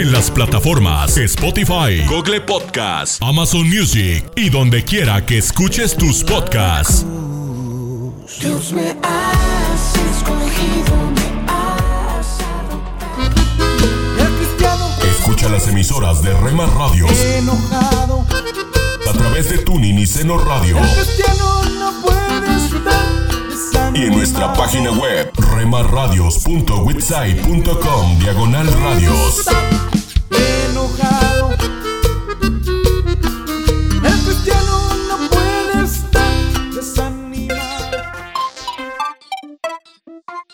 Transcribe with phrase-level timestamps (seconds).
[0.00, 7.06] en las plataformas Spotify, Google Podcast, Amazon Music y donde quiera que escuches tus podcasts.
[8.40, 13.86] Dios me has escogido, me has adoptado.
[14.18, 18.26] El cristiano Escucha las emisoras de Rema Radios enojado.
[19.08, 23.14] a través de Tuning y Seno Radio El cristiano no puede estar
[23.94, 29.44] y en nuestra página web remarradios.witsai.com diagonal radios.
[30.84, 31.50] Enojado.
[34.04, 36.32] El cristiano no puede estar
[36.72, 38.04] desanimado.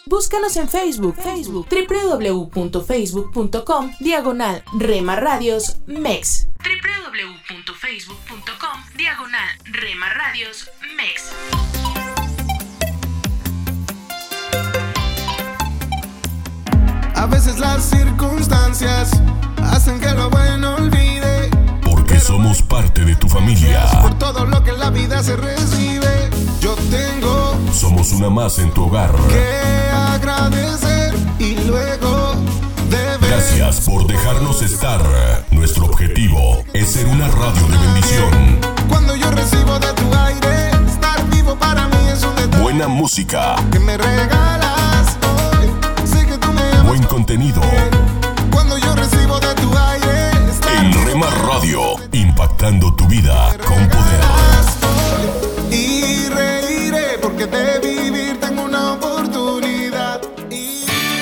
[0.06, 6.46] Búscanos en Facebook, Facebook, www.facebook.com, diagonal Rema Radios MEX.
[6.58, 11.32] www.facebook.com, diagonal Rema Radios MEX.
[17.20, 19.10] A veces las circunstancias
[19.62, 21.50] hacen que lo bueno olvide.
[21.84, 23.82] Porque somos parte de tu familia.
[24.00, 26.30] Por todo lo que en la vida se recibe,
[26.62, 29.12] yo tengo Somos una más en tu hogar.
[29.28, 32.36] que agradecer y luego
[32.88, 33.20] deber.
[33.20, 35.02] Gracias por dejarnos estar.
[35.50, 38.60] Nuestro objetivo es ser una radio de bendición.
[38.88, 43.56] Cuando yo recibo de tu aire, estar vivo para mí es un detalle Buena música,
[43.70, 44.89] que me regalas
[46.90, 47.60] buen contenido.
[48.50, 50.30] Cuando yo recibo de tu aire,
[50.76, 54.20] En Rema Radio, impactando tu vida con poder.
[55.70, 57.89] Y reiré porque de vivir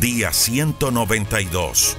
[0.00, 1.96] Día 192.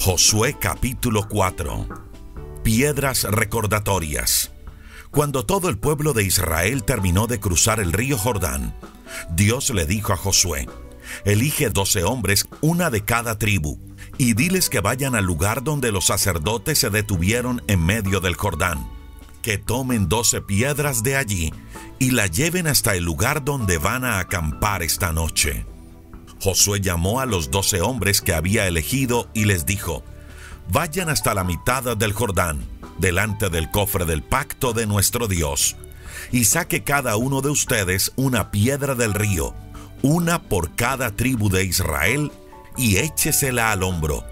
[0.00, 1.86] Josué capítulo 4.
[2.62, 4.50] Piedras recordatorias.
[5.10, 8.74] Cuando todo el pueblo de Israel terminó de cruzar el río Jordán,
[9.30, 10.68] Dios le dijo a Josué,
[11.24, 13.78] elige doce hombres, una de cada tribu,
[14.18, 18.95] y diles que vayan al lugar donde los sacerdotes se detuvieron en medio del Jordán,
[19.46, 21.54] que tomen doce piedras de allí
[22.00, 25.64] y la lleven hasta el lugar donde van a acampar esta noche.
[26.40, 30.02] Josué llamó a los doce hombres que había elegido y les dijo,
[30.72, 32.66] Vayan hasta la mitad del Jordán,
[32.98, 35.76] delante del cofre del pacto de nuestro Dios,
[36.32, 39.54] y saque cada uno de ustedes una piedra del río,
[40.02, 42.32] una por cada tribu de Israel,
[42.76, 44.24] y échesela al hombro.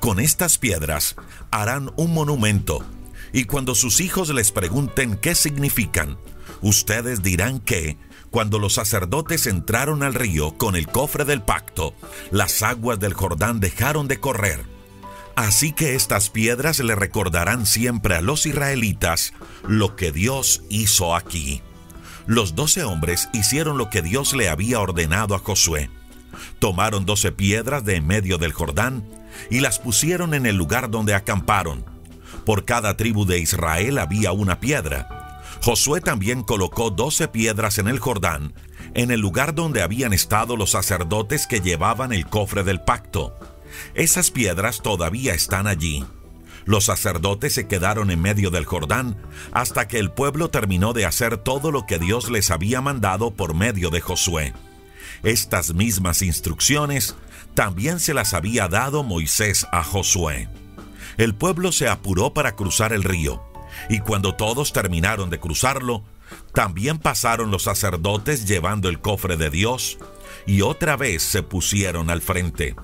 [0.00, 1.14] Con estas piedras
[1.52, 2.84] harán un monumento,
[3.32, 6.18] y cuando sus hijos les pregunten qué significan,
[6.60, 7.98] ustedes dirán que,
[8.30, 11.94] cuando los sacerdotes entraron al río con el cofre del pacto,
[12.30, 14.64] las aguas del Jordán dejaron de correr.
[15.36, 19.34] Así que estas piedras le recordarán siempre a los israelitas
[19.66, 21.62] lo que Dios hizo aquí.
[22.26, 25.90] Los doce hombres hicieron lo que Dios le había ordenado a Josué.
[26.58, 29.06] Tomaron doce piedras de en medio del Jordán
[29.50, 31.95] y las pusieron en el lugar donde acamparon.
[32.46, 35.42] Por cada tribu de Israel había una piedra.
[35.62, 38.54] Josué también colocó doce piedras en el Jordán,
[38.94, 43.34] en el lugar donde habían estado los sacerdotes que llevaban el cofre del pacto.
[43.94, 46.06] Esas piedras todavía están allí.
[46.66, 49.16] Los sacerdotes se quedaron en medio del Jordán
[49.50, 53.54] hasta que el pueblo terminó de hacer todo lo que Dios les había mandado por
[53.54, 54.52] medio de Josué.
[55.24, 57.16] Estas mismas instrucciones
[57.54, 60.48] también se las había dado Moisés a Josué.
[61.16, 63.42] El pueblo se apuró para cruzar el río,
[63.88, 66.04] y cuando todos terminaron de cruzarlo,
[66.52, 69.98] también pasaron los sacerdotes llevando el cofre de Dios,
[70.46, 72.74] y otra vez se pusieron al frente.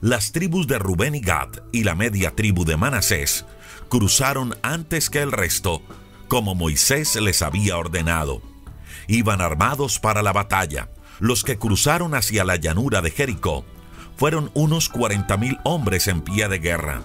[0.00, 3.44] Las tribus de Rubén y Gad y la media tribu de Manasés
[3.88, 5.82] cruzaron antes que el resto,
[6.28, 8.42] como Moisés les había ordenado.
[9.06, 10.88] Iban armados para la batalla.
[11.20, 13.64] Los que cruzaron hacia la llanura de Jericó
[14.16, 17.02] fueron unos 40 mil hombres en pie de guerra.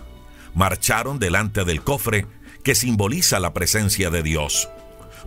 [0.58, 2.26] Marcharon delante del cofre
[2.64, 4.68] que simboliza la presencia de Dios.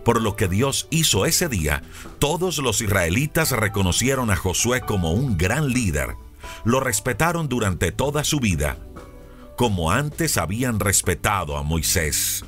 [0.03, 1.83] Por lo que Dios hizo ese día,
[2.19, 6.15] todos los israelitas reconocieron a Josué como un gran líder.
[6.65, 8.77] Lo respetaron durante toda su vida,
[9.55, 12.43] como antes habían respetado a Moisés.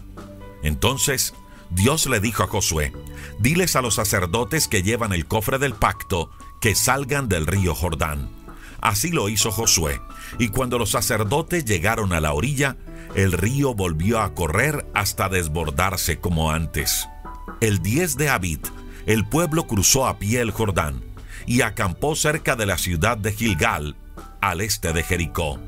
[0.62, 1.34] Entonces,
[1.70, 2.92] Dios le dijo a Josué,
[3.40, 8.43] diles a los sacerdotes que llevan el cofre del pacto que salgan del río Jordán.
[8.84, 10.02] Así lo hizo Josué,
[10.40, 12.76] y cuando los sacerdotes llegaron a la orilla,
[13.16, 17.08] el río volvió a correr hasta desbordarse como antes.
[17.62, 18.60] El 10 de Abid,
[19.06, 21.02] el pueblo cruzó a pie el Jordán
[21.46, 23.96] y acampó cerca de la ciudad de Gilgal,
[24.42, 25.62] al este de Jericó.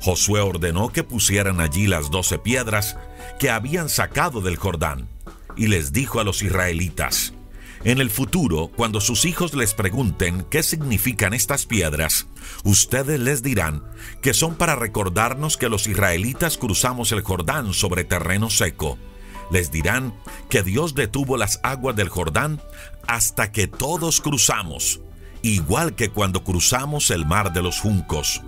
[0.00, 2.96] Josué ordenó que pusieran allí las doce piedras
[3.40, 5.08] que habían sacado del Jordán,
[5.56, 7.33] y les dijo a los israelitas,
[7.84, 12.26] en el futuro, cuando sus hijos les pregunten qué significan estas piedras,
[12.64, 13.82] ustedes les dirán
[14.22, 18.96] que son para recordarnos que los israelitas cruzamos el Jordán sobre terreno seco.
[19.50, 20.14] Les dirán
[20.48, 22.58] que Dios detuvo las aguas del Jordán
[23.06, 25.00] hasta que todos cruzamos,
[25.42, 28.40] igual que cuando cruzamos el mar de los juncos.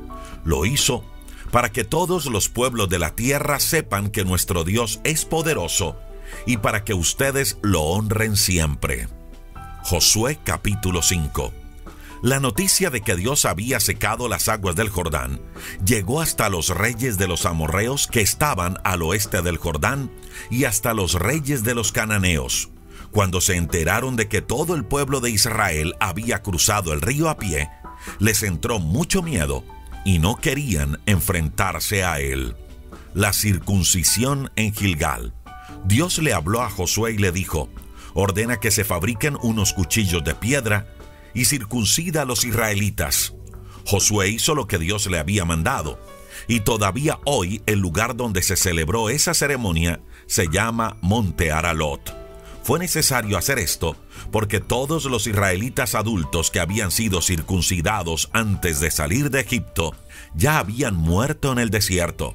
[0.44, 1.04] Lo hizo
[1.50, 5.98] para que todos los pueblos de la tierra sepan que nuestro Dios es poderoso
[6.46, 9.08] y para que ustedes lo honren siempre.
[9.88, 11.52] Josué capítulo 5
[12.20, 15.40] La noticia de que Dios había secado las aguas del Jordán
[15.84, 20.10] llegó hasta los reyes de los amorreos que estaban al oeste del Jordán
[20.50, 22.68] y hasta los reyes de los cananeos.
[23.12, 27.36] Cuando se enteraron de que todo el pueblo de Israel había cruzado el río a
[27.36, 27.70] pie,
[28.18, 29.62] les entró mucho miedo
[30.04, 32.56] y no querían enfrentarse a él.
[33.14, 35.32] La circuncisión en Gilgal.
[35.84, 37.68] Dios le habló a Josué y le dijo,
[38.16, 40.88] ordena que se fabriquen unos cuchillos de piedra
[41.34, 43.34] y circuncida a los israelitas.
[43.84, 46.00] Josué hizo lo que Dios le había mandado,
[46.48, 52.26] y todavía hoy el lugar donde se celebró esa ceremonia se llama Monte Aralot.
[52.62, 53.96] Fue necesario hacer esto
[54.32, 59.94] porque todos los israelitas adultos que habían sido circuncidados antes de salir de Egipto
[60.34, 62.34] ya habían muerto en el desierto.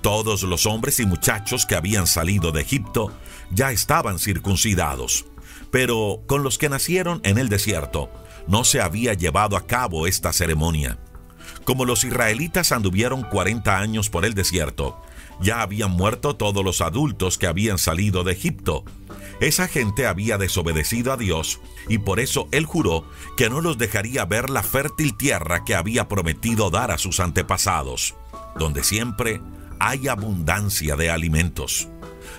[0.00, 3.12] Todos los hombres y muchachos que habían salido de Egipto
[3.50, 5.26] ya estaban circuncidados,
[5.70, 8.10] pero con los que nacieron en el desierto
[8.46, 10.98] no se había llevado a cabo esta ceremonia.
[11.64, 15.00] Como los israelitas anduvieron 40 años por el desierto,
[15.40, 18.84] ya habían muerto todos los adultos que habían salido de Egipto.
[19.40, 24.24] Esa gente había desobedecido a Dios y por eso él juró que no los dejaría
[24.24, 28.16] ver la fértil tierra que había prometido dar a sus antepasados,
[28.58, 29.40] donde siempre
[29.78, 31.88] hay abundancia de alimentos.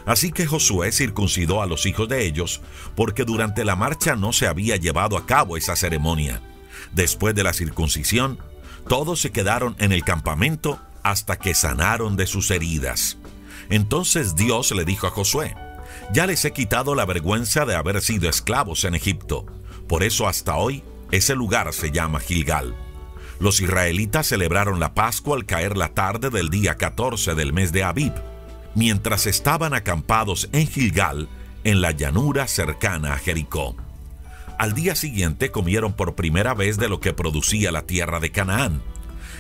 [0.06, 2.62] Así que Josué circuncidó a los hijos de ellos,
[2.96, 6.42] porque durante la marcha no se había llevado a cabo esa ceremonia.
[6.94, 8.40] Después de la circuncisión,
[8.88, 13.18] todos se quedaron en el campamento hasta que sanaron de sus heridas.
[13.70, 15.56] Entonces Dios le dijo a Josué,
[16.12, 19.46] ya les he quitado la vergüenza de haber sido esclavos en Egipto.
[19.88, 22.76] Por eso hasta hoy ese lugar se llama Gilgal.
[23.40, 27.84] Los israelitas celebraron la Pascua al caer la tarde del día 14 del mes de
[27.84, 28.14] Abib,
[28.76, 31.28] mientras estaban acampados en Gilgal,
[31.64, 33.76] en la llanura cercana a Jericó.
[34.58, 38.82] Al día siguiente comieron por primera vez de lo que producía la tierra de Canaán,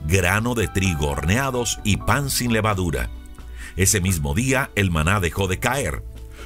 [0.07, 3.09] grano de trigo horneados y pan sin levadura.
[3.75, 6.03] Ese mismo día el maná dejó de caer.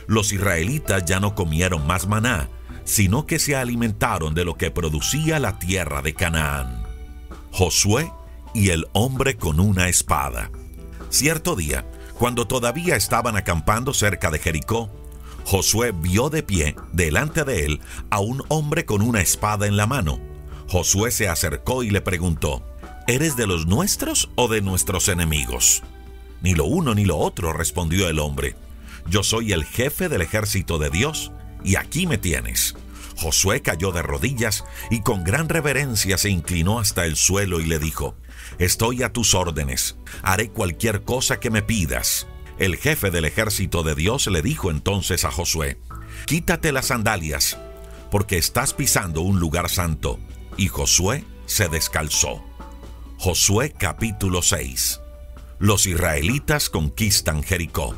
[0.07, 2.49] Los israelitas ya no comieron más maná,
[2.83, 6.83] sino que se alimentaron de lo que producía la tierra de Canaán.
[7.51, 8.11] Josué
[8.53, 10.49] y el hombre con una espada.
[11.09, 11.85] Cierto día,
[12.23, 14.89] cuando todavía estaban acampando cerca de Jericó,
[15.43, 19.87] Josué vio de pie delante de él a un hombre con una espada en la
[19.87, 20.21] mano.
[20.69, 22.63] Josué se acercó y le preguntó,
[23.09, 25.83] ¿Eres de los nuestros o de nuestros enemigos?
[26.41, 28.55] Ni lo uno ni lo otro, respondió el hombre.
[29.05, 31.33] Yo soy el jefe del ejército de Dios,
[31.65, 32.73] y aquí me tienes.
[33.17, 37.79] Josué cayó de rodillas y con gran reverencia se inclinó hasta el suelo y le
[37.79, 38.15] dijo,
[38.59, 42.27] Estoy a tus órdenes, haré cualquier cosa que me pidas.
[42.59, 45.79] El jefe del ejército de Dios le dijo entonces a Josué,
[46.25, 47.57] Quítate las sandalias,
[48.11, 50.19] porque estás pisando un lugar santo.
[50.55, 52.43] Y Josué se descalzó.
[53.17, 54.99] Josué capítulo 6
[55.59, 57.95] Los israelitas conquistan Jericó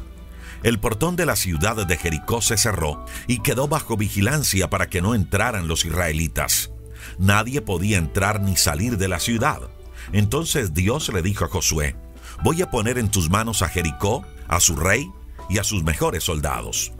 [0.66, 5.00] el portón de la ciudad de Jericó se cerró y quedó bajo vigilancia para que
[5.00, 6.72] no entraran los israelitas.
[7.20, 9.70] Nadie podía entrar ni salir de la ciudad.
[10.12, 11.96] Entonces Dios le dijo a Josué,
[12.44, 15.10] voy a poner en tus manos a Jericó, a su rey
[15.50, 16.94] y a sus mejores soldados.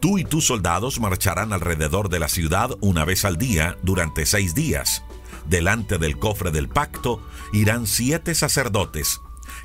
[0.00, 4.54] Tú y tus soldados marcharán alrededor de la ciudad una vez al día durante seis
[4.54, 5.04] días.
[5.46, 9.20] Delante del cofre del pacto irán siete sacerdotes,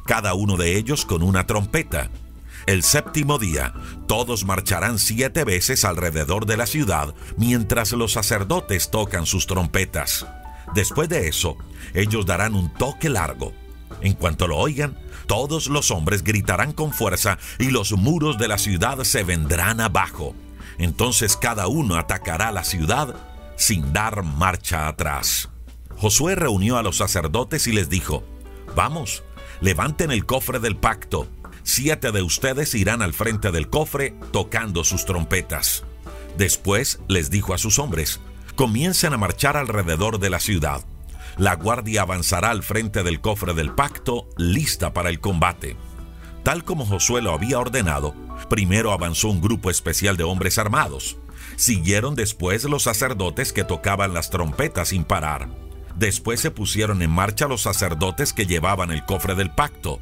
[0.05, 2.11] cada uno de ellos con una trompeta.
[2.67, 3.73] El séptimo día,
[4.07, 10.27] todos marcharán siete veces alrededor de la ciudad mientras los sacerdotes tocan sus trompetas.
[10.75, 11.57] Después de eso,
[11.97, 13.53] ellos darán un toque largo.
[14.01, 18.59] En cuanto lo oigan, todos los hombres gritarán con fuerza y los muros de la
[18.59, 20.35] ciudad se vendrán abajo.
[20.77, 23.15] Entonces cada uno atacará la ciudad
[23.55, 25.49] sin dar marcha atrás.
[25.97, 28.23] Josué reunió a los sacerdotes y les dijo,
[28.75, 29.23] Vamos,
[29.59, 31.27] levanten el cofre del pacto.
[31.63, 35.83] Siete de ustedes irán al frente del cofre tocando sus trompetas.
[36.37, 38.19] Después les dijo a sus hombres,
[38.55, 40.85] comiencen a marchar alrededor de la ciudad.
[41.37, 45.75] La guardia avanzará al frente del cofre del pacto, lista para el combate.
[46.43, 48.15] Tal como Josué lo había ordenado,
[48.49, 51.17] primero avanzó un grupo especial de hombres armados.
[51.55, 55.47] Siguieron después los sacerdotes que tocaban las trompetas sin parar.
[55.95, 59.99] Después se pusieron en marcha los sacerdotes que llevaban el cofre del pacto.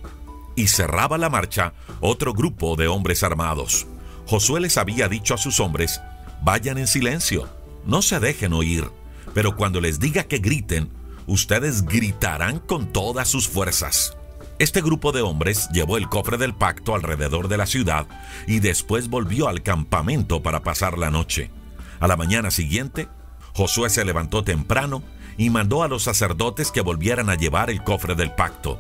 [0.55, 3.87] Y cerraba la marcha otro grupo de hombres armados.
[4.25, 5.99] Josué les había dicho a sus hombres,
[6.41, 7.49] vayan en silencio,
[7.85, 8.89] no se dejen oír,
[9.33, 10.89] pero cuando les diga que griten,
[11.27, 14.17] ustedes gritarán con todas sus fuerzas.
[14.57, 18.07] Este grupo de hombres llevó el cofre del pacto alrededor de la ciudad
[18.47, 21.51] y después volvió al campamento para pasar la noche.
[21.99, 23.09] A la mañana siguiente,
[23.53, 25.03] Josué se levantó temprano
[25.37, 28.79] y mandó a los sacerdotes que volvieran a llevar el cofre del pacto.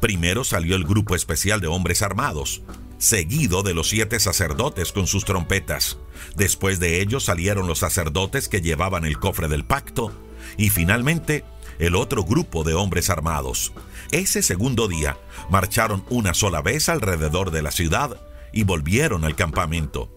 [0.00, 2.62] Primero salió el grupo especial de hombres armados,
[2.98, 5.98] seguido de los siete sacerdotes con sus trompetas.
[6.34, 10.12] Después de ellos salieron los sacerdotes que llevaban el cofre del pacto
[10.56, 11.44] y finalmente
[11.78, 13.72] el otro grupo de hombres armados.
[14.10, 15.18] Ese segundo día
[15.50, 18.20] marcharon una sola vez alrededor de la ciudad
[18.52, 20.10] y volvieron al campamento.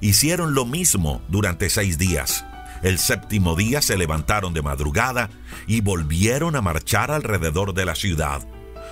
[0.00, 2.44] Hicieron lo mismo durante seis días.
[2.82, 5.30] El séptimo día se levantaron de madrugada
[5.66, 8.46] y volvieron a marchar alrededor de la ciudad.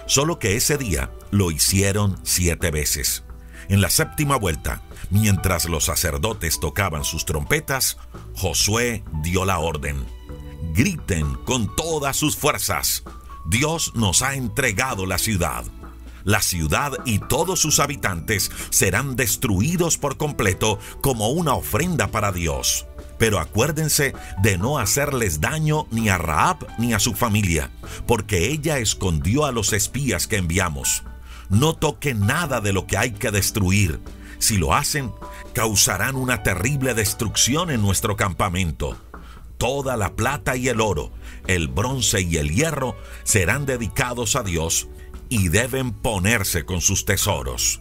[0.07, 3.25] Solo que ese día lo hicieron siete veces.
[3.69, 7.97] En la séptima vuelta, mientras los sacerdotes tocaban sus trompetas,
[8.35, 10.05] Josué dio la orden.
[10.75, 13.05] Griten con todas sus fuerzas.
[13.47, 15.65] Dios nos ha entregado la ciudad.
[16.25, 22.87] La ciudad y todos sus habitantes serán destruidos por completo como una ofrenda para Dios.
[23.21, 27.71] Pero acuérdense de no hacerles daño ni a Raab ni a su familia,
[28.09, 31.05] porque ella escondió a los espías que enviamos.
[31.51, 34.01] No toquen nada de lo que hay que destruir.
[34.41, 35.13] Si lo hacen,
[35.53, 38.99] causarán una terrible destrucción en nuestro campamento.
[39.59, 41.13] Toda la plata y el oro,
[41.47, 44.89] el bronce y el hierro serán dedicados a Dios
[45.29, 47.81] y deben ponerse con sus tesoros.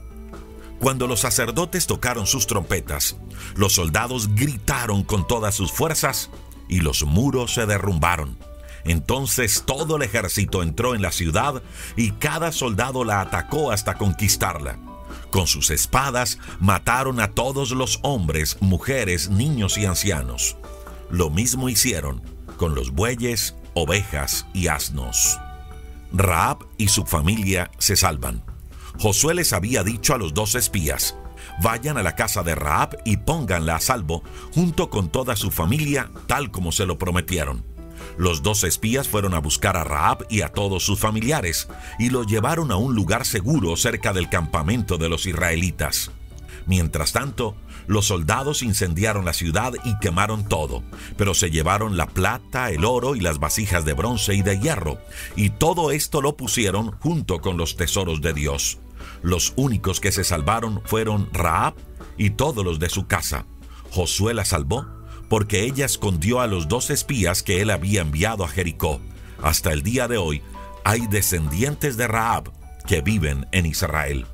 [0.80, 3.18] Cuando los sacerdotes tocaron sus trompetas,
[3.56, 6.30] los soldados gritaron con todas sus fuerzas
[6.68, 8.38] y los muros se derrumbaron.
[8.86, 11.64] Entonces todo el ejército entró en la ciudad
[11.96, 14.78] y cada soldado la atacó hasta conquistarla.
[15.32, 20.58] Con sus espadas mataron a todos los hombres, mujeres, niños y ancianos.
[21.14, 22.24] Lo mismo hicieron
[22.58, 25.40] con los bueyes, ovejas y asnos.
[26.12, 28.44] Raab y su familia se salvan.
[28.98, 31.16] Josué les había dicho a los dos espías,
[31.62, 34.24] vayan a la casa de Raab y pónganla a salvo
[34.56, 37.64] junto con toda su familia, tal como se lo prometieron.
[38.18, 41.68] Los dos espías fueron a buscar a Raab y a todos sus familiares
[42.00, 46.10] y lo llevaron a un lugar seguro cerca del campamento de los israelitas.
[46.66, 47.56] Mientras tanto,
[47.88, 50.84] los soldados incendiaron la ciudad y quemaron todo,
[51.18, 55.00] pero se llevaron la plata, el oro y las vasijas de bronce y de hierro,
[55.36, 58.80] y todo esto lo pusieron junto con los tesoros de Dios.
[59.22, 61.74] Los únicos que se salvaron fueron Raab
[62.18, 63.46] y todos los de su casa.
[63.92, 64.86] Josué la salvó
[65.30, 69.02] porque ella escondió a los dos espías que él había enviado a Jericó.
[69.42, 70.42] Hasta el día de hoy
[70.84, 72.52] hay descendientes de Raab
[72.86, 74.26] que viven en Israel.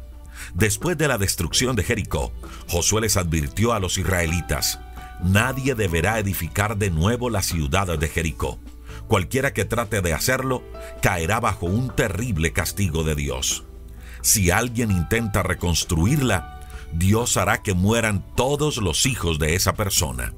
[0.54, 2.32] Después de la destrucción de Jericó,
[2.68, 4.80] Josué les advirtió a los israelitas,
[5.22, 8.60] nadie deberá edificar de nuevo la ciudad de Jericó.
[9.08, 10.64] Cualquiera que trate de hacerlo
[11.02, 13.64] caerá bajo un terrible castigo de Dios.
[14.22, 16.60] Si alguien intenta reconstruirla,
[16.92, 20.34] Dios hará que mueran todos los hijos de esa persona.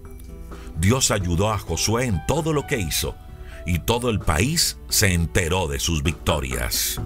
[0.77, 3.15] Dios ayudó a Josué en todo lo que hizo,
[3.65, 6.99] y todo el país se enteró de sus victorias.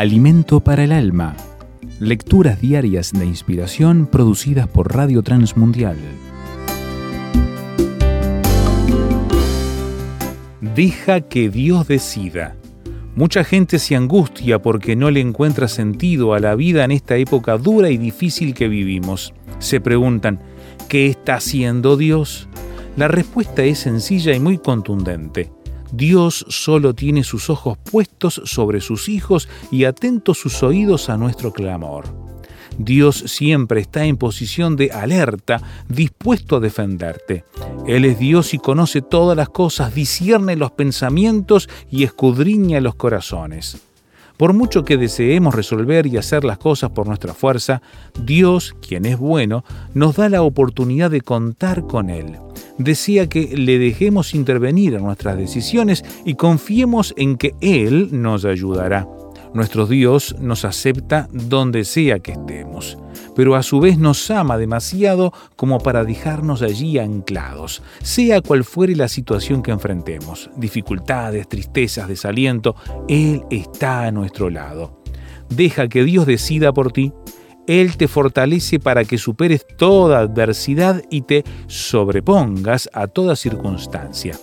[0.00, 1.36] Alimento para el alma.
[1.98, 5.98] Lecturas diarias de inspiración producidas por Radio Transmundial.
[10.74, 12.56] Deja que Dios decida.
[13.14, 17.58] Mucha gente se angustia porque no le encuentra sentido a la vida en esta época
[17.58, 19.34] dura y difícil que vivimos.
[19.58, 20.40] Se preguntan,
[20.88, 22.48] ¿qué está haciendo Dios?
[22.96, 25.50] La respuesta es sencilla y muy contundente.
[25.92, 31.52] Dios solo tiene sus ojos puestos sobre sus hijos y atentos sus oídos a nuestro
[31.52, 32.04] clamor.
[32.78, 37.44] Dios siempre está en posición de alerta, dispuesto a defenderte.
[37.86, 43.82] Él es Dios y conoce todas las cosas, discierne los pensamientos y escudriña los corazones.
[44.40, 47.82] Por mucho que deseemos resolver y hacer las cosas por nuestra fuerza,
[48.24, 52.38] Dios, quien es bueno, nos da la oportunidad de contar con Él.
[52.78, 59.06] Desea que le dejemos intervenir en nuestras decisiones y confiemos en que Él nos ayudará.
[59.52, 62.96] Nuestro Dios nos acepta donde sea que estemos,
[63.34, 68.94] pero a su vez nos ama demasiado como para dejarnos allí anclados, sea cual fuere
[68.94, 72.76] la situación que enfrentemos, dificultades, tristezas, desaliento,
[73.08, 75.02] Él está a nuestro lado.
[75.48, 77.12] Deja que Dios decida por ti.
[77.66, 84.38] Él te fortalece para que superes toda adversidad y te sobrepongas a toda circunstancia.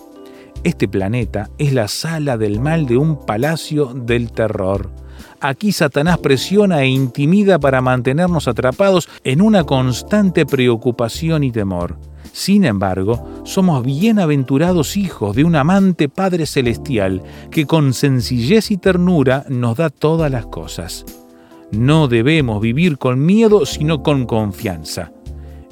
[0.63, 4.89] Este planeta es la sala del mal de un palacio del terror.
[5.39, 11.97] Aquí Satanás presiona e intimida para mantenernos atrapados en una constante preocupación y temor.
[12.33, 19.45] Sin embargo, somos bienaventurados hijos de un amante Padre Celestial que con sencillez y ternura
[19.49, 21.05] nos da todas las cosas.
[21.71, 25.11] No debemos vivir con miedo, sino con confianza.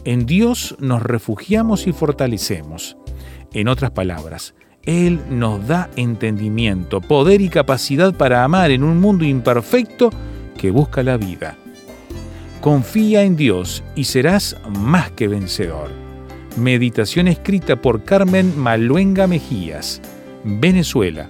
[0.03, 2.97] En Dios nos refugiamos y fortalecemos.
[3.53, 4.53] En otras palabras,
[4.85, 10.09] él nos da entendimiento, poder y capacidad para amar en un mundo imperfecto
[10.57, 11.55] que busca la vida.
[12.61, 15.89] Confía en Dios y serás más que vencedor.
[16.57, 20.01] Meditación escrita por Carmen Maluenga Mejías,
[20.43, 21.29] Venezuela,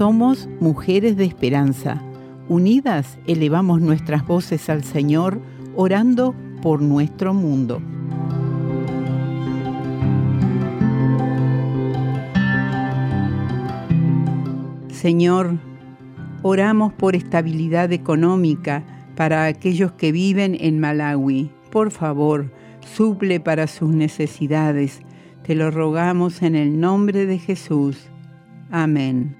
[0.00, 2.02] Somos mujeres de esperanza.
[2.48, 5.42] Unidas elevamos nuestras voces al Señor,
[5.76, 7.82] orando por nuestro mundo.
[14.90, 15.58] Señor,
[16.40, 18.82] oramos por estabilidad económica
[19.16, 21.50] para aquellos que viven en Malawi.
[21.70, 25.02] Por favor, suple para sus necesidades.
[25.42, 28.08] Te lo rogamos en el nombre de Jesús.
[28.70, 29.39] Amén.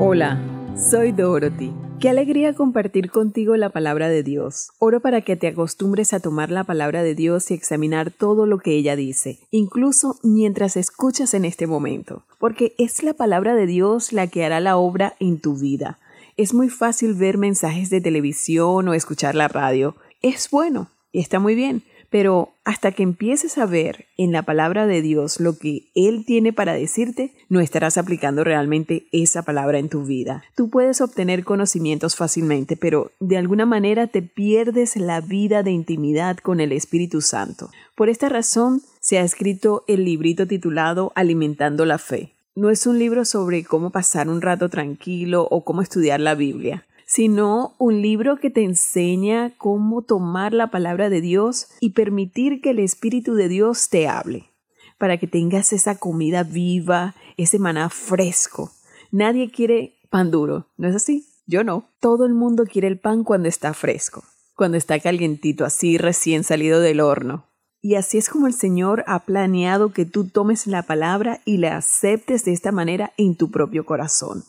[0.00, 0.38] Hola,
[0.76, 1.72] soy Dorothy.
[1.98, 4.70] Qué alegría compartir contigo la palabra de Dios.
[4.78, 8.58] Oro para que te acostumbres a tomar la palabra de Dios y examinar todo lo
[8.58, 14.12] que ella dice, incluso mientras escuchas en este momento, porque es la palabra de Dios
[14.12, 15.98] la que hará la obra en tu vida.
[16.36, 19.96] Es muy fácil ver mensajes de televisión o escuchar la radio.
[20.22, 24.86] Es bueno y está muy bien, pero hasta que empieces a ver en la palabra
[24.86, 29.88] de Dios lo que Él tiene para decirte, no estarás aplicando realmente esa palabra en
[29.88, 30.42] tu vida.
[30.54, 36.38] Tú puedes obtener conocimientos fácilmente, pero de alguna manera te pierdes la vida de intimidad
[36.38, 37.70] con el Espíritu Santo.
[37.94, 42.32] Por esta razón se ha escrito el librito titulado Alimentando la Fe.
[42.54, 46.84] No es un libro sobre cómo pasar un rato tranquilo o cómo estudiar la Biblia
[47.08, 52.70] sino un libro que te enseña cómo tomar la palabra de Dios y permitir que
[52.70, 54.50] el Espíritu de Dios te hable,
[54.98, 58.72] para que tengas esa comida viva, ese maná fresco.
[59.10, 61.26] Nadie quiere pan duro, ¿no es así?
[61.46, 61.88] Yo no.
[61.98, 64.22] Todo el mundo quiere el pan cuando está fresco,
[64.54, 67.46] cuando está calientito, así recién salido del horno.
[67.80, 71.78] Y así es como el Señor ha planeado que tú tomes la palabra y la
[71.78, 74.44] aceptes de esta manera en tu propio corazón.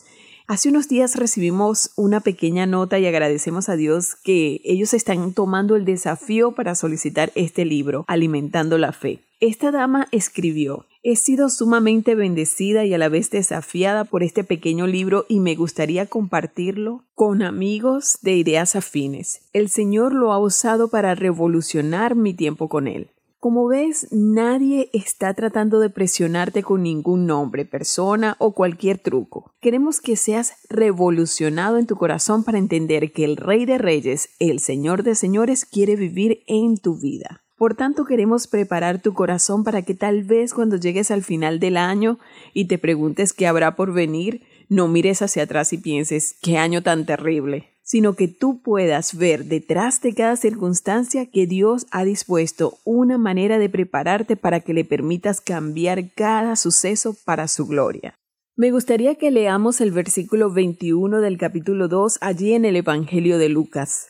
[0.50, 5.76] Hace unos días recibimos una pequeña nota y agradecemos a Dios que ellos están tomando
[5.76, 9.20] el desafío para solicitar este libro, Alimentando la Fe.
[9.38, 14.88] Esta dama escribió, He sido sumamente bendecida y a la vez desafiada por este pequeño
[14.88, 19.42] libro y me gustaría compartirlo con amigos de ideas afines.
[19.52, 23.10] El Señor lo ha usado para revolucionar mi tiempo con Él.
[23.40, 29.54] Como ves, nadie está tratando de presionarte con ningún nombre, persona o cualquier truco.
[29.62, 34.60] Queremos que seas revolucionado en tu corazón para entender que el Rey de Reyes, el
[34.60, 37.42] Señor de Señores, quiere vivir en tu vida.
[37.56, 41.78] Por tanto, queremos preparar tu corazón para que tal vez cuando llegues al final del
[41.78, 42.18] año
[42.52, 46.82] y te preguntes qué habrá por venir, no mires hacia atrás y pienses qué año
[46.82, 52.78] tan terrible sino que tú puedas ver detrás de cada circunstancia que Dios ha dispuesto
[52.84, 58.14] una manera de prepararte para que le permitas cambiar cada suceso para su gloria.
[58.54, 63.48] Me gustaría que leamos el versículo 21 del capítulo 2 allí en el Evangelio de
[63.48, 64.06] Lucas.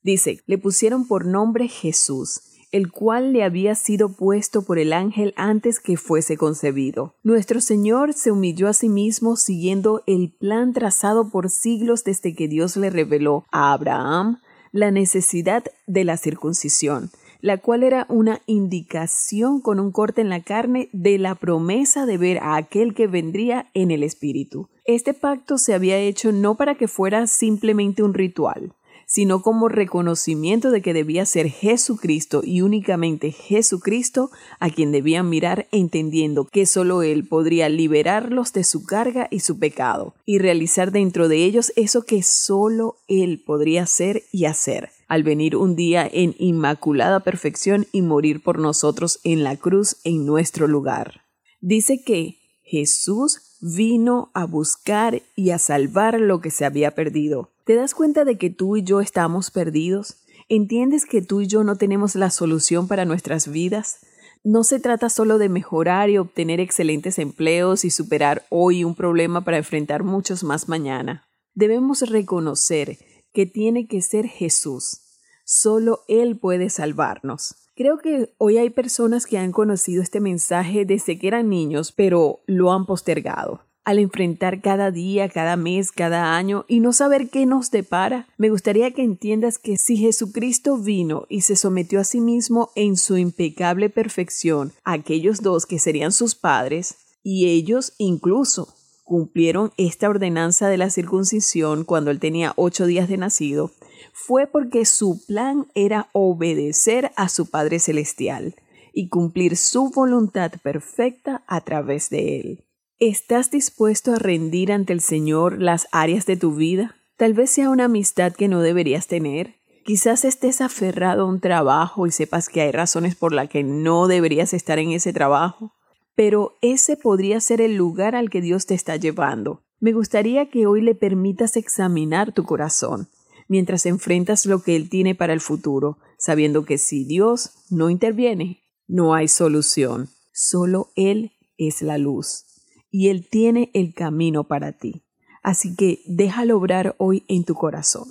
[0.00, 5.32] Dice, le pusieron por nombre Jesús el cual le había sido puesto por el ángel
[5.36, 7.14] antes que fuese concebido.
[7.22, 12.48] Nuestro Señor se humilló a sí mismo siguiendo el plan trazado por siglos desde que
[12.48, 14.40] Dios le reveló a Abraham
[14.72, 17.10] la necesidad de la circuncisión,
[17.40, 22.18] la cual era una indicación con un corte en la carne de la promesa de
[22.18, 24.68] ver a aquel que vendría en el Espíritu.
[24.84, 28.72] Este pacto se había hecho no para que fuera simplemente un ritual,
[29.14, 35.68] sino como reconocimiento de que debía ser Jesucristo y únicamente Jesucristo a quien debían mirar
[35.70, 41.28] entendiendo que solo Él podría liberarlos de su carga y su pecado y realizar dentro
[41.28, 46.34] de ellos eso que solo Él podría hacer y hacer al venir un día en
[46.40, 51.20] inmaculada perfección y morir por nosotros en la cruz en nuestro lugar.
[51.60, 57.50] Dice que Jesús vino a buscar y a salvar lo que se había perdido.
[57.64, 60.18] ¿Te das cuenta de que tú y yo estamos perdidos?
[60.50, 64.00] ¿Entiendes que tú y yo no tenemos la solución para nuestras vidas?
[64.42, 69.44] No se trata solo de mejorar y obtener excelentes empleos y superar hoy un problema
[69.44, 71.26] para enfrentar muchos más mañana.
[71.54, 72.98] Debemos reconocer
[73.32, 75.00] que tiene que ser Jesús.
[75.46, 77.63] Solo Él puede salvarnos.
[77.76, 82.40] Creo que hoy hay personas que han conocido este mensaje desde que eran niños, pero
[82.46, 87.46] lo han postergado al enfrentar cada día, cada mes, cada año y no saber qué
[87.46, 92.20] nos depara, me gustaría que entiendas que si Jesucristo vino y se sometió a sí
[92.20, 98.73] mismo en su impecable perfección a aquellos dos que serían sus padres, y ellos incluso
[99.04, 103.70] cumplieron esta ordenanza de la circuncisión cuando él tenía ocho días de nacido,
[104.12, 108.56] fue porque su plan era obedecer a su Padre Celestial
[108.92, 112.64] y cumplir su voluntad perfecta a través de él.
[112.98, 116.96] ¿Estás dispuesto a rendir ante el Señor las áreas de tu vida?
[117.16, 119.56] Tal vez sea una amistad que no deberías tener.
[119.84, 124.06] Quizás estés aferrado a un trabajo y sepas que hay razones por las que no
[124.06, 125.74] deberías estar en ese trabajo.
[126.14, 129.62] Pero ese podría ser el lugar al que Dios te está llevando.
[129.80, 133.08] Me gustaría que hoy le permitas examinar tu corazón
[133.48, 138.64] mientras enfrentas lo que Él tiene para el futuro, sabiendo que si Dios no interviene,
[138.86, 140.08] no hay solución.
[140.32, 142.46] Solo Él es la luz
[142.90, 145.04] y Él tiene el camino para ti.
[145.42, 148.08] Así que déjalo obrar hoy en tu corazón.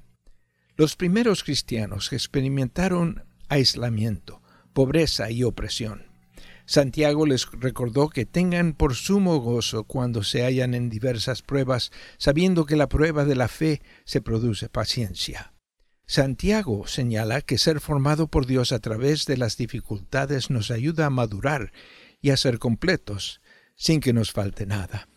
[0.76, 4.41] Los primeros cristianos experimentaron aislamiento,
[4.73, 6.07] pobreza y opresión.
[6.65, 12.65] Santiago les recordó que tengan por sumo gozo cuando se hallan en diversas pruebas, sabiendo
[12.65, 15.53] que la prueba de la fe se produce paciencia.
[16.07, 21.11] Santiago señala que ser formado por Dios a través de las dificultades nos ayuda a
[21.11, 21.73] madurar
[22.21, 23.41] y a ser completos,
[23.75, 25.09] sin que nos falte nada.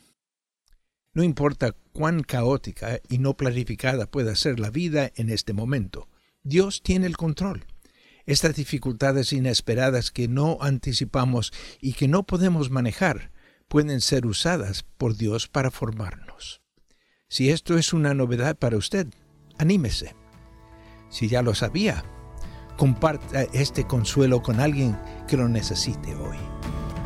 [1.14, 6.10] No importa cuán caótica y no planificada pueda ser la vida en este momento,
[6.44, 7.68] Dios tiene el control.
[8.26, 13.32] Estas dificultades inesperadas que no anticipamos y que no podemos manejar
[13.68, 16.62] pueden ser usadas por Dios para formarnos.
[17.28, 19.08] Si esto es una novedad para usted,
[19.58, 20.16] anímese.
[21.10, 22.04] Si ya lo sabía,
[22.78, 26.38] comparta este consuelo con alguien que lo necesite hoy.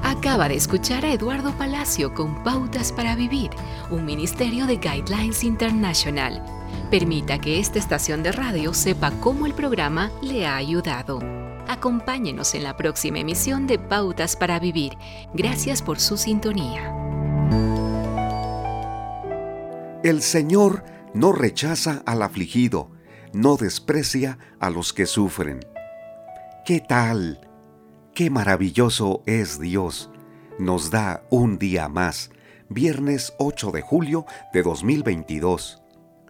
[0.03, 3.49] Acaba de escuchar a Eduardo Palacio con Pautas para Vivir,
[3.89, 6.43] un ministerio de Guidelines International.
[6.89, 11.19] Permita que esta estación de radio sepa cómo el programa le ha ayudado.
[11.67, 14.93] Acompáñenos en la próxima emisión de Pautas para Vivir.
[15.33, 16.93] Gracias por su sintonía.
[20.01, 22.89] El Señor no rechaza al afligido,
[23.33, 25.59] no desprecia a los que sufren.
[26.65, 27.49] ¿Qué tal?
[28.13, 30.09] Qué maravilloso es Dios.
[30.57, 32.31] Nos da un día más,
[32.69, 35.81] viernes 8 de julio de 2022.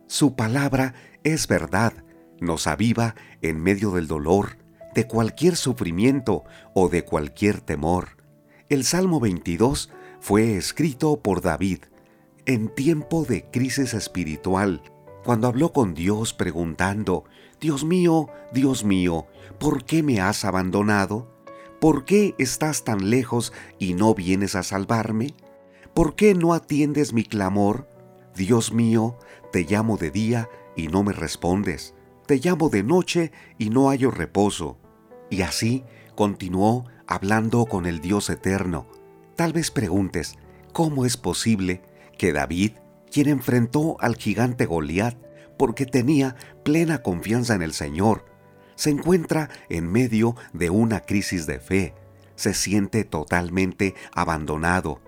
[0.08, 0.94] Su palabra
[1.26, 1.92] es verdad,
[2.40, 4.58] nos aviva en medio del dolor,
[4.96, 8.16] de cualquier sufrimiento o de cualquier temor.
[8.70, 9.92] El Salmo 22
[10.22, 11.80] fue escrito por David
[12.46, 14.82] en tiempo de crisis espiritual,
[15.26, 17.26] cuando habló con Dios preguntando,
[17.60, 19.28] Dios mío, Dios mío,
[19.60, 21.30] ¿por qué me has abandonado?
[21.82, 25.34] ¿Por qué estás tan lejos y no vienes a salvarme?
[25.94, 27.90] ¿Por qué no atiendes mi clamor?
[28.38, 29.18] Dios mío,
[29.52, 31.96] te llamo de día y no me respondes.
[32.28, 34.78] Te llamo de noche y no hallo reposo.
[35.30, 35.84] Y así
[36.16, 38.88] continuó hablando con el Dios eterno.
[39.36, 40.36] Tal vez preguntes,
[40.72, 41.82] ¿cómo es posible
[42.18, 42.74] que David,
[43.12, 45.18] quien enfrentó al gigante Goliat
[45.58, 48.26] porque tenía plena confianza en el Señor,
[48.76, 51.96] se encuentra en medio de una crisis de fe,
[52.36, 55.02] se siente totalmente abandonado.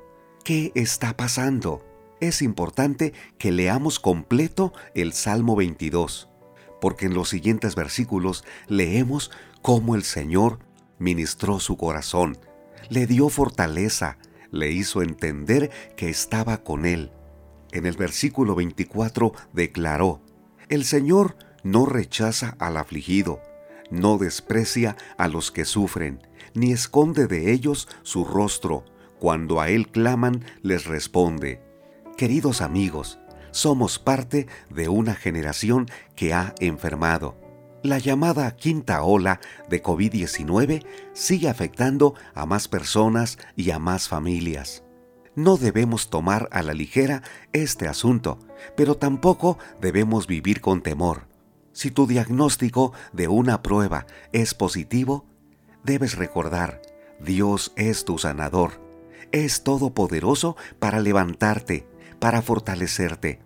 [0.44, 1.89] ¿Qué está pasando?
[2.22, 6.30] Es importante que leamos completo el Salmo 22,
[6.82, 10.60] porque en los siguientes versículos leemos cómo el Señor
[10.98, 12.38] ministró su corazón,
[12.90, 14.18] le dio fortaleza,
[14.52, 17.12] le hizo entender que estaba con él.
[17.72, 20.22] En el versículo 24 declaró,
[20.68, 23.40] El Señor no rechaza al afligido,
[23.92, 26.22] no desprecia a los que sufren,
[26.54, 28.84] ni esconde de ellos su rostro.
[29.20, 31.69] Cuando a Él claman, les responde.
[32.20, 33.18] Queridos amigos,
[33.52, 37.38] somos parte de una generación que ha enfermado.
[37.82, 44.84] La llamada quinta ola de COVID-19 sigue afectando a más personas y a más familias.
[45.34, 48.38] No debemos tomar a la ligera este asunto,
[48.76, 51.26] pero tampoco debemos vivir con temor.
[51.72, 55.26] Si tu diagnóstico de una prueba es positivo,
[55.86, 56.82] debes recordar,
[57.22, 58.82] Dios es tu sanador,
[59.32, 61.88] es todopoderoso para levantarte,
[62.20, 63.40] para fortalecerte.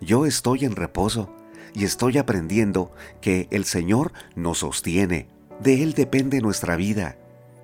[0.00, 1.34] Yo estoy en reposo
[1.74, 5.28] y estoy aprendiendo que el Señor nos sostiene,
[5.60, 7.16] de Él depende nuestra vida,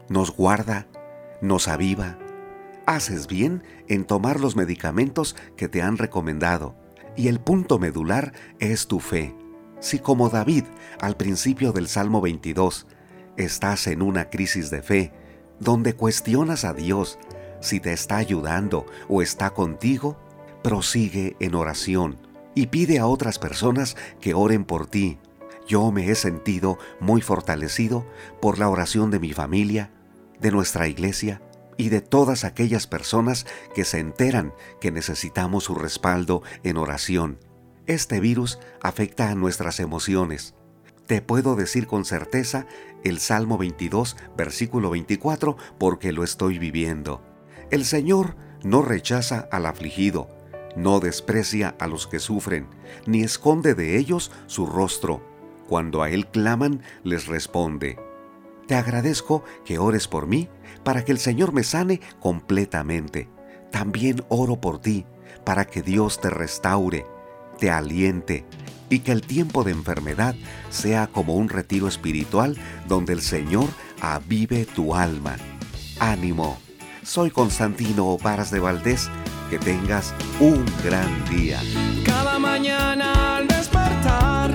[0.09, 0.87] nos guarda,
[1.41, 2.19] nos aviva.
[2.87, 6.75] Haces bien en tomar los medicamentos que te han recomendado
[7.17, 9.35] y el punto medular es tu fe.
[9.81, 10.65] Si como David
[11.01, 12.87] al principio del Salmo 22
[13.37, 15.13] estás en una crisis de fe,
[15.61, 17.19] donde cuestionas a Dios
[17.61, 20.19] si te está ayudando o está contigo,
[20.65, 22.17] prosigue en oración
[22.55, 25.19] y pide a otras personas que oren por ti.
[25.69, 28.07] Yo me he sentido muy fortalecido
[28.41, 29.91] por la oración de mi familia,
[30.41, 31.43] de nuestra iglesia
[31.77, 37.39] y de todas aquellas personas que se enteran que necesitamos su respaldo en oración.
[37.87, 40.55] Este virus afecta a nuestras emociones.
[41.07, 42.67] Te puedo decir con certeza
[43.03, 47.23] el Salmo 22, versículo 24, porque lo estoy viviendo.
[47.71, 50.34] El Señor no rechaza al afligido,
[50.77, 52.67] no desprecia a los que sufren,
[53.07, 55.23] ni esconde de ellos su rostro.
[55.69, 57.99] Cuando a Él claman, les responde.
[58.67, 60.49] Te agradezco que ores por mí
[60.83, 63.29] para que el Señor me sane completamente.
[63.71, 65.07] También oro por ti,
[65.45, 67.07] para que Dios te restaure
[67.55, 68.45] te aliente
[68.91, 70.35] y que el tiempo de enfermedad
[70.71, 72.57] sea como un retiro espiritual
[72.87, 73.69] donde el Señor
[74.01, 75.37] avive tu alma.
[75.99, 76.59] Ánimo.
[77.03, 79.11] Soy Constantino Varas de Valdés.
[79.51, 81.61] Que tengas un gran día.
[82.05, 84.53] Cada mañana al despertar,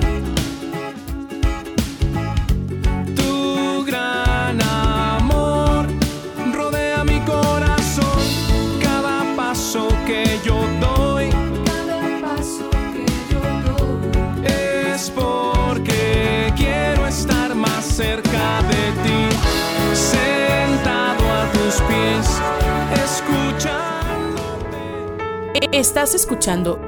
[3.16, 5.86] tu gran amor
[6.52, 8.20] rodea mi corazón.
[8.82, 10.69] Cada paso que yo
[25.72, 26.80] Estás escuchando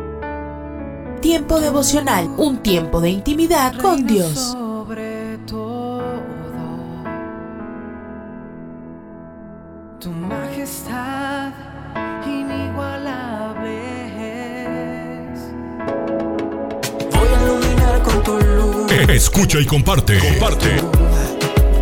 [1.21, 4.35] Tiempo devocional, un tiempo de intimidad con Dios.
[4.39, 6.03] Sobre todo,
[10.01, 11.53] tu majestad
[12.27, 13.79] inigualable
[15.33, 15.41] es.
[17.13, 18.93] Voy a iluminar con tu luz.
[19.09, 20.19] Escucha y comparte.
[20.19, 20.69] Comparte.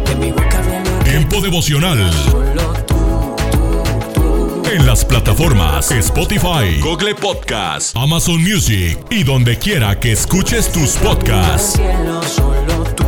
[0.07, 2.11] De mi boca viene Tiempo devocional.
[4.71, 11.73] En las plataformas Spotify, Google Podcast, Amazon Music y donde quiera que escuches tus podcasts.
[11.73, 13.05] cielo solo tú,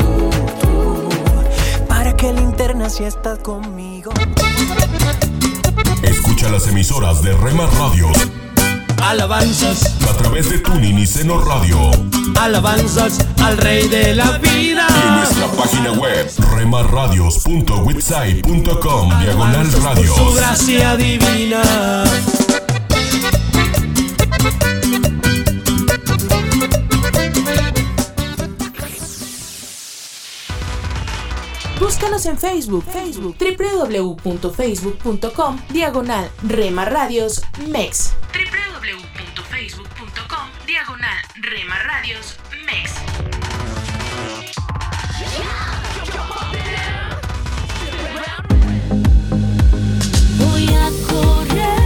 [0.00, 1.86] tú, tú.
[1.86, 4.12] Para que linterna si estás conmigo.
[6.02, 8.28] Escucha las emisoras de Rema Radios
[9.02, 11.90] Alabanzas, a través de Tuning y Seno Radio
[12.40, 14.86] alabanzas al Rey de la vida.
[14.90, 20.34] y en nuestra página web remarradios.witsai.com diagonal Su radios.
[20.36, 21.62] gracia divina.
[31.80, 38.12] Búscanos en Facebook, Facebook, www.facebook.com, diagonal Rema Radios MEX.
[38.86, 42.92] www.facebook.com, diagonal Rema Radios MEX.
[50.38, 51.78] Voy a correr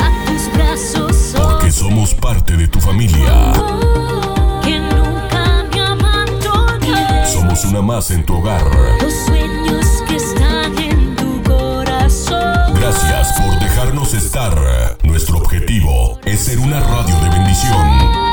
[0.00, 3.52] a tus brazos, Porque somos parte de tu familia.
[4.62, 5.64] que nunca
[6.80, 7.26] me.
[7.32, 8.62] Somos una más en tu hogar.
[9.02, 10.43] Los sueños que están
[12.04, 12.74] corazón.
[12.74, 14.54] Gracias por dejarnos estar.
[15.02, 18.24] Nuestro objetivo es ser una radio de bendición.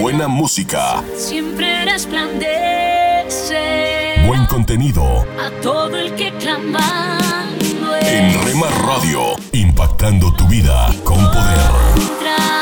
[0.00, 2.72] Buena música, siempre resplandece
[4.26, 5.24] buen contenido.
[5.38, 12.61] a todo el que clamando En Rema Radio, impactando tu vida con poder.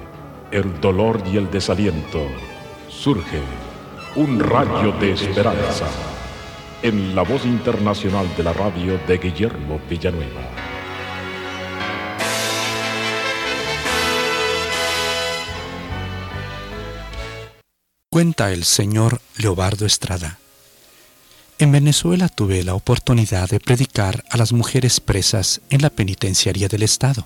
[0.51, 2.27] el dolor y el desaliento,
[2.89, 3.41] surge
[4.15, 5.87] un rayo de esperanza
[6.83, 10.41] en la voz internacional de la radio de Guillermo Villanueva.
[18.09, 20.37] Cuenta el señor Leobardo Estrada.
[21.59, 26.83] En Venezuela tuve la oportunidad de predicar a las mujeres presas en la penitenciaría del
[26.83, 27.25] Estado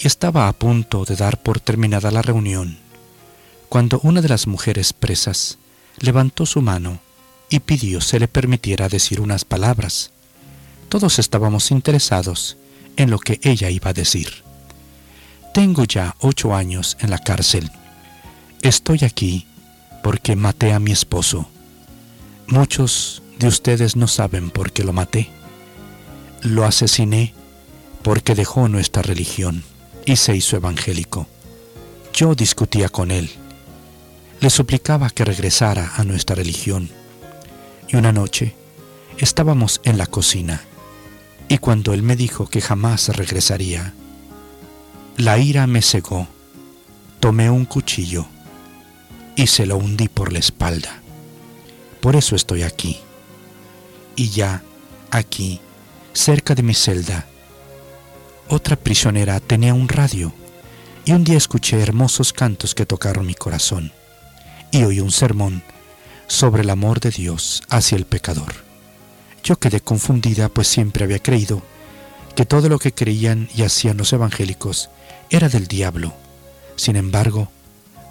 [0.00, 2.78] y estaba a punto de dar por terminada la reunión
[3.70, 5.58] cuando una de las mujeres presas
[6.00, 6.98] levantó su mano
[7.50, 10.10] y pidió se le permitiera decir unas palabras.
[10.88, 12.56] Todos estábamos interesados
[12.96, 14.42] en lo que ella iba a decir.
[15.54, 17.70] Tengo ya ocho años en la cárcel.
[18.62, 19.46] Estoy aquí
[20.02, 21.48] porque maté a mi esposo.
[22.48, 25.30] Muchos de ustedes no saben por qué lo maté.
[26.42, 27.34] Lo asesiné
[28.02, 29.62] porque dejó nuestra religión
[30.04, 31.26] y se hizo evangélico.
[32.12, 33.30] Yo discutía con él.
[34.40, 36.90] Le suplicaba que regresara a nuestra religión.
[37.88, 38.54] Y una noche
[39.18, 40.62] estábamos en la cocina
[41.50, 43.92] y cuando él me dijo que jamás regresaría,
[45.16, 46.28] la ira me cegó.
[47.18, 48.26] Tomé un cuchillo
[49.34, 51.02] y se lo hundí por la espalda.
[52.00, 53.00] Por eso estoy aquí.
[54.14, 54.62] Y ya,
[55.10, 55.60] aquí,
[56.12, 57.26] cerca de mi celda,
[58.50, 60.32] otra prisionera tenía un radio
[61.04, 63.92] y un día escuché hermosos cantos que tocaron mi corazón
[64.72, 65.62] y oí un sermón
[66.26, 68.52] sobre el amor de Dios hacia el pecador.
[69.44, 71.62] Yo quedé confundida pues siempre había creído
[72.34, 74.90] que todo lo que creían y hacían los evangélicos
[75.30, 76.12] era del diablo.
[76.74, 77.52] Sin embargo,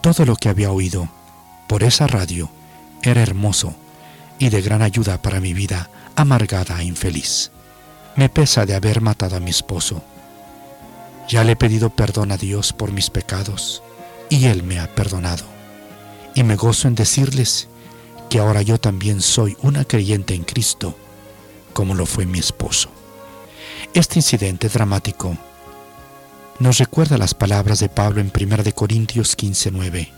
[0.01, 1.09] todo lo que había oído
[1.67, 2.49] por esa radio
[3.03, 3.75] era hermoso
[4.39, 7.51] y de gran ayuda para mi vida amargada e infeliz.
[8.15, 10.01] Me pesa de haber matado a mi esposo.
[11.29, 13.83] Ya le he pedido perdón a Dios por mis pecados
[14.29, 15.45] y Él me ha perdonado.
[16.33, 17.67] Y me gozo en decirles
[18.31, 20.97] que ahora yo también soy una creyente en Cristo,
[21.73, 22.89] como lo fue mi esposo.
[23.93, 25.37] Este incidente dramático
[26.57, 30.09] nos recuerda las palabras de Pablo en 1 de Corintios 15:9,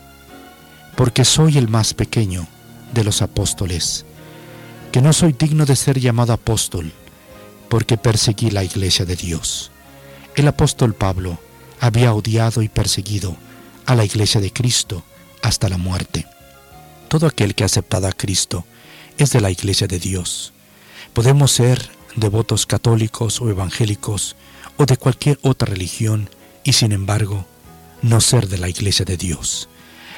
[0.96, 2.48] porque soy el más pequeño
[2.94, 4.06] de los apóstoles,
[4.94, 6.94] que no soy digno de ser llamado apóstol,
[7.70, 9.71] porque perseguí la iglesia de Dios.
[10.36, 11.40] El apóstol Pablo
[11.80, 13.36] había odiado y perseguido
[13.86, 15.04] a la iglesia de Cristo
[15.42, 16.26] hasta la muerte.
[17.10, 18.66] Todo aquel que ha aceptado a Cristo
[19.18, 20.54] es de la iglesia de Dios.
[21.14, 24.36] Podemos ser devotos católicos o evangélicos
[24.78, 26.30] o de cualquier otra religión
[26.64, 27.46] y sin embargo
[28.02, 29.68] no ser de la iglesia de Dios.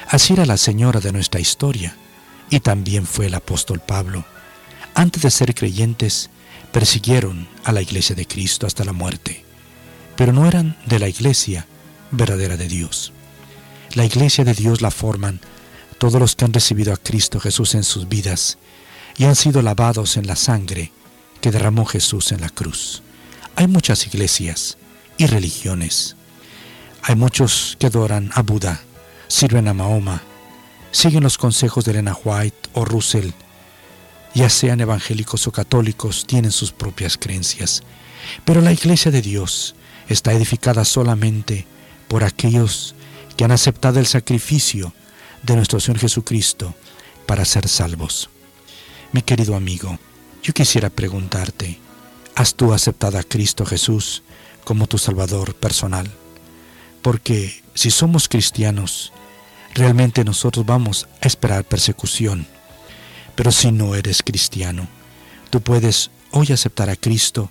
[0.08, 1.96] Así era la señora de nuestra historia
[2.50, 4.24] y también fue el apóstol Pablo.
[4.94, 6.30] Antes de ser creyentes,
[6.72, 9.43] persiguieron a la iglesia de Cristo hasta la muerte,
[10.16, 11.66] pero no eran de la iglesia
[12.10, 13.12] verdadera de Dios.
[13.94, 15.40] La iglesia de Dios la forman
[15.98, 18.58] todos los que han recibido a Cristo Jesús en sus vidas
[19.16, 20.92] y han sido lavados en la sangre
[21.40, 23.02] que derramó Jesús en la cruz.
[23.56, 24.76] Hay muchas iglesias
[25.16, 26.16] y religiones.
[27.02, 28.80] Hay muchos que adoran a Buda,
[29.28, 30.22] sirven a Mahoma,
[30.90, 33.30] siguen los consejos de Elena White o Russell,
[34.34, 37.82] ya sean evangélicos o católicos, tienen sus propias creencias.
[38.44, 39.76] Pero la iglesia de Dios
[40.08, 41.66] está edificada solamente
[42.08, 42.94] por aquellos
[43.36, 44.92] que han aceptado el sacrificio
[45.42, 46.74] de nuestro Señor Jesucristo
[47.26, 48.30] para ser salvos.
[49.12, 49.98] Mi querido amigo,
[50.42, 51.78] yo quisiera preguntarte,
[52.34, 54.22] ¿has tú aceptado a Cristo Jesús
[54.64, 56.10] como tu Salvador personal?
[57.02, 59.12] Porque si somos cristianos,
[59.74, 62.46] realmente nosotros vamos a esperar persecución.
[63.34, 64.88] Pero si no eres cristiano,
[65.50, 67.50] tú puedes hoy aceptar a Cristo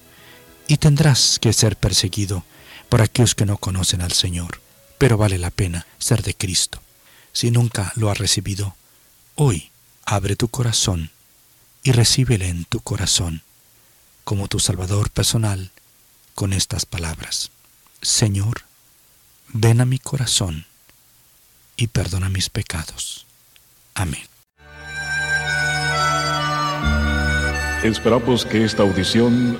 [0.67, 2.43] y tendrás que ser perseguido
[2.89, 4.61] por aquellos que no conocen al Señor.
[4.97, 6.81] Pero vale la pena ser de Cristo.
[7.31, 8.75] Si nunca lo has recibido,
[9.35, 9.71] hoy
[10.05, 11.11] abre tu corazón
[11.83, 13.41] y recíbele en tu corazón
[14.23, 15.71] como tu Salvador personal
[16.35, 17.51] con estas palabras.
[18.01, 18.63] Señor,
[19.49, 20.65] ven a mi corazón
[21.75, 23.25] y perdona mis pecados.
[23.93, 24.23] Amén.
[27.83, 29.59] Esperamos que esta audición,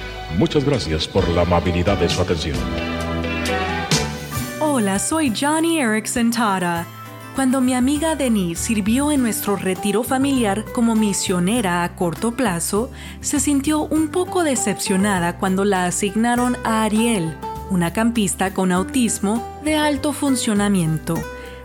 [0.37, 2.57] Muchas gracias por la amabilidad de su atención.
[4.59, 6.85] Hola, soy Johnny Erickson Tara.
[7.35, 13.39] Cuando mi amiga Denise sirvió en nuestro retiro familiar como misionera a corto plazo, se
[13.39, 17.35] sintió un poco decepcionada cuando la asignaron a Ariel,
[17.69, 21.15] una campista con autismo de alto funcionamiento.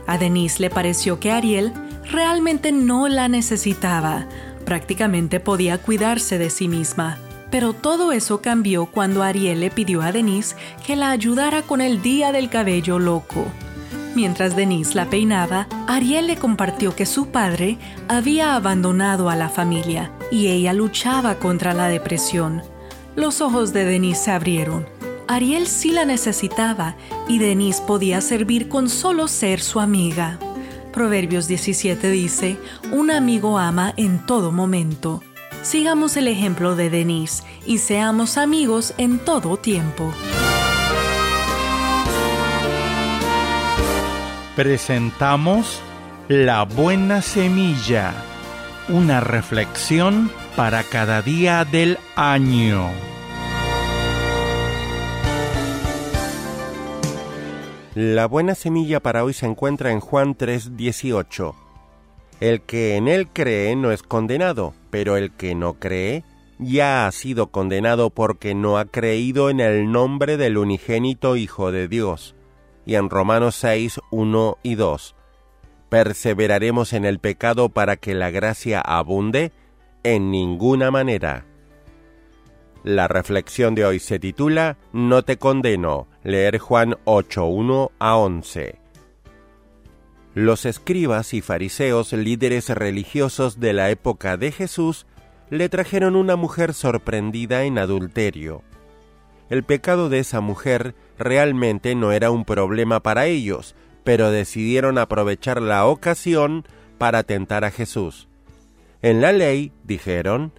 [0.07, 1.73] A Denise le pareció que Ariel
[2.11, 4.27] realmente no la necesitaba,
[4.65, 7.19] prácticamente podía cuidarse de sí misma.
[7.51, 12.03] Pero todo eso cambió cuando Ariel le pidió a Denise que la ayudara con el
[12.03, 13.47] día del cabello loco.
[14.15, 17.77] Mientras Denise la peinaba, Ariel le compartió que su padre
[18.09, 22.63] había abandonado a la familia y ella luchaba contra la depresión.
[23.15, 24.87] Los ojos de Denise se abrieron.
[25.29, 26.97] Ariel sí la necesitaba
[27.29, 30.39] y Denise podía servir con solo ser su amiga.
[30.93, 32.57] Proverbios 17 dice,
[32.93, 35.23] un amigo ama en todo momento.
[35.67, 40.15] Sigamos el ejemplo de Denise y seamos amigos en todo tiempo.
[44.55, 45.83] presentamos
[46.29, 48.15] La Buena Semilla,
[48.89, 52.89] una reflexión para cada día del año.
[57.97, 61.66] La buena semilla para hoy se encuentra en Juan 3:18.
[62.41, 66.25] El que en él cree no es condenado, pero el que no cree
[66.59, 71.89] ya ha sido condenado porque no ha creído en el nombre del unigénito Hijo de
[71.89, 72.35] Dios
[72.87, 75.17] y en Romanos 6, 1 y 2.
[75.89, 79.53] ¿Perseveraremos en el pecado para que la gracia abunde?
[80.05, 81.45] En ninguna manera.
[82.85, 86.07] La reflexión de hoy se titula No te condeno.
[86.23, 88.79] Leer Juan 8, 1 a 11.
[90.37, 95.07] Los escribas y fariseos, líderes religiosos de la época de Jesús,
[95.49, 98.63] le trajeron una mujer sorprendida en adulterio.
[99.49, 103.75] El pecado de esa mujer realmente no era un problema para ellos,
[104.05, 106.67] pero decidieron aprovechar la ocasión
[106.99, 108.29] para tentar a Jesús.
[109.01, 110.53] En la ley, dijeron,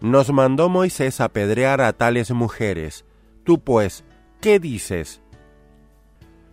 [0.00, 3.04] nos mandó Moisés apedrear a tales mujeres.
[3.44, 4.02] Tú pues,
[4.40, 5.22] ¿qué dices?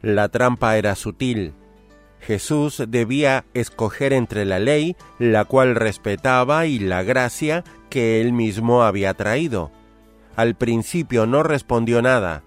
[0.03, 1.55] La trampa era sutil.
[2.19, 8.83] Jesús debía escoger entre la ley, la cual respetaba, y la gracia que él mismo
[8.83, 9.71] había traído.
[10.35, 12.43] al principio no respondió nada.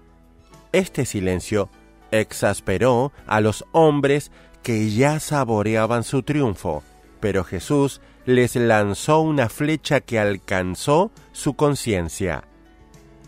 [0.71, 1.69] Este silencio
[2.09, 4.31] exasperó a los hombres
[4.63, 6.81] que ya saboreaban su triunfo,
[7.19, 12.45] pero Jesús les lanzó una flecha que alcanzó su conciencia.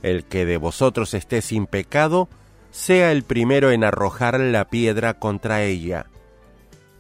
[0.02, 2.28] El que de vosotros esté sin pecado,
[2.72, 6.08] sea el primero en arrojar la piedra contra ella.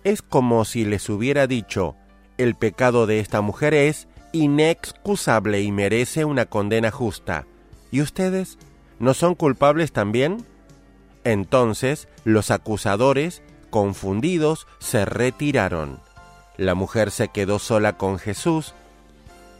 [0.05, 1.95] Es como si les hubiera dicho,
[2.37, 7.47] el pecado de esta mujer es inexcusable y merece una condena justa.
[7.89, 8.59] ¿Y ustedes
[8.99, 10.45] no son culpables también?
[11.23, 13.41] Entonces los acusadores,
[13.71, 15.99] confundidos, se retiraron.
[16.55, 18.75] La mujer se quedó sola con Jesús,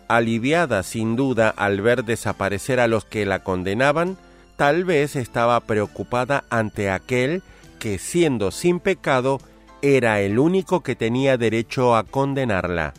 [0.08, 4.16] aliviada sin duda al ver desaparecer a los que la condenaban,
[4.58, 7.42] tal vez estaba preocupada ante aquel
[7.80, 9.40] que, siendo sin pecado,
[9.82, 12.94] era el único que tenía derecho a condenarla.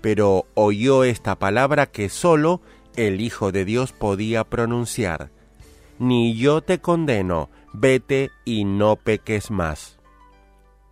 [0.00, 2.60] Pero oyó esta palabra que sólo
[2.96, 5.30] el Hijo de Dios podía pronunciar.
[5.98, 9.98] Ni yo te condeno, vete y no peques más.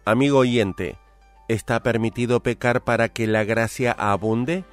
[0.05, 0.97] Amigo oyente,
[1.49, 4.65] ¿está permitido pecar para que la gracia abunde?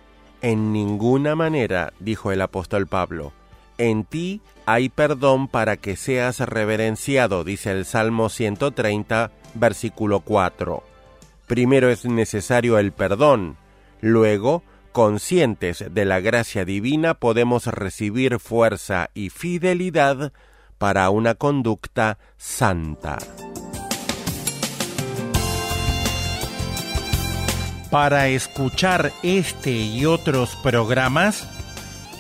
[0.41, 3.33] En ninguna manera, dijo el apóstol Pablo.
[3.77, 10.83] En ti hay perdón para que seas reverenciado, dice el Salmo 130, versículo 4.
[11.47, 13.57] Primero es necesario el perdón,
[14.01, 20.31] luego, conscientes de la gracia divina, podemos recibir fuerza y fidelidad
[20.77, 23.17] para una conducta santa.
[27.91, 31.47] Para escuchar este y otros programas,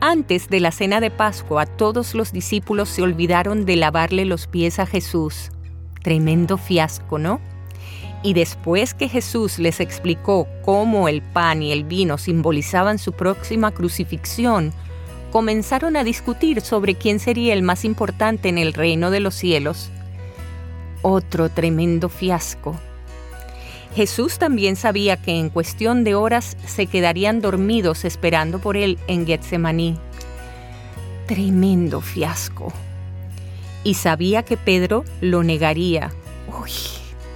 [0.00, 4.78] Antes de la cena de Pascua, todos los discípulos se olvidaron de lavarle los pies
[4.78, 5.50] a Jesús.
[6.02, 7.42] Tremendo fiasco, ¿no?
[8.22, 13.70] Y después que Jesús les explicó cómo el pan y el vino simbolizaban su próxima
[13.70, 14.72] crucifixión,
[15.30, 19.90] comenzaron a discutir sobre quién sería el más importante en el reino de los cielos.
[21.02, 22.80] Otro tremendo fiasco.
[23.94, 29.26] Jesús también sabía que en cuestión de horas se quedarían dormidos esperando por él en
[29.26, 29.98] Getsemaní.
[31.26, 32.72] Tremendo fiasco.
[33.84, 36.10] Y sabía que Pedro lo negaría.
[36.62, 36.70] Uy,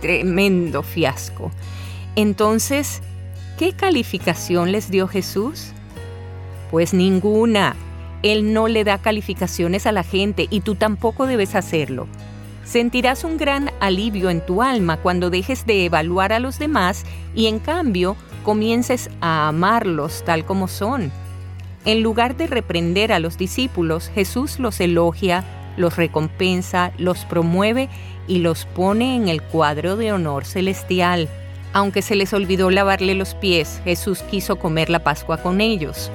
[0.00, 1.50] tremendo fiasco.
[2.14, 3.02] Entonces,
[3.58, 5.72] ¿qué calificación les dio Jesús?
[6.70, 7.76] Pues ninguna.
[8.22, 12.06] Él no le da calificaciones a la gente y tú tampoco debes hacerlo.
[12.66, 17.46] Sentirás un gran alivio en tu alma cuando dejes de evaluar a los demás y
[17.46, 21.12] en cambio comiences a amarlos tal como son.
[21.84, 25.44] En lugar de reprender a los discípulos, Jesús los elogia,
[25.76, 27.88] los recompensa, los promueve
[28.26, 31.28] y los pone en el cuadro de honor celestial.
[31.72, 36.10] Aunque se les olvidó lavarle los pies, Jesús quiso comer la Pascua con ellos.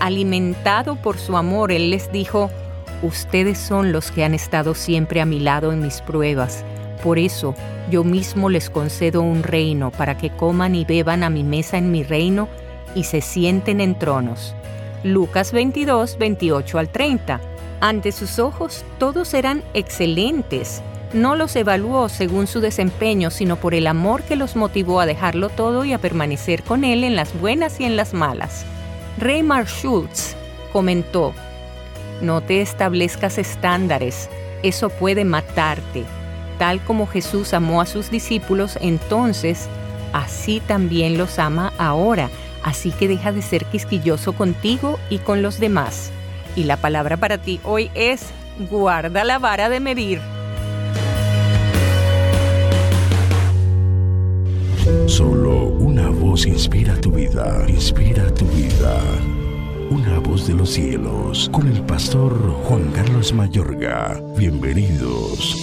[0.00, 2.50] Alimentado por su amor, Él les dijo,
[3.04, 6.64] Ustedes son los que han estado siempre a mi lado en mis pruebas.
[7.02, 7.54] Por eso
[7.90, 11.90] yo mismo les concedo un reino para que coman y beban a mi mesa en
[11.90, 12.48] mi reino
[12.94, 14.54] y se sienten en tronos.
[15.02, 17.40] Lucas 22, 28 al 30.
[17.82, 20.80] Ante sus ojos todos eran excelentes.
[21.12, 25.50] No los evaluó según su desempeño, sino por el amor que los motivó a dejarlo
[25.50, 28.64] todo y a permanecer con él en las buenas y en las malas.
[29.18, 30.34] Raymar Schultz
[30.72, 31.34] comentó,
[32.20, 34.28] no te establezcas estándares,
[34.62, 36.04] eso puede matarte.
[36.58, 39.68] Tal como Jesús amó a sus discípulos, entonces
[40.12, 42.30] así también los ama ahora.
[42.62, 46.10] Así que deja de ser quisquilloso contigo y con los demás.
[46.56, 48.30] Y la palabra para ti hoy es,
[48.70, 50.20] guarda la vara de medir.
[55.06, 59.00] Solo una voz inspira tu vida, inspira tu vida.
[59.94, 64.20] Una voz de los cielos, con el pastor Juan Carlos Mayorga.
[64.36, 65.54] Bienvenidos.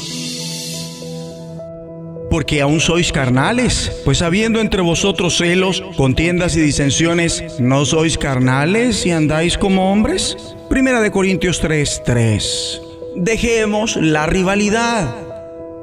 [2.30, 9.06] Porque aún sois carnales, pues habiendo entre vosotros celos, contiendas y disensiones, ¿no sois carnales
[9.06, 10.38] y andáis como hombres?
[10.70, 12.82] Primera de Corintios 3, 3.
[13.18, 15.31] Dejemos la rivalidad.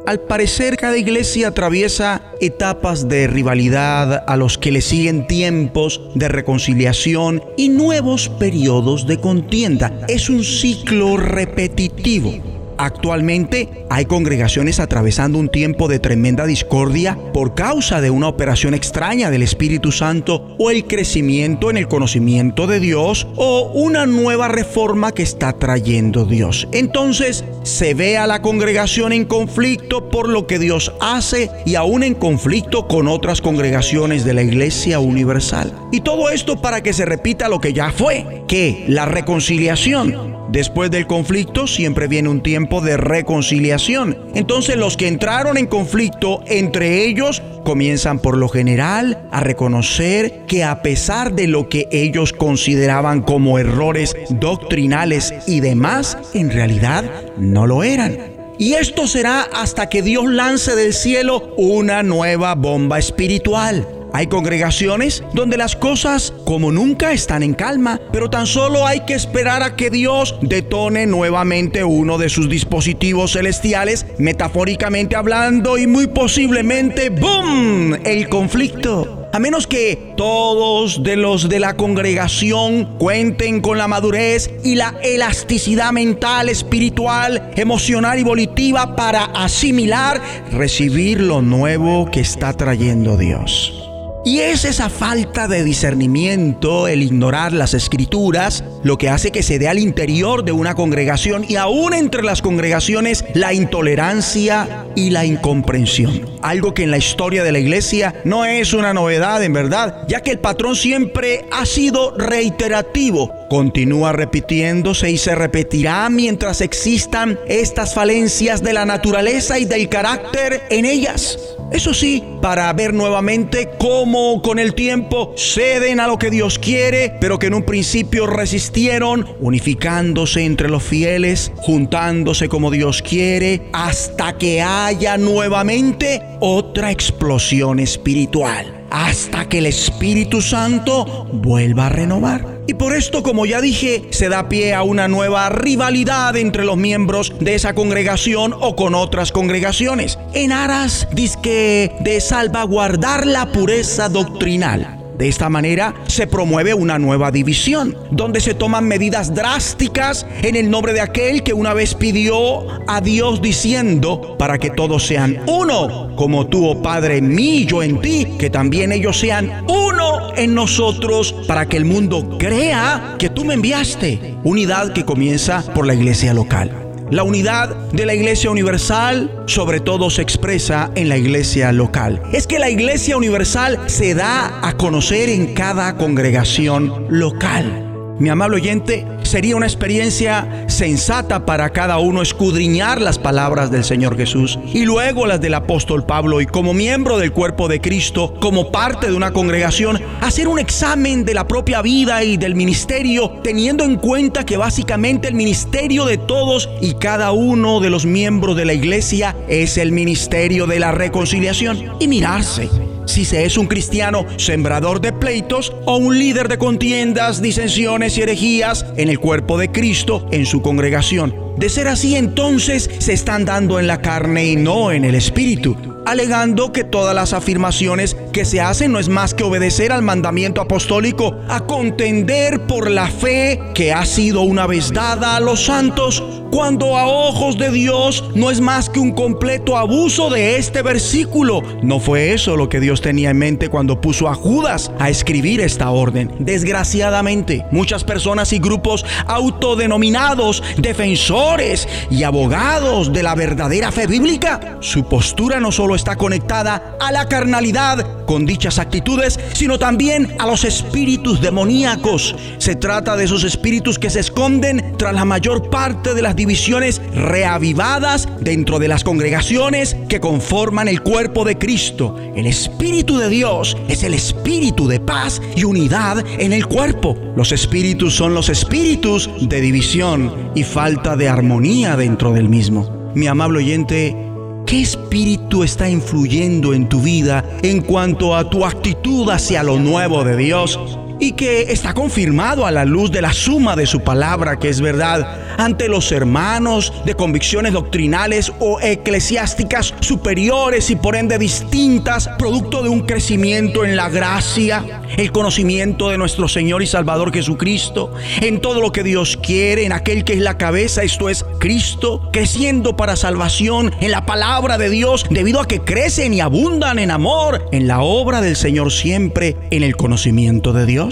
[0.09, 6.29] Al parecer cada iglesia atraviesa etapas de rivalidad a los que le siguen tiempos de
[6.29, 9.93] reconciliación y nuevos periodos de contienda.
[10.09, 12.58] Es un ciclo repetitivo.
[12.79, 19.31] Actualmente hay congregaciones atravesando un tiempo de tremenda discordia por causa de una operación extraña
[19.31, 25.13] del Espíritu Santo o el crecimiento en el conocimiento de Dios o una nueva reforma
[25.13, 26.69] que está trayendo Dios.
[26.73, 32.05] Entonces se ve a la congregación en conflicto por lo que Dios hace y aún
[32.05, 35.73] en conflicto con otras congregaciones de la Iglesia Universal.
[35.91, 40.91] Y todo esto para que se repita lo que ya fue, que la reconciliación Después
[40.91, 44.19] del conflicto siempre viene un tiempo de reconciliación.
[44.35, 50.65] Entonces los que entraron en conflicto entre ellos comienzan por lo general a reconocer que
[50.65, 57.05] a pesar de lo que ellos consideraban como errores doctrinales y demás, en realidad
[57.37, 58.17] no lo eran.
[58.59, 63.98] Y esto será hasta que Dios lance del cielo una nueva bomba espiritual.
[64.13, 69.15] Hay congregaciones donde las cosas como nunca están en calma, pero tan solo hay que
[69.15, 76.07] esperar a que Dios detone nuevamente uno de sus dispositivos celestiales, metafóricamente hablando, y muy
[76.07, 79.29] posiblemente, ¡boom!, el conflicto.
[79.33, 84.95] A menos que todos de los de la congregación cuenten con la madurez y la
[85.03, 93.88] elasticidad mental, espiritual, emocional y volitiva para asimilar, recibir lo nuevo que está trayendo Dios.
[94.29, 99.59] Y es esa falta de discernimiento, el ignorar las escrituras, lo que hace que se
[99.59, 105.25] dé al interior de una congregación y aún entre las congregaciones la intolerancia y la
[105.25, 106.29] incomprensión.
[106.43, 110.21] Algo que en la historia de la iglesia no es una novedad en verdad, ya
[110.21, 113.33] que el patrón siempre ha sido reiterativo.
[113.49, 120.63] Continúa repitiéndose y se repetirá mientras existan estas falencias de la naturaleza y del carácter
[120.71, 121.39] en ellas.
[121.71, 127.15] Eso sí, para ver nuevamente cómo con el tiempo ceden a lo que Dios quiere,
[127.21, 134.39] pero que en un principio resistieron, unificándose entre los fieles, juntándose como Dios quiere, hasta
[134.39, 142.58] que haya nuevamente otra explosión espiritual hasta que el Espíritu Santo vuelva a renovar.
[142.69, 146.77] Y por esto, como ya dije, se da pie a una nueva rivalidad entre los
[146.77, 154.11] miembros de esa congregación o con otras congregaciones, en aras disque de salvaguardar la pureza
[154.11, 154.98] doctrinal.
[155.19, 160.71] De esta manera se promueve una nueva división, donde se toman medidas drásticas en el
[160.71, 166.15] nombre de aquel que una vez pidió a Dios diciendo, para que todos sean uno,
[166.15, 170.55] como tú, oh Padre, en mí yo en ti, que también ellos sean uno en
[170.55, 174.37] nosotros, para que el mundo crea que tú me enviaste.
[174.45, 176.88] Unidad que comienza por la iglesia local.
[177.11, 182.23] La unidad de la Iglesia Universal sobre todo se expresa en la iglesia local.
[182.35, 188.17] Es que la Iglesia Universal se da a conocer en cada congregación local.
[188.19, 194.17] Mi amable oyente, sería una experiencia sensata para cada uno escudriñar las palabras del Señor
[194.17, 198.73] Jesús y luego las del apóstol Pablo y como miembro del cuerpo de Cristo, como
[198.73, 203.85] parte de una congregación, hacer un examen de la propia vida y del ministerio, teniendo
[203.85, 208.65] en cuenta que básicamente el ministerio de todos y cada uno de los miembros de
[208.65, 212.71] la iglesia es el ministerio de la reconciliación y mirarse
[213.09, 218.23] si se es un cristiano sembrador de pleitos o un líder de contiendas, disensiones y
[218.23, 221.35] herejías en el cuerpo de Cristo en su congregación.
[221.57, 225.77] De ser así, entonces se están dando en la carne y no en el espíritu
[226.09, 230.63] alegando que todas las afirmaciones que se hacen no es más que obedecer al mandamiento
[230.63, 236.25] apostólico a contender por la fe que ha sido una vez dada a los santos,
[236.51, 241.63] cuando a ojos de Dios no es más que un completo abuso de este versículo.
[241.83, 245.61] No fue eso lo que Dios tenía en mente cuando puso a Judas a escribir
[245.61, 246.31] esta orden.
[246.39, 255.05] Desgraciadamente, muchas personas y grupos autodenominados defensores y abogados de la verdadera fe bíblica, su
[255.05, 260.65] postura no solo está conectada a la carnalidad con dichas actitudes, sino también a los
[260.65, 262.37] espíritus demoníacos.
[262.59, 267.01] Se trata de esos espíritus que se esconden tras la mayor parte de las divisiones
[267.15, 272.17] reavivadas dentro de las congregaciones que conforman el cuerpo de Cristo.
[272.37, 277.17] El Espíritu de Dios es el espíritu de paz y unidad en el cuerpo.
[277.35, 283.11] Los espíritus son los espíritus de división y falta de armonía dentro del mismo.
[283.15, 284.28] Mi amable oyente,
[284.69, 290.25] ¿Qué espíritu está influyendo en tu vida en cuanto a tu actitud hacia lo nuevo
[290.25, 290.79] de Dios?
[291.21, 294.81] Y que está confirmado a la luz de la suma de su palabra, que es
[294.81, 302.83] verdad, ante los hermanos de convicciones doctrinales o eclesiásticas superiores y por ende distintas, producto
[302.83, 308.61] de un crecimiento en la gracia, el conocimiento de nuestro Señor y Salvador Jesucristo, en
[308.61, 312.97] todo lo que Dios quiere, en aquel que es la cabeza, esto es Cristo, creciendo
[312.97, 317.69] para salvación en la palabra de Dios, debido a que crecen y abundan en amor,
[317.73, 321.08] en la obra del Señor siempre, en el conocimiento de Dios.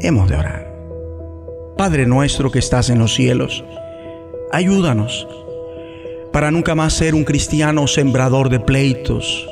[0.00, 0.70] Hemos de orar.
[1.78, 3.64] Padre nuestro que estás en los cielos,
[4.52, 5.26] ayúdanos
[6.34, 9.48] para nunca más ser un cristiano sembrador de pleitos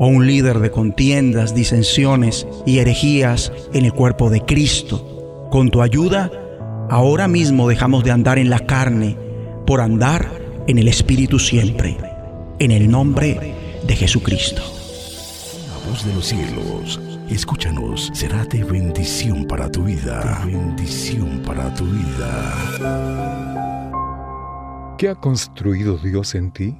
[0.00, 5.48] o un líder de contiendas, disensiones y herejías en el cuerpo de Cristo.
[5.52, 6.32] Con tu ayuda,
[6.90, 9.16] ahora mismo dejamos de andar en la carne
[9.64, 10.28] por andar
[10.66, 11.96] en el Espíritu siempre,
[12.58, 13.54] en el nombre
[13.86, 14.62] de Jesucristo.
[15.68, 17.00] La voz de los cielos,
[17.34, 20.42] escúchanos, será de bendición para tu vida.
[20.44, 22.54] Bendición para tu vida.
[24.98, 26.76] ¿Qué ha construido Dios en ti?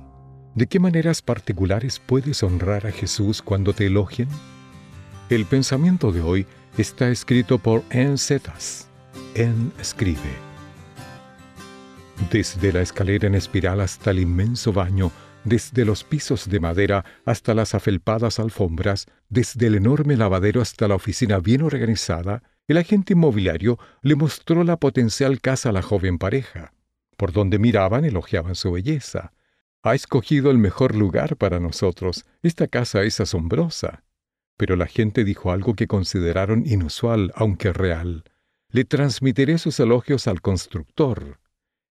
[0.55, 4.29] ¿De qué maneras particulares puedes honrar a Jesús cuando te elogien?
[5.29, 6.47] El pensamiento de hoy
[6.79, 8.89] está escrito por En Zetas.
[9.35, 10.47] En escribe.
[12.31, 15.13] Desde la escalera en espiral hasta el inmenso baño,
[15.47, 20.97] desde los pisos de madera hasta las afelpadas alfombras, desde el enorme lavadero hasta la
[20.97, 26.73] oficina bien organizada, el agente inmobiliario le mostró la potencial casa a la joven pareja.
[27.17, 29.33] Por donde miraban elogiaban su belleza.
[29.85, 32.25] Ha escogido el mejor lugar para nosotros.
[32.43, 34.03] Esta casa es asombrosa.
[34.57, 38.25] Pero la gente dijo algo que consideraron inusual, aunque real.
[38.71, 41.39] Le transmitiré sus elogios al constructor.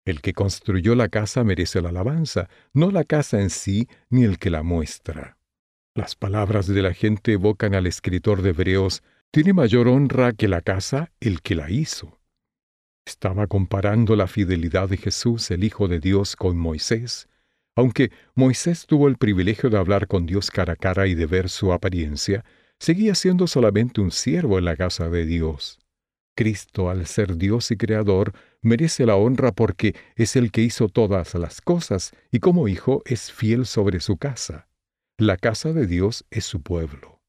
[0.05, 4.37] El que construyó la casa merece la alabanza, no la casa en sí ni el
[4.37, 5.37] que la muestra.
[5.95, 9.01] Las palabras de la gente evocan al escritor de Hebreos,
[9.31, 12.19] tiene mayor honra que la casa el que la hizo.
[13.05, 17.27] Estaba comparando la fidelidad de Jesús, el Hijo de Dios, con Moisés,
[17.75, 21.49] aunque Moisés tuvo el privilegio de hablar con Dios cara a cara y de ver
[21.49, 22.45] su apariencia,
[22.79, 25.79] seguía siendo solamente un siervo en la casa de Dios.
[26.35, 28.33] Cristo, al ser Dios y Creador,
[28.65, 33.31] merece la honra porque es el que hizo todas las cosas y como hijo es
[33.31, 34.67] fiel sobre su casa.
[35.17, 37.21] La casa de Dios es su pueblo.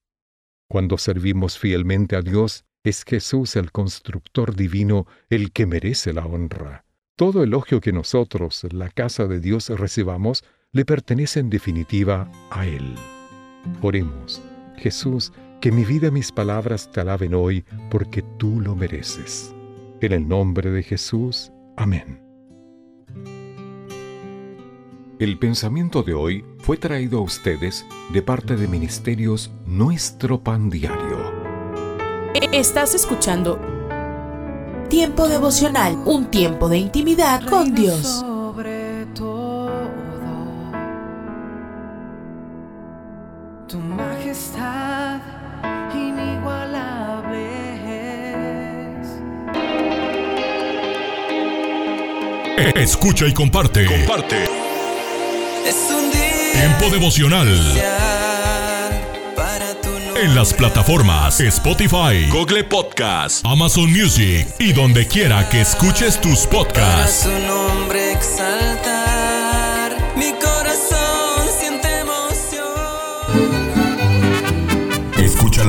[0.69, 6.85] Cuando servimos fielmente a Dios, es Jesús el constructor divino el que merece la honra.
[7.17, 12.95] Todo elogio que nosotros, la casa de Dios, recibamos, le pertenece en definitiva a Él.
[13.83, 14.43] Oremos,
[14.77, 19.56] Jesús, que mi vida y mis palabras te alaben hoy, porque tú lo mereces.
[20.01, 22.21] En el nombre de Jesús, amén.
[25.19, 31.33] El pensamiento de hoy fue traído a ustedes de parte de Ministerios Nuestro Pan Diario.
[32.53, 33.59] Estás escuchando
[34.91, 38.23] Tiempo devocional, un tiempo de intimidad con Dios.
[52.75, 53.85] Escucha y comparte.
[53.87, 54.45] Comparte.
[55.67, 57.49] Es un día Tiempo devocional.
[59.37, 60.23] para tu nombre.
[60.25, 66.51] En las plataformas Spotify, Google Podcast, Amazon Music y donde quiera que escuches tus Para
[66.59, 67.23] podcasts.
[67.25, 68.96] su nombre exaltar.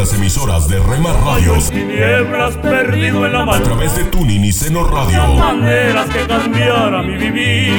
[0.07, 3.63] Las emisoras de Rema Radios Tinieblas perdido en la a mano.
[3.63, 7.73] través de Tuning y Seno Radio Maneras que cambiara mi vivir.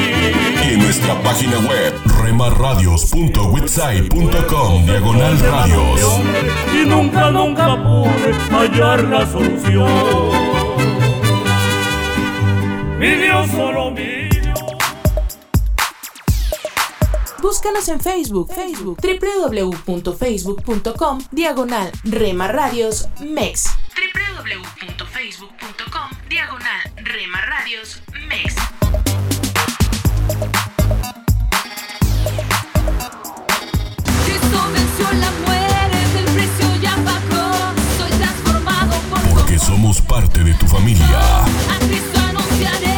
[0.68, 6.20] y en nuestra página web remarradios.witsai.com diagonal radios.
[6.74, 9.88] Y nunca, nunca pude hallar la solución.
[12.98, 14.17] Mi Dios solo mío.
[17.48, 23.70] Búscanos en Facebook, Facebook, www.facebook.com, diagonal Rema Radios MEX.
[23.96, 28.54] www.facebook.com, diagonal Rema Radios MEX.
[34.26, 37.72] Cristo venció la muerte, el precio ya pagó.
[37.96, 41.46] Soy transformado por Porque somos parte de tu familia.
[41.46, 42.97] A Cristo anunciaré,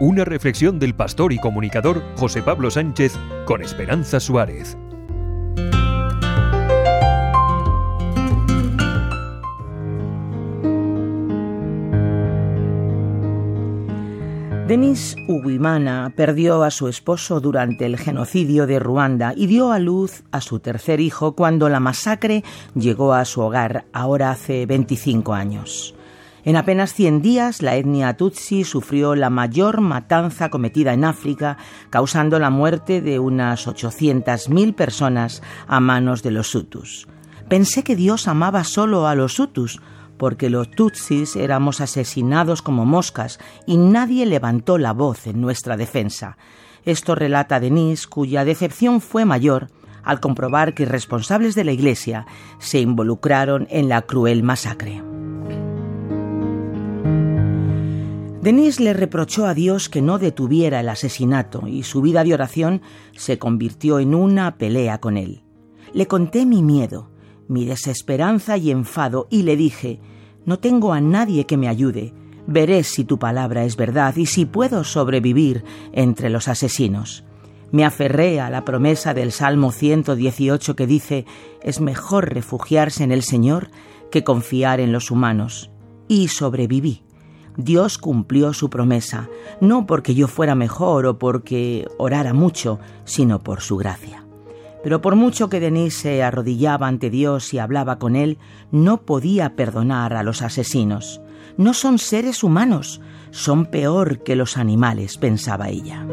[0.00, 4.78] Una reflexión del pastor y comunicador José Pablo Sánchez con Esperanza Suárez.
[14.68, 20.22] Denis Uguimana perdió a su esposo durante el genocidio de Ruanda y dio a luz
[20.30, 22.44] a su tercer hijo cuando la masacre
[22.76, 25.97] llegó a su hogar, ahora hace 25 años.
[26.48, 31.58] En apenas 100 días, la etnia Tutsi sufrió la mayor matanza cometida en África,
[31.90, 37.06] causando la muerte de unas 800.000 personas a manos de los Hutus.
[37.50, 39.82] Pensé que Dios amaba solo a los Hutus,
[40.16, 46.38] porque los Tutsis éramos asesinados como moscas y nadie levantó la voz en nuestra defensa.
[46.86, 49.66] Esto relata Denise, cuya decepción fue mayor
[50.02, 52.24] al comprobar que responsables de la Iglesia
[52.58, 55.02] se involucraron en la cruel masacre.
[58.48, 62.80] Denise le reprochó a Dios que no detuviera el asesinato y su vida de oración
[63.14, 65.42] se convirtió en una pelea con él.
[65.92, 67.10] Le conté mi miedo,
[67.46, 70.00] mi desesperanza y enfado y le dije,
[70.46, 72.14] no tengo a nadie que me ayude,
[72.46, 77.24] veré si tu palabra es verdad y si puedo sobrevivir entre los asesinos.
[77.70, 81.26] Me aferré a la promesa del Salmo 118 que dice,
[81.62, 83.68] es mejor refugiarse en el Señor
[84.10, 85.70] que confiar en los humanos.
[86.08, 87.02] Y sobreviví.
[87.58, 89.28] Dios cumplió su promesa,
[89.60, 94.24] no porque yo fuera mejor o porque orara mucho, sino por su gracia.
[94.84, 98.38] Pero por mucho que Denise se arrodillaba ante Dios y hablaba con él,
[98.70, 101.20] no podía perdonar a los asesinos.
[101.56, 103.00] No son seres humanos,
[103.32, 106.06] son peor que los animales, pensaba ella.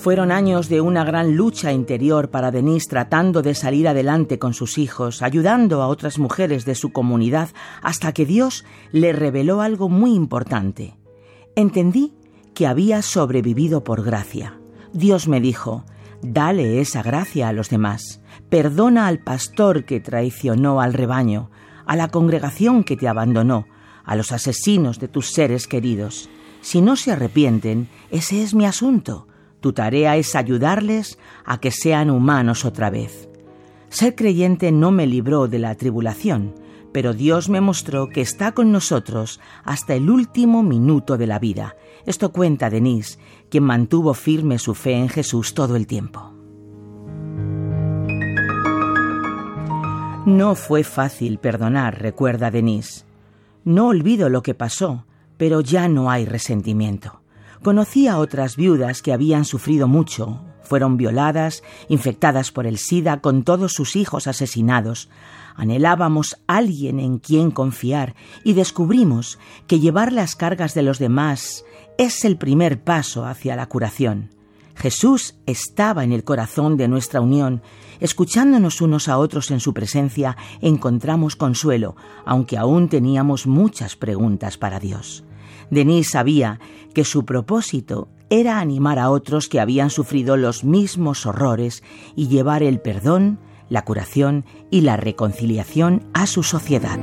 [0.00, 4.78] Fueron años de una gran lucha interior para Denise tratando de salir adelante con sus
[4.78, 7.50] hijos, ayudando a otras mujeres de su comunidad,
[7.82, 10.96] hasta que Dios le reveló algo muy importante.
[11.54, 12.14] Entendí
[12.54, 14.58] que había sobrevivido por gracia.
[14.94, 15.84] Dios me dijo,
[16.22, 21.50] dale esa gracia a los demás, perdona al pastor que traicionó al rebaño,
[21.84, 23.66] a la congregación que te abandonó,
[24.06, 26.30] a los asesinos de tus seres queridos.
[26.62, 29.26] Si no se arrepienten, ese es mi asunto.
[29.60, 33.28] Tu tarea es ayudarles a que sean humanos otra vez.
[33.90, 36.54] Ser creyente no me libró de la tribulación,
[36.92, 41.76] pero Dios me mostró que está con nosotros hasta el último minuto de la vida.
[42.06, 46.32] Esto cuenta Denise, quien mantuvo firme su fe en Jesús todo el tiempo.
[50.26, 53.04] No fue fácil perdonar, recuerda Denise.
[53.64, 55.04] No olvido lo que pasó,
[55.36, 57.19] pero ya no hay resentimiento.
[57.62, 63.42] Conocí a otras viudas que habían sufrido mucho, fueron violadas, infectadas por el SIDA, con
[63.42, 65.10] todos sus hijos asesinados.
[65.56, 71.66] Anhelábamos alguien en quien confiar y descubrimos que llevar las cargas de los demás
[71.98, 74.30] es el primer paso hacia la curación.
[74.74, 77.60] Jesús estaba en el corazón de nuestra unión.
[78.00, 81.94] Escuchándonos unos a otros en su presencia, encontramos consuelo,
[82.24, 85.24] aunque aún teníamos muchas preguntas para Dios.
[85.70, 86.60] Denise sabía
[86.94, 91.82] que su propósito era animar a otros que habían sufrido los mismos horrores
[92.14, 96.98] y llevar el perdón, la curación y la reconciliación a su sociedad.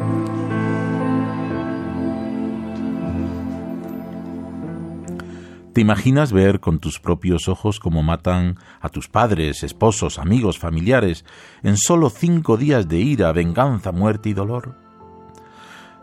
[5.74, 11.24] ¿Te imaginas ver con tus propios ojos cómo matan a tus padres, esposos, amigos, familiares
[11.62, 14.87] en solo cinco días de ira, venganza, muerte y dolor?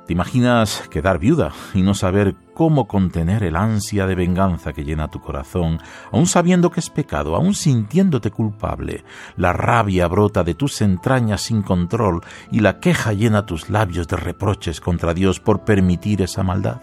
[0.06, 5.10] ¿Te imaginas quedar viuda y no saber cómo contener el ansia de venganza que llena
[5.10, 5.80] tu corazón,
[6.12, 9.02] aun sabiendo que es pecado, aun sintiéndote culpable?
[9.38, 14.16] La rabia brota de tus entrañas sin control y la queja llena tus labios de
[14.16, 16.82] reproches contra Dios por permitir esa maldad.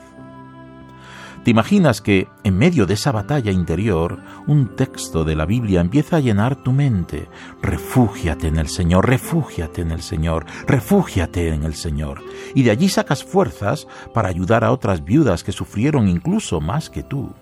[1.44, 6.18] ¿Te imaginas que, en medio de esa batalla interior, un texto de la Biblia empieza
[6.18, 7.30] a llenar tu mente?
[7.64, 12.22] Refúgiate en el Señor, refúgiate en el Señor, refúgiate en el Señor.
[12.54, 17.02] Y de allí sacas fuerzas para ayudar a otras viudas que sufrieron incluso más que
[17.02, 17.34] tú.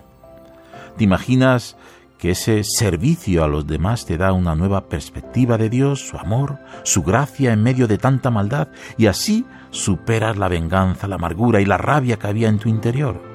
[0.96, 1.76] ¿Te imaginas
[2.16, 6.58] que ese servicio a los demás te da una nueva perspectiva de Dios, su amor,
[6.84, 11.66] su gracia en medio de tanta maldad, y así superas la venganza, la amargura y
[11.66, 13.29] la rabia que había en tu interior.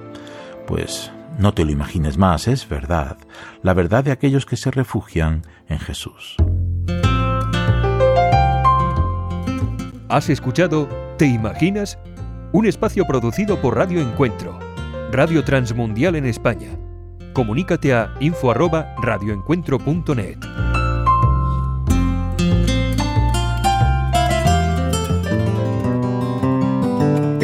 [0.67, 3.17] Pues no te lo imagines más, es verdad,
[3.61, 6.37] la verdad de aquellos que se refugian en Jesús.
[10.07, 10.87] Has escuchado
[11.17, 11.97] ¿Te imaginas?
[12.51, 14.59] Un espacio producido por Radio Encuentro,
[15.11, 16.77] Radio Transmundial en España.
[17.31, 20.39] Comunícate a info@radioencuentro.net.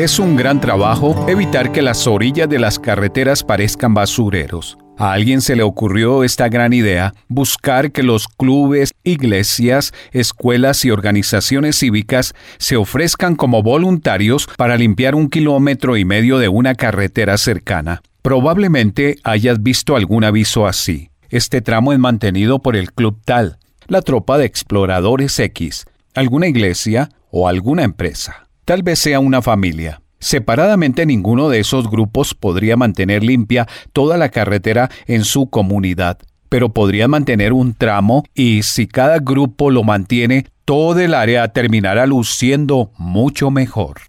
[0.01, 4.79] Es un gran trabajo evitar que las orillas de las carreteras parezcan basureros.
[4.97, 10.89] A alguien se le ocurrió esta gran idea, buscar que los clubes, iglesias, escuelas y
[10.89, 17.37] organizaciones cívicas se ofrezcan como voluntarios para limpiar un kilómetro y medio de una carretera
[17.37, 18.01] cercana.
[18.23, 21.11] Probablemente hayas visto algún aviso así.
[21.29, 25.85] Este tramo es mantenido por el Club Tal, la tropa de exploradores X,
[26.15, 28.47] alguna iglesia o alguna empresa.
[28.65, 30.01] Tal vez sea una familia.
[30.19, 36.69] Separadamente ninguno de esos grupos podría mantener limpia toda la carretera en su comunidad, pero
[36.69, 42.91] podría mantener un tramo y si cada grupo lo mantiene, todo el área terminará luciendo
[42.97, 44.01] mucho mejor.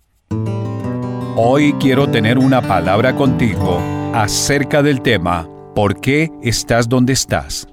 [1.35, 3.81] Hoy quiero tener una palabra contigo
[4.13, 7.67] acerca del tema ¿Por qué estás donde estás?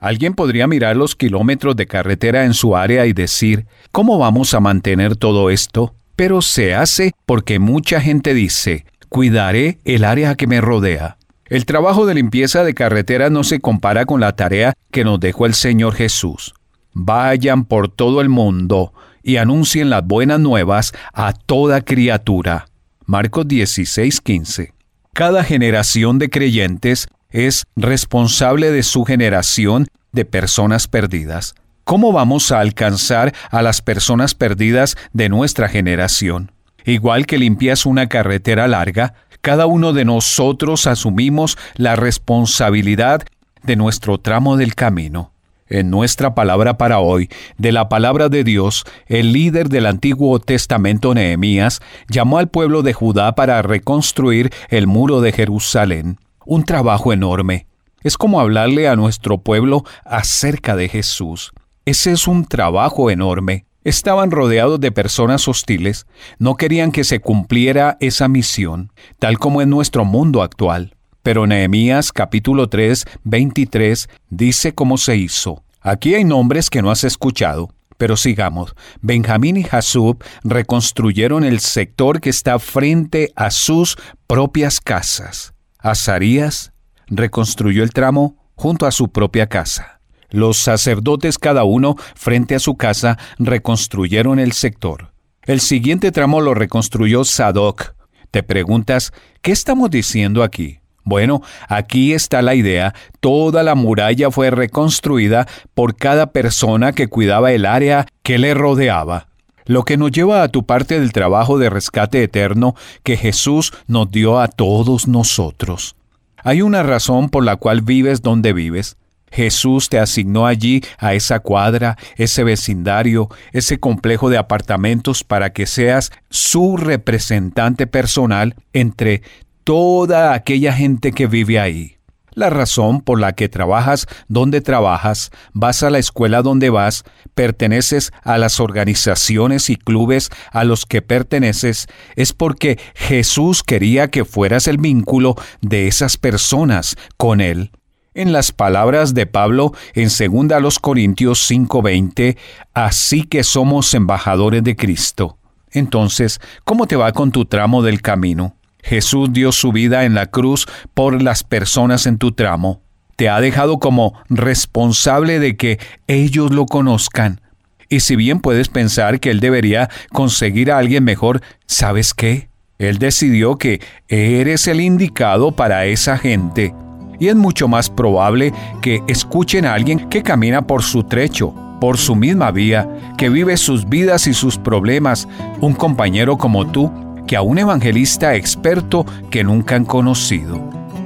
[0.00, 4.60] Alguien podría mirar los kilómetros de carretera en su área y decir, ¿cómo vamos a
[4.60, 5.94] mantener todo esto?
[6.16, 11.16] Pero se hace porque mucha gente dice, cuidaré el área que me rodea.
[11.46, 15.46] El trabajo de limpieza de carretera no se compara con la tarea que nos dejó
[15.46, 16.54] el Señor Jesús.
[16.92, 18.92] Vayan por todo el mundo
[19.22, 22.66] y anuncien las buenas nuevas a toda criatura.
[23.04, 24.72] Marcos 16:15.
[25.12, 31.54] Cada generación de creyentes es responsable de su generación de personas perdidas.
[31.84, 36.50] ¿Cómo vamos a alcanzar a las personas perdidas de nuestra generación?
[36.84, 43.22] Igual que limpias una carretera larga, cada uno de nosotros asumimos la responsabilidad
[43.62, 45.32] de nuestro tramo del camino.
[45.68, 51.12] En nuestra palabra para hoy, de la palabra de Dios, el líder del Antiguo Testamento
[51.12, 57.66] Nehemías llamó al pueblo de Judá para reconstruir el muro de Jerusalén un trabajo enorme.
[58.02, 61.52] Es como hablarle a nuestro pueblo acerca de Jesús.
[61.84, 63.66] Ese es un trabajo enorme.
[63.84, 66.06] Estaban rodeados de personas hostiles,
[66.38, 70.96] no querían que se cumpliera esa misión, tal como en nuestro mundo actual.
[71.22, 75.62] Pero Nehemías capítulo 3, 23 dice cómo se hizo.
[75.80, 78.74] Aquí hay nombres que no has escuchado, pero sigamos.
[79.00, 85.55] Benjamín y Jasub reconstruyeron el sector que está frente a sus propias casas.
[85.90, 86.72] Azarías
[87.06, 90.00] reconstruyó el tramo junto a su propia casa.
[90.30, 95.12] Los sacerdotes cada uno frente a su casa reconstruyeron el sector.
[95.44, 97.94] El siguiente tramo lo reconstruyó Sadoc.
[98.32, 99.12] Te preguntas,
[99.42, 100.80] ¿qué estamos diciendo aquí?
[101.04, 102.92] Bueno, aquí está la idea.
[103.20, 109.28] Toda la muralla fue reconstruida por cada persona que cuidaba el área que le rodeaba.
[109.66, 114.10] Lo que nos lleva a tu parte del trabajo de rescate eterno que Jesús nos
[114.10, 115.96] dio a todos nosotros.
[116.38, 118.96] Hay una razón por la cual vives donde vives.
[119.32, 125.66] Jesús te asignó allí a esa cuadra, ese vecindario, ese complejo de apartamentos para que
[125.66, 129.22] seas su representante personal entre
[129.64, 131.95] toda aquella gente que vive ahí
[132.36, 137.02] la razón por la que trabajas donde trabajas, vas a la escuela donde vas,
[137.34, 144.24] perteneces a las organizaciones y clubes a los que perteneces, es porque Jesús quería que
[144.24, 147.72] fueras el vínculo de esas personas con Él.
[148.14, 152.36] En las palabras de Pablo en 2 Corintios 5:20,
[152.74, 155.38] así que somos embajadores de Cristo.
[155.70, 158.55] Entonces, ¿cómo te va con tu tramo del camino?
[158.86, 162.82] Jesús dio su vida en la cruz por las personas en tu tramo.
[163.16, 167.40] Te ha dejado como responsable de que ellos lo conozcan.
[167.88, 172.48] Y si bien puedes pensar que Él debería conseguir a alguien mejor, ¿sabes qué?
[172.78, 176.72] Él decidió que eres el indicado para esa gente.
[177.18, 181.98] Y es mucho más probable que escuchen a alguien que camina por su trecho, por
[181.98, 185.26] su misma vía, que vive sus vidas y sus problemas,
[185.60, 186.92] un compañero como tú,
[187.26, 190.60] que a un evangelista experto que nunca han conocido.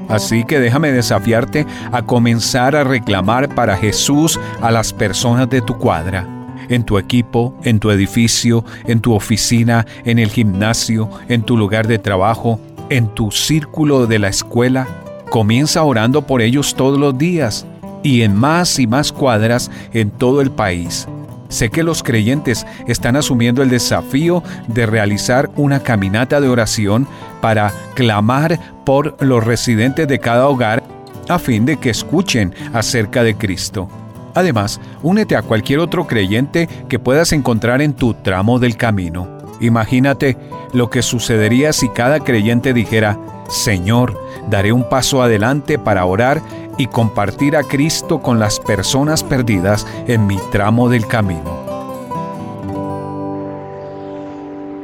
[0.08, 5.78] Así que déjame desafiarte a comenzar a reclamar para Jesús a las personas de tu
[5.78, 6.26] cuadra,
[6.68, 11.86] en tu equipo, en tu edificio, en tu oficina, en el gimnasio, en tu lugar
[11.86, 12.58] de trabajo,
[12.88, 14.88] en tu círculo de la escuela.
[15.30, 17.64] Comienza orando por ellos todos los días
[18.02, 21.06] y en más y más cuadras en todo el país.
[21.50, 27.06] Sé que los creyentes están asumiendo el desafío de realizar una caminata de oración
[27.42, 30.82] para clamar por los residentes de cada hogar
[31.28, 33.88] a fin de que escuchen acerca de Cristo.
[34.34, 39.28] Además, únete a cualquier otro creyente que puedas encontrar en tu tramo del camino.
[39.60, 40.36] Imagínate
[40.72, 43.18] lo que sucedería si cada creyente dijera,
[43.50, 44.16] Señor,
[44.48, 46.40] daré un paso adelante para orar
[46.78, 51.58] y compartir a Cristo con las personas perdidas en mi tramo del camino.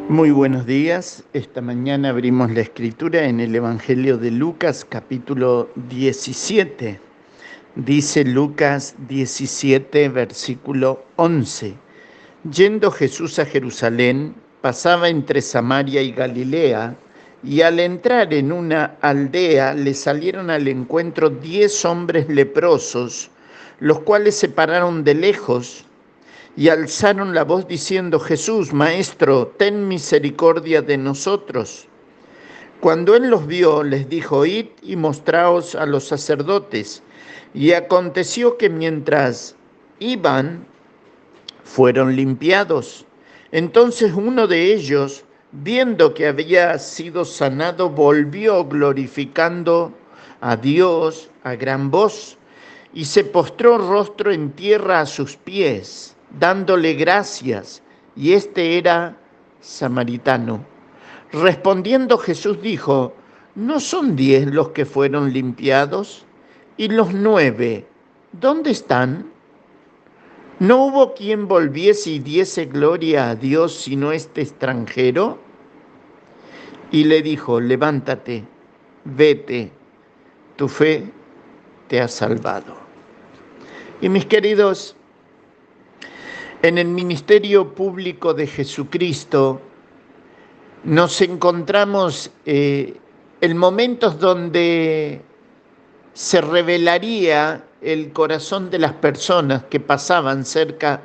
[0.09, 1.23] Muy buenos días.
[1.33, 6.99] Esta mañana abrimos la escritura en el Evangelio de Lucas capítulo 17.
[7.77, 11.75] Dice Lucas 17 versículo 11.
[12.51, 16.97] Yendo Jesús a Jerusalén, pasaba entre Samaria y Galilea,
[17.43, 23.31] y al entrar en una aldea le salieron al encuentro diez hombres leprosos,
[23.79, 25.85] los cuales se pararon de lejos
[26.57, 31.87] y alzaron la voz diciendo, Jesús, Maestro, ten misericordia de nosotros.
[32.81, 37.03] Cuando él los vio, les dijo, id y mostraos a los sacerdotes.
[37.53, 39.55] Y aconteció que mientras
[39.99, 40.67] iban,
[41.65, 43.05] fueron limpiados.
[43.53, 49.93] Entonces uno de ellos, viendo que había sido sanado, volvió glorificando
[50.41, 52.37] a Dios a gran voz
[52.93, 57.83] y se postró rostro en tierra a sus pies, dándole gracias,
[58.15, 59.17] y este era
[59.61, 60.65] samaritano.
[61.33, 63.15] Respondiendo Jesús dijo,
[63.55, 66.25] ¿no son diez los que fueron limpiados?
[66.77, 67.87] ¿Y los nueve,
[68.33, 69.36] dónde están?
[70.59, 75.39] ¿No hubo quien volviese y diese gloria a Dios sino este extranjero?
[76.91, 78.45] Y le dijo, levántate,
[79.05, 79.71] vete,
[80.57, 81.11] tu fe
[81.89, 82.75] te ha salvado.
[84.01, 84.97] Y mis queridos,
[86.63, 89.61] en el ministerio público de Jesucristo
[90.85, 92.97] nos encontramos eh,
[93.43, 95.21] en momentos donde
[96.17, 101.03] se revelaría el corazón de las personas que pasaban cerca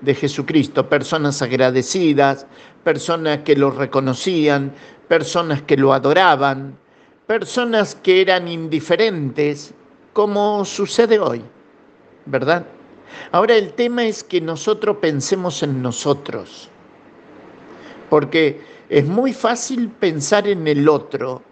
[0.00, 2.46] de Jesucristo, personas agradecidas,
[2.82, 4.72] personas que lo reconocían,
[5.06, 6.78] personas que lo adoraban,
[7.26, 9.74] personas que eran indiferentes,
[10.14, 11.42] como sucede hoy,
[12.24, 12.64] ¿verdad?
[13.32, 16.70] Ahora el tema es que nosotros pensemos en nosotros,
[18.08, 21.42] porque es muy fácil pensar en el otro,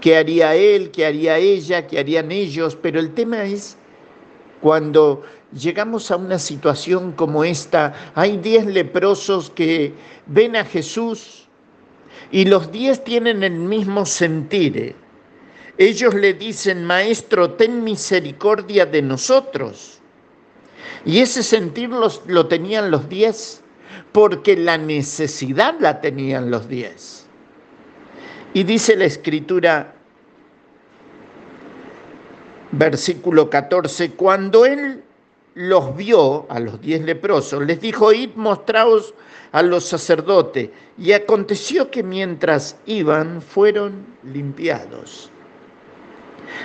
[0.00, 3.76] qué haría él, qué haría ella, qué harían ellos, pero el tema es
[4.60, 5.22] cuando
[5.52, 9.92] llegamos a una situación como esta, hay diez leprosos que
[10.26, 11.48] ven a Jesús
[12.30, 14.94] y los diez tienen el mismo sentir.
[15.78, 20.00] Ellos le dicen, Maestro, ten misericordia de nosotros.
[21.04, 23.62] Y ese sentir lo tenían los diez,
[24.10, 27.27] porque la necesidad la tenían los diez.
[28.54, 29.94] Y dice la escritura,
[32.72, 35.02] versículo 14, cuando él
[35.54, 39.14] los vio a los diez leprosos, les dijo, id mostraos
[39.52, 40.70] a los sacerdotes.
[40.96, 45.30] Y aconteció que mientras iban, fueron limpiados.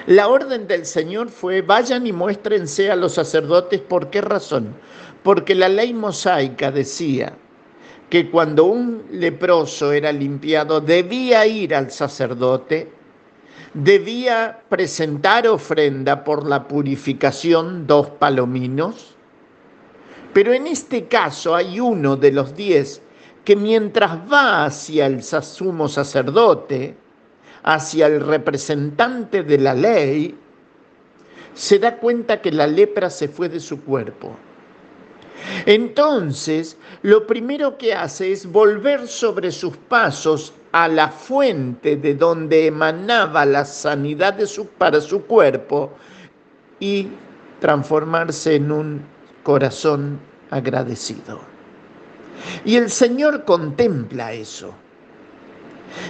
[0.07, 3.81] La orden del Señor fue, vayan y muéstrense a los sacerdotes.
[3.81, 4.73] ¿Por qué razón?
[5.23, 7.33] Porque la ley mosaica decía
[8.13, 12.91] que cuando un leproso era limpiado, debía ir al sacerdote,
[13.73, 19.15] debía presentar ofrenda por la purificación, dos palominos,
[20.31, 23.01] pero en este caso hay uno de los diez
[23.43, 26.95] que mientras va hacia el sumo sacerdote,
[27.63, 30.37] hacia el representante de la ley,
[31.55, 34.35] se da cuenta que la lepra se fue de su cuerpo.
[35.65, 42.67] Entonces, lo primero que hace es volver sobre sus pasos a la fuente de donde
[42.67, 44.37] emanaba la sanidad
[44.77, 45.91] para su cuerpo
[46.79, 47.07] y
[47.59, 49.01] transformarse en un
[49.43, 50.19] corazón
[50.49, 51.39] agradecido.
[52.65, 54.73] Y el Señor contempla eso.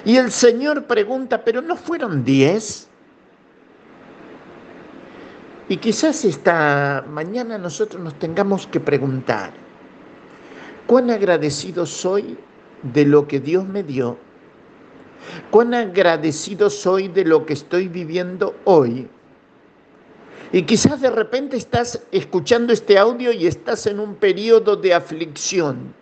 [0.06, 2.88] Y el Señor pregunta, ¿pero no fueron diez?
[5.74, 9.52] Y quizás esta mañana nosotros nos tengamos que preguntar,
[10.86, 12.38] ¿cuán agradecido soy
[12.84, 14.16] de lo que Dios me dio?
[15.50, 19.08] ¿Cuán agradecido soy de lo que estoy viviendo hoy?
[20.52, 25.96] Y quizás de repente estás escuchando este audio y estás en un periodo de aflicción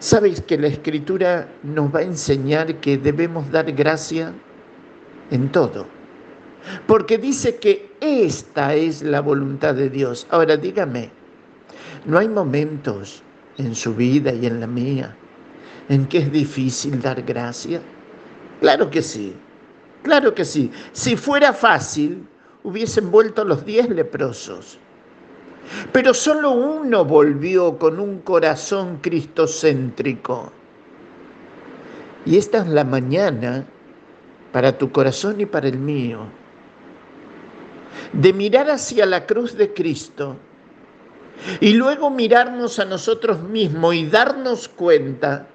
[0.00, 4.34] ¿Sabes que la escritura nos va a enseñar que debemos dar gracia
[5.30, 5.99] en todo.
[6.86, 10.26] Porque dice que esta es la voluntad de Dios.
[10.30, 11.10] Ahora dígame,
[12.06, 13.22] ¿no hay momentos
[13.58, 15.16] en su vida y en la mía
[15.88, 17.80] en que es difícil dar gracia?
[18.60, 19.34] Claro que sí,
[20.02, 20.70] claro que sí.
[20.92, 22.26] Si fuera fácil,
[22.62, 24.78] hubiesen vuelto los diez leprosos.
[25.92, 30.52] Pero solo uno volvió con un corazón cristocéntrico.
[32.26, 33.64] Y esta es la mañana
[34.52, 36.39] para tu corazón y para el mío.
[38.12, 40.36] De mirar hacia la cruz de Cristo
[41.60, 45.46] y luego mirarnos a nosotros mismos y darnos cuenta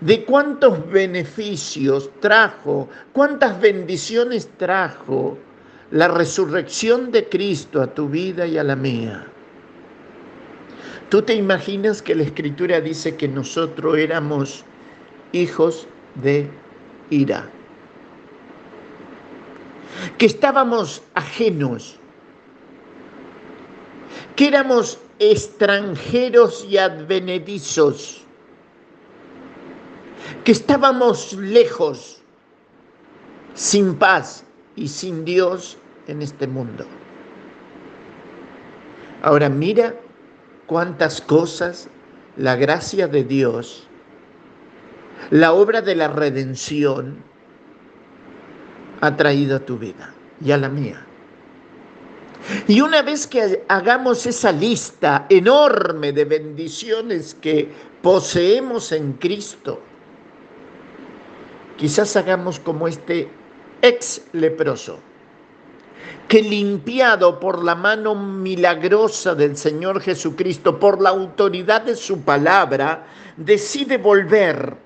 [0.00, 5.38] de cuántos beneficios trajo, cuántas bendiciones trajo
[5.90, 9.26] la resurrección de Cristo a tu vida y a la mía.
[11.08, 14.64] ¿Tú te imaginas que la escritura dice que nosotros éramos
[15.32, 16.48] hijos de
[17.10, 17.50] ira?
[20.18, 21.98] Que estábamos ajenos,
[24.36, 28.24] que éramos extranjeros y advenedizos,
[30.44, 32.22] que estábamos lejos,
[33.54, 34.44] sin paz
[34.76, 36.86] y sin Dios en este mundo.
[39.22, 39.94] Ahora mira
[40.66, 41.88] cuántas cosas
[42.36, 43.86] la gracia de Dios,
[45.30, 47.22] la obra de la redención
[49.00, 50.12] ha traído a tu vida
[50.44, 51.04] y a la mía.
[52.66, 57.70] Y una vez que hagamos esa lista enorme de bendiciones que
[58.02, 59.80] poseemos en Cristo,
[61.76, 63.28] quizás hagamos como este
[63.82, 64.98] ex leproso
[66.30, 73.04] que limpiado por la mano milagrosa del Señor Jesucristo, por la autoridad de su palabra,
[73.36, 74.76] decide volver.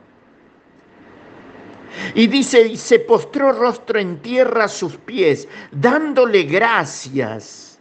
[2.15, 7.79] Y dice, y se postró rostro en tierra a sus pies, dándole gracias.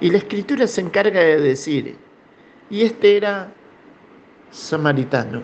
[0.00, 1.96] Y la escritura se encarga de decir,
[2.70, 3.52] y este era
[4.50, 5.42] samaritano.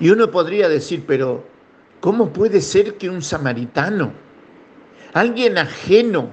[0.00, 1.44] Y uno podría decir, pero
[2.00, 4.12] ¿cómo puede ser que un samaritano
[5.12, 6.30] alguien ajeno,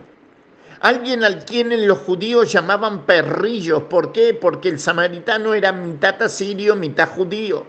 [0.81, 3.83] alguien al quien los judíos llamaban perrillos.
[3.83, 4.33] ¿Por qué?
[4.33, 7.65] Porque el samaritano era mitad asirio, mitad judío.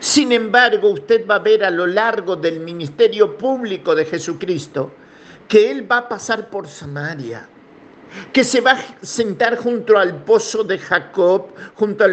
[0.00, 4.92] Sin embargo, usted va a ver a lo largo del ministerio público de Jesucristo
[5.48, 7.48] que Él va a pasar por Samaria,
[8.32, 12.08] que se va a sentar junto al pozo de Jacob, junto a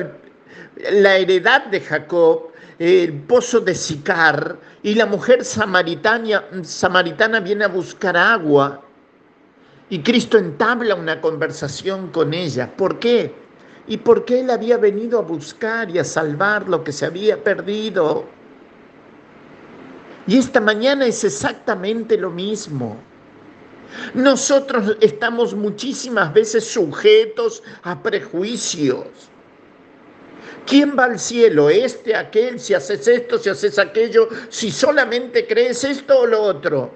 [0.92, 7.68] la heredad de Jacob, el pozo de Sicar, y la mujer samaritana, samaritana viene a
[7.68, 8.82] buscar agua
[9.90, 12.72] y Cristo entabla una conversación con ella.
[12.76, 13.34] ¿Por qué?
[13.90, 18.24] Y porque Él había venido a buscar y a salvar lo que se había perdido.
[20.28, 22.96] Y esta mañana es exactamente lo mismo.
[24.14, 29.30] Nosotros estamos muchísimas veces sujetos a prejuicios
[30.70, 31.68] ¿Quién va al cielo?
[31.68, 36.92] Este, aquel, si haces esto, si haces aquello, si solamente crees esto o lo otro.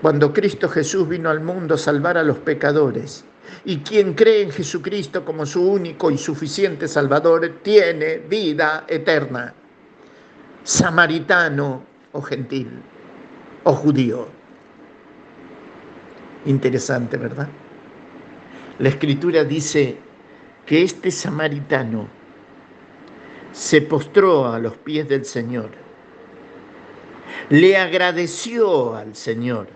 [0.00, 3.26] Cuando Cristo Jesús vino al mundo a salvar a los pecadores,
[3.64, 9.54] y quien cree en Jesucristo como su único y suficiente Salvador tiene vida eterna,
[10.62, 12.68] samaritano o gentil
[13.64, 14.28] o judío.
[16.46, 17.48] Interesante, ¿verdad?
[18.78, 19.98] La escritura dice,
[20.66, 22.08] que este samaritano
[23.52, 25.70] se postró a los pies del Señor,
[27.50, 29.68] le agradeció al Señor.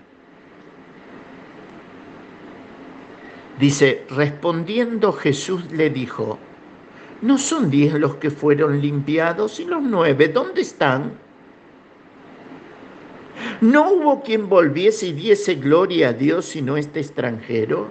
[3.58, 6.38] Dice, respondiendo Jesús le dijo,
[7.22, 10.28] ¿no son diez los que fueron limpiados y los nueve?
[10.28, 11.12] ¿Dónde están?
[13.60, 17.88] ¿No hubo quien volviese y diese gloria a Dios sino este extranjero?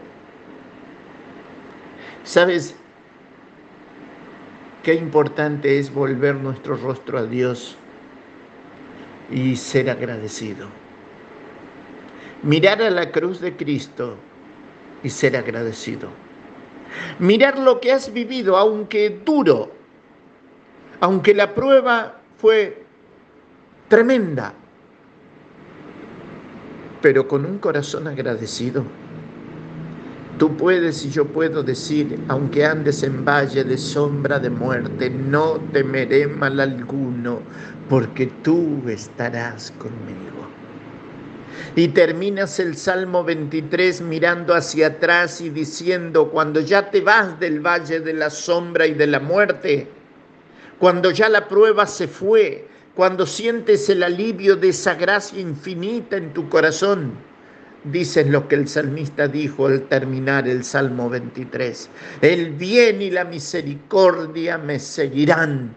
[2.24, 2.76] ¿Sabes?
[4.88, 7.76] qué importante es volver nuestro rostro a Dios
[9.30, 10.70] y ser agradecido.
[12.42, 14.16] Mirar a la cruz de Cristo
[15.08, 16.10] y ser agradecido.
[17.20, 19.72] Mirar lo que has vivido, aunque duro,
[21.00, 22.84] aunque la prueba fue
[23.88, 24.54] tremenda,
[27.02, 28.84] pero con un corazón agradecido.
[30.38, 35.60] Tú puedes y yo puedo decir, aunque andes en valle de sombra de muerte, no
[35.72, 37.40] temeré mal alguno,
[37.90, 40.37] porque tú estarás conmigo.
[41.76, 47.60] Y terminas el Salmo 23 mirando hacia atrás y diciendo, cuando ya te vas del
[47.60, 49.88] valle de la sombra y de la muerte,
[50.80, 56.34] cuando ya la prueba se fue, cuando sientes el alivio de esa gracia infinita en
[56.34, 57.14] tu corazón,
[57.84, 61.90] dices lo que el salmista dijo al terminar el Salmo 23.
[62.22, 65.76] El bien y la misericordia me seguirán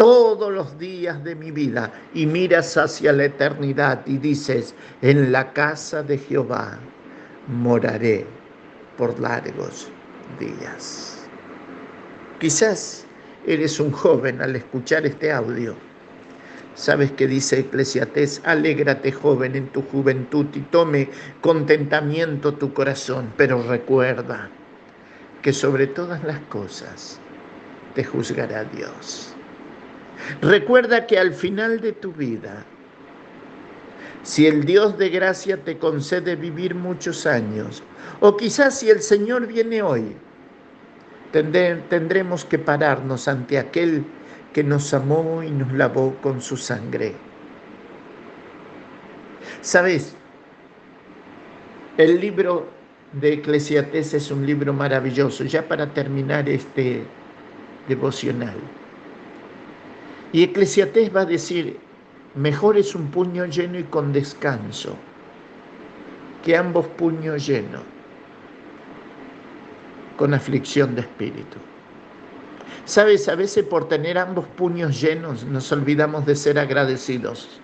[0.00, 5.52] todos los días de mi vida y miras hacia la eternidad y dices, en la
[5.52, 6.78] casa de Jehová
[7.48, 8.24] moraré
[8.96, 9.90] por largos
[10.38, 11.18] días.
[12.38, 13.04] Quizás
[13.46, 15.74] eres un joven al escuchar este audio.
[16.74, 18.40] ¿Sabes qué dice Eclesiastés?
[18.46, 21.10] Alégrate joven en tu juventud y tome
[21.42, 24.48] contentamiento tu corazón, pero recuerda
[25.42, 27.20] que sobre todas las cosas
[27.94, 29.29] te juzgará Dios.
[30.42, 32.64] Recuerda que al final de tu vida
[34.22, 37.82] si el Dios de gracia te concede vivir muchos años,
[38.20, 40.14] o quizás si el Señor viene hoy,
[41.32, 44.04] tendremos que pararnos ante aquel
[44.52, 47.14] que nos amó y nos lavó con su sangre.
[49.62, 50.14] ¿Sabes?
[51.96, 52.68] El libro
[53.12, 57.04] de Eclesiastés es un libro maravilloso, ya para terminar este
[57.88, 58.56] devocional.
[60.32, 61.78] Y Eclesiastés va a decir,
[62.34, 64.96] Mejor es un puño lleno y con descanso
[66.44, 67.82] que ambos puños llenos
[70.16, 71.58] con aflicción de espíritu.
[72.84, 77.60] Sabes, a veces por tener ambos puños llenos nos olvidamos de ser agradecidos.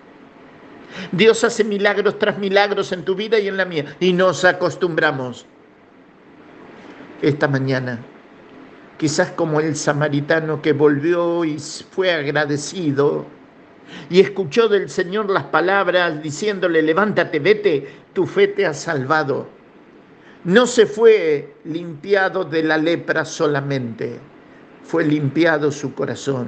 [1.11, 5.45] Dios hace milagros tras milagros en tu vida y en la mía y nos acostumbramos.
[7.21, 7.99] Esta mañana,
[8.97, 13.25] quizás como el samaritano que volvió y fue agradecido,
[14.09, 19.47] y escuchó del Señor las palabras diciéndole, levántate, vete, tu fe te ha salvado.
[20.43, 24.19] No se fue limpiado de la lepra solamente,
[24.83, 26.47] fue limpiado su corazón.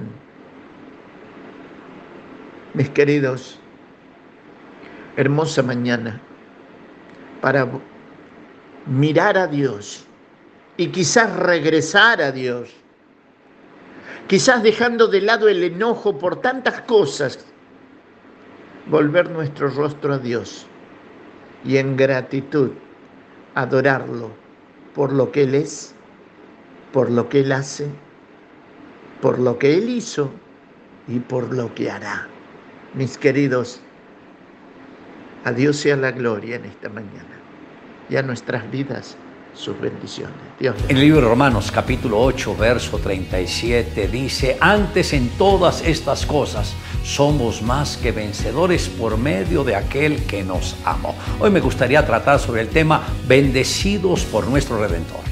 [2.73, 3.59] Mis queridos,
[5.15, 6.21] hermosa mañana
[7.41, 7.67] para
[8.85, 10.05] mirar a Dios
[10.79, 12.73] y quizás regresar a Dios
[14.29, 17.39] quizás dejando de lado el enojo por tantas cosas,
[18.85, 20.67] volver nuestro rostro a Dios
[21.65, 22.69] y en gratitud
[23.55, 24.29] adorarlo
[24.93, 25.95] por lo que Él es,
[26.93, 27.87] por lo que Él hace,
[29.19, 30.29] por lo que Él hizo
[31.07, 32.27] y por lo que hará.
[32.93, 33.81] Mis queridos,
[35.43, 37.39] a Dios sea la gloria en esta mañana
[38.09, 39.17] y a nuestras vidas
[39.59, 40.35] sus bendiciones.
[40.59, 46.73] En el libro de Romanos capítulo 8, verso 37 dice, antes en todas estas cosas
[47.03, 51.13] somos más que vencedores por medio de aquel que nos amó.
[51.39, 55.28] Hoy me gustaría tratar sobre el tema bendecidos por nuestro Redentor.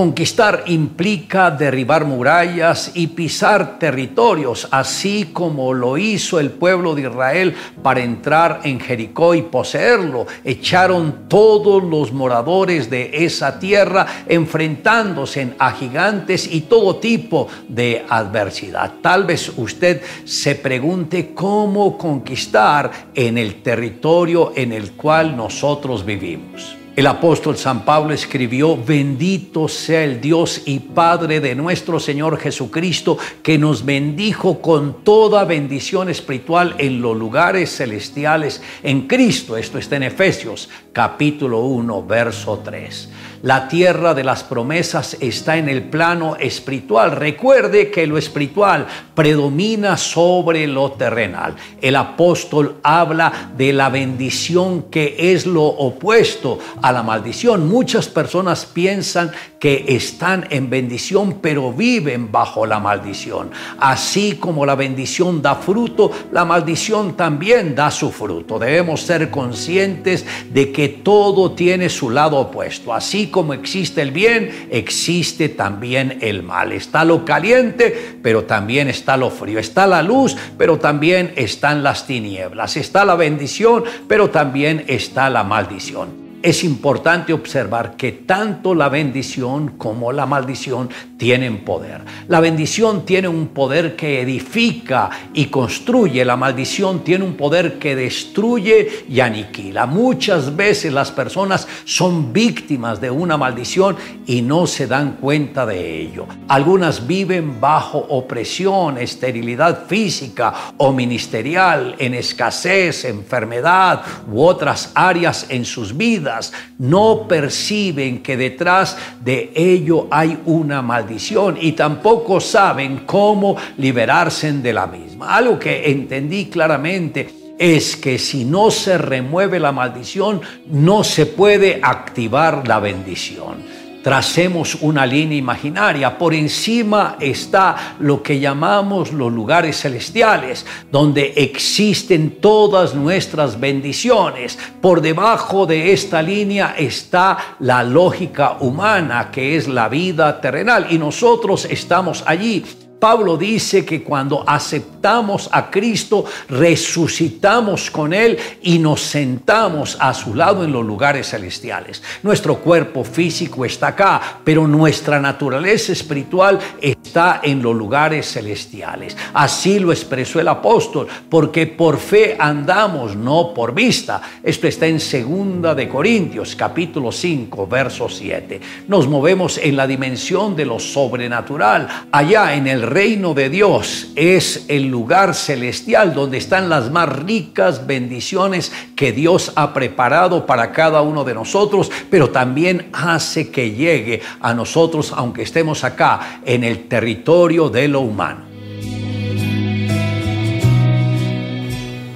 [0.00, 7.54] Conquistar implica derribar murallas y pisar territorios, así como lo hizo el pueblo de Israel
[7.82, 10.26] para entrar en Jericó y poseerlo.
[10.42, 18.92] Echaron todos los moradores de esa tierra enfrentándose a gigantes y todo tipo de adversidad.
[19.02, 26.79] Tal vez usted se pregunte cómo conquistar en el territorio en el cual nosotros vivimos.
[27.00, 33.16] El apóstol San Pablo escribió, bendito sea el Dios y Padre de nuestro Señor Jesucristo,
[33.42, 39.56] que nos bendijo con toda bendición espiritual en los lugares celestiales en Cristo.
[39.56, 43.08] Esto está en Efesios capítulo 1, verso 3.
[43.42, 47.12] La tierra de las promesas está en el plano espiritual.
[47.12, 51.56] Recuerde que lo espiritual predomina sobre lo terrenal.
[51.80, 57.66] El apóstol habla de la bendición que es lo opuesto a la maldición.
[57.66, 63.50] Muchas personas piensan que están en bendición pero viven bajo la maldición.
[63.78, 68.58] Así como la bendición da fruto, la maldición también da su fruto.
[68.58, 72.92] Debemos ser conscientes de que todo tiene su lado opuesto.
[72.92, 76.72] Así como existe el bien, existe también el mal.
[76.72, 79.58] Está lo caliente, pero también está lo frío.
[79.58, 82.76] Está la luz, pero también están las tinieblas.
[82.76, 89.74] Está la bendición, pero también está la maldición es importante observar que tanto la bendición
[89.76, 90.88] como la maldición
[91.18, 92.00] tienen poder.
[92.28, 97.94] La bendición tiene un poder que edifica y construye, la maldición tiene un poder que
[97.94, 99.86] destruye y aniquila.
[99.86, 103.96] Muchas veces las personas son víctimas de una maldición
[104.26, 106.26] y no se dan cuenta de ello.
[106.48, 115.64] Algunas viven bajo opresión, esterilidad física o ministerial, en escasez, enfermedad u otras áreas en
[115.64, 116.29] sus vidas
[116.78, 124.72] no perciben que detrás de ello hay una maldición y tampoco saben cómo liberarse de
[124.72, 125.34] la misma.
[125.36, 130.40] Algo que entendí claramente es que si no se remueve la maldición,
[130.70, 133.79] no se puede activar la bendición.
[134.02, 136.16] Tracemos una línea imaginaria.
[136.16, 144.58] Por encima está lo que llamamos los lugares celestiales, donde existen todas nuestras bendiciones.
[144.80, 150.86] Por debajo de esta línea está la lógica humana, que es la vida terrenal.
[150.90, 152.64] Y nosotros estamos allí
[153.00, 160.34] Pablo dice que cuando aceptamos a Cristo, resucitamos con Él y nos sentamos a su
[160.34, 162.02] lado en los lugares celestiales.
[162.22, 169.16] Nuestro cuerpo físico está acá, pero nuestra naturaleza espiritual está en los lugares celestiales.
[169.32, 174.20] Así lo expresó el apóstol, porque por fe andamos, no por vista.
[174.42, 178.60] Esto está en segunda de Corintios, capítulo 5, verso 7.
[178.88, 184.66] Nos movemos en la dimensión de lo sobrenatural, allá en el reino de Dios es
[184.68, 191.00] el lugar celestial donde están las más ricas bendiciones que Dios ha preparado para cada
[191.00, 196.88] uno de nosotros, pero también hace que llegue a nosotros aunque estemos acá en el
[196.88, 198.49] territorio de lo humano.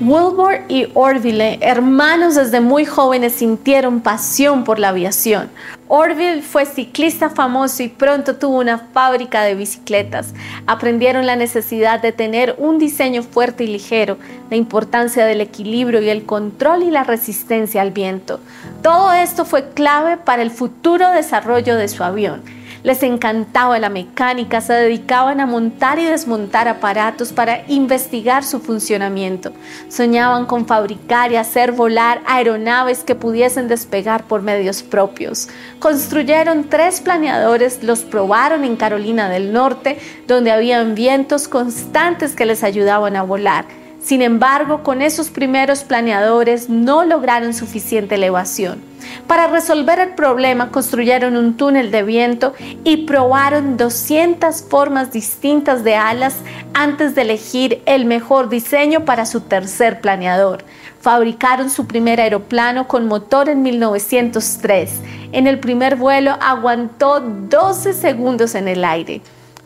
[0.07, 5.49] Wilbur y Orville, hermanos desde muy jóvenes, sintieron pasión por la aviación.
[5.89, 10.35] Orville fue ciclista famoso y pronto tuvo una fábrica de bicicletas.
[10.67, 14.19] Aprendieron la necesidad de tener un diseño fuerte y ligero,
[14.51, 18.41] la importancia del equilibrio y el control y la resistencia al viento.
[18.83, 22.43] Todo esto fue clave para el futuro desarrollo de su avión.
[22.85, 29.53] Les encantaba la mecánica, se dedicaban a montar y desmontar aparatos para investigar su funcionamiento.
[29.89, 35.49] Soñaban con fabricar y hacer volar aeronaves que pudiesen despegar por medios propios.
[35.79, 39.99] Construyeron tres planeadores, los probaron en Carolina del Norte,
[40.29, 43.65] donde habían vientos constantes que les ayudaban a volar.
[44.05, 48.83] Sin embargo, con esos primeros planeadores no lograron suficiente elevación.
[49.27, 52.53] Para resolver el problema construyeron un túnel de viento
[52.85, 56.37] y probaron 200 formas distintas de alas
[56.75, 60.65] antes de elegir el mejor diseño para su tercer planeador.
[61.01, 65.01] Fabricaron su primer aeroplano con motor en 1903.
[65.33, 69.23] En el primer vuelo aguantó 12 segundos en el aire.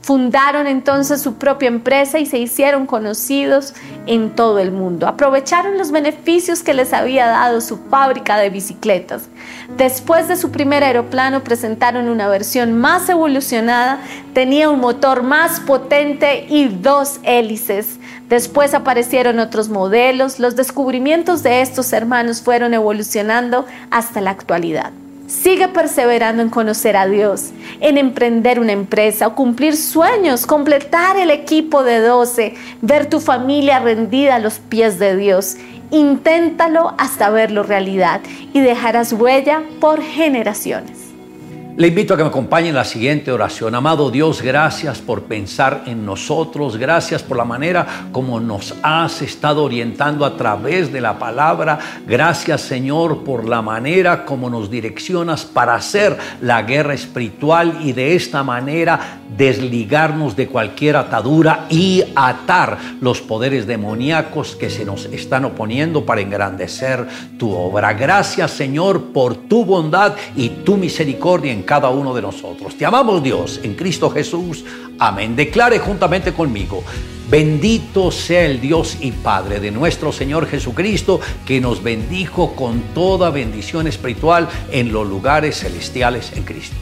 [0.09, 3.75] Fundaron entonces su propia empresa y se hicieron conocidos
[4.07, 5.07] en todo el mundo.
[5.07, 9.29] Aprovecharon los beneficios que les había dado su fábrica de bicicletas.
[9.77, 13.99] Después de su primer aeroplano presentaron una versión más evolucionada,
[14.33, 17.99] tenía un motor más potente y dos hélices.
[18.31, 24.91] Después aparecieron otros modelos, los descubrimientos de estos hermanos fueron evolucionando hasta la actualidad.
[25.29, 27.51] Sigue perseverando en conocer a Dios,
[27.81, 33.79] en emprender una empresa o cumplir sueños, completar el equipo de 12, ver tu familia
[33.79, 35.59] rendida a los pies de Dios.
[35.91, 38.23] Inténtalo hasta verlo realidad
[38.55, 40.98] y dejarás huella por generaciones.
[41.79, 43.73] Le invito a que me acompañe en la siguiente oración.
[43.73, 49.63] Amado Dios, gracias por pensar en nosotros, gracias por la manera como nos has estado
[49.63, 51.79] orientando a través de la palabra.
[52.05, 58.17] Gracias Señor por la manera como nos direccionas para hacer la guerra espiritual y de
[58.17, 65.45] esta manera desligarnos de cualquier atadura y atar los poderes demoníacos que se nos están
[65.45, 67.07] oponiendo para engrandecer
[67.39, 67.93] tu obra.
[67.93, 72.79] Gracias Señor por tu bondad y tu misericordia en cada uno de nosotros.
[72.79, 74.65] Te amamos Dios en Cristo Jesús.
[74.99, 75.37] Amén.
[75.37, 76.83] Declare juntamente conmigo.
[77.29, 83.29] Bendito sea el Dios y Padre de nuestro Señor Jesucristo, que nos bendijo con toda
[83.29, 86.77] bendición espiritual en los lugares celestiales en Cristo.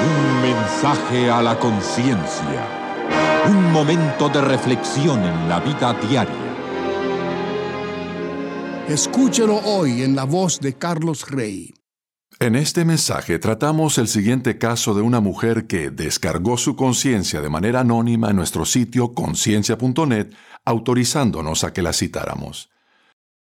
[0.00, 2.64] Un mensaje a la conciencia.
[3.50, 6.45] Un momento de reflexión en la vida diaria.
[8.88, 11.74] Escúchelo hoy en la voz de Carlos Rey.
[12.38, 17.50] En este mensaje tratamos el siguiente caso de una mujer que descargó su conciencia de
[17.50, 20.28] manera anónima en nuestro sitio conciencia.net,
[20.64, 22.70] autorizándonos a que la citáramos.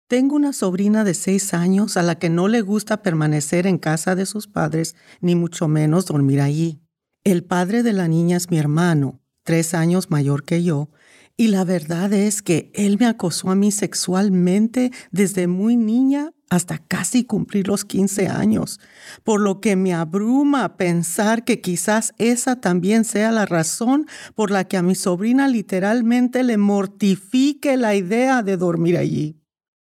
[0.07, 4.13] Tengo una sobrina de seis años a la que no le gusta permanecer en casa
[4.13, 6.83] de sus padres, ni mucho menos dormir allí.
[7.23, 10.89] El padre de la niña es mi hermano, tres años mayor que yo,
[11.35, 16.77] y la verdad es que él me acosó a mí sexualmente desde muy niña hasta
[16.77, 18.79] casi cumplir los 15 años,
[19.23, 24.05] por lo que me abruma pensar que quizás esa también sea la razón
[24.35, 29.41] por la que a mi sobrina literalmente le mortifique la idea de dormir allí.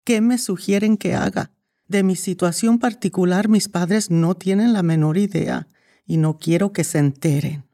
[0.05, 1.53] ¿Qué me sugieren que haga?
[1.87, 5.69] De mi situación particular mis padres no tienen la menor idea
[6.05, 7.65] y no quiero que se enteren.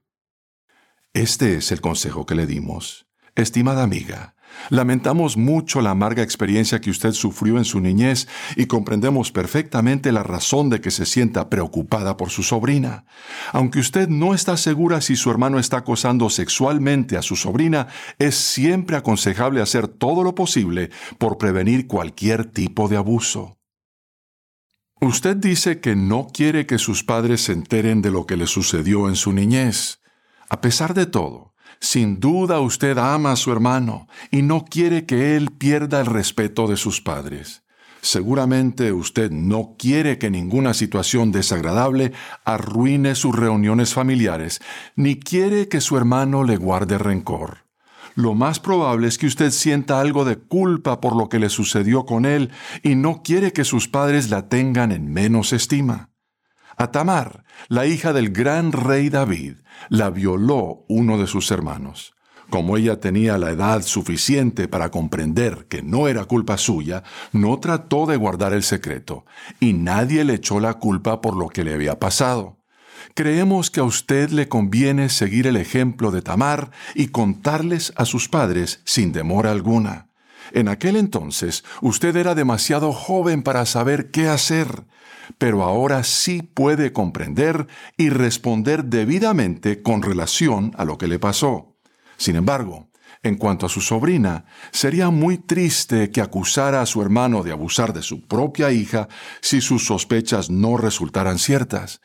[1.15, 3.07] Este es el consejo que le dimos.
[3.35, 4.35] Estimada amiga,
[4.69, 10.23] lamentamos mucho la amarga experiencia que usted sufrió en su niñez y comprendemos perfectamente la
[10.23, 13.07] razón de que se sienta preocupada por su sobrina.
[13.53, 17.89] Aunque usted no está segura si su hermano está acosando sexualmente a su sobrina,
[18.19, 23.57] es siempre aconsejable hacer todo lo posible por prevenir cualquier tipo de abuso.
[25.01, 29.09] Usted dice que no quiere que sus padres se enteren de lo que le sucedió
[29.09, 30.01] en su niñez.
[30.51, 31.52] A pesar de todo,
[31.83, 36.67] sin duda usted ama a su hermano y no quiere que él pierda el respeto
[36.69, 37.65] de sus padres.
[38.01, 42.13] Seguramente usted no quiere que ninguna situación desagradable
[42.45, 44.61] arruine sus reuniones familiares,
[44.97, 47.63] ni quiere que su hermano le guarde rencor
[48.15, 52.05] lo más probable es que usted sienta algo de culpa por lo que le sucedió
[52.05, 52.51] con él
[52.83, 56.11] y no quiere que sus padres la tengan en menos estima.
[56.77, 59.57] A Tamar, la hija del gran rey David,
[59.89, 62.15] la violó uno de sus hermanos.
[62.51, 67.03] Como ella tenía la edad suficiente para comprender que no era culpa suya,
[67.33, 69.25] no trató de guardar el secreto,
[69.59, 72.59] y nadie le echó la culpa por lo que le había pasado.
[73.15, 78.29] Creemos que a usted le conviene seguir el ejemplo de Tamar y contarles a sus
[78.29, 80.12] padres sin demora alguna.
[80.53, 84.85] En aquel entonces usted era demasiado joven para saber qué hacer,
[85.39, 87.67] pero ahora sí puede comprender
[87.97, 91.77] y responder debidamente con relación a lo que le pasó.
[92.17, 92.89] Sin embargo,
[93.25, 97.93] en cuanto a su sobrina, sería muy triste que acusara a su hermano de abusar
[97.93, 99.09] de su propia hija
[99.41, 102.01] si sus sospechas no resultaran ciertas.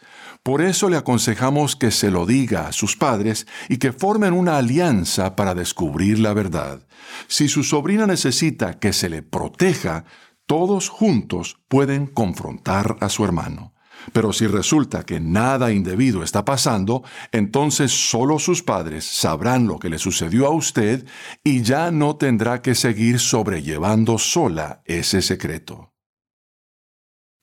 [0.48, 4.57] Por eso le aconsejamos que se lo diga a sus padres y que formen una
[4.57, 6.88] alianza para descubrir la verdad.
[7.28, 10.06] Si su sobrina necesita que se le proteja,
[10.45, 13.74] todos juntos pueden confrontar a su hermano.
[14.14, 17.03] Pero si resulta que nada indebido está pasando,
[17.34, 21.06] entonces solo sus padres sabrán lo que le sucedió a usted
[21.44, 25.97] y ya no tendrá que seguir sobrellevando sola ese secreto.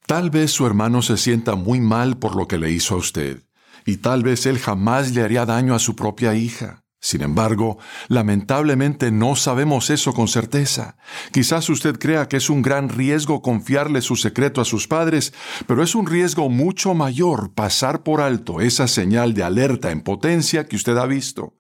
[0.06, 3.42] Tal vez su hermano se sienta muy mal por lo que le hizo a usted,
[3.86, 6.84] y tal vez él jamás le haría daño a su propia hija.
[7.00, 7.78] Sin embargo,
[8.08, 10.96] lamentablemente no sabemos eso con certeza.
[11.32, 15.32] Quizás usted crea que es un gran riesgo confiarle su secreto a sus padres,
[15.66, 20.66] pero es un riesgo mucho mayor pasar por alto esa señal de alerta en potencia
[20.66, 21.58] que usted ha visto.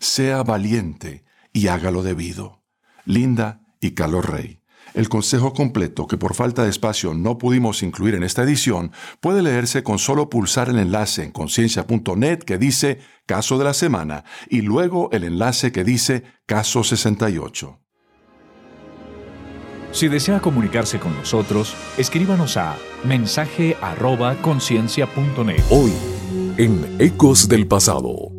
[0.00, 2.62] Sea valiente y hágalo debido.
[3.06, 4.60] Linda y Carlos Rey.
[4.96, 9.42] El consejo completo, que por falta de espacio no pudimos incluir en esta edición, puede
[9.42, 14.62] leerse con solo pulsar el enlace en conciencia.net que dice Caso de la Semana y
[14.62, 17.78] luego el enlace que dice Caso 68.
[19.92, 25.62] Si desea comunicarse con nosotros, escríbanos a mensaje@conciencia.net.
[25.68, 25.92] Hoy,
[26.56, 28.30] en Ecos del Pasado.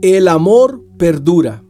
[0.00, 1.64] El amor perdura.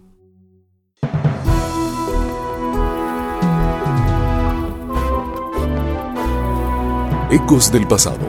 [7.30, 8.26] Ecos del Pasado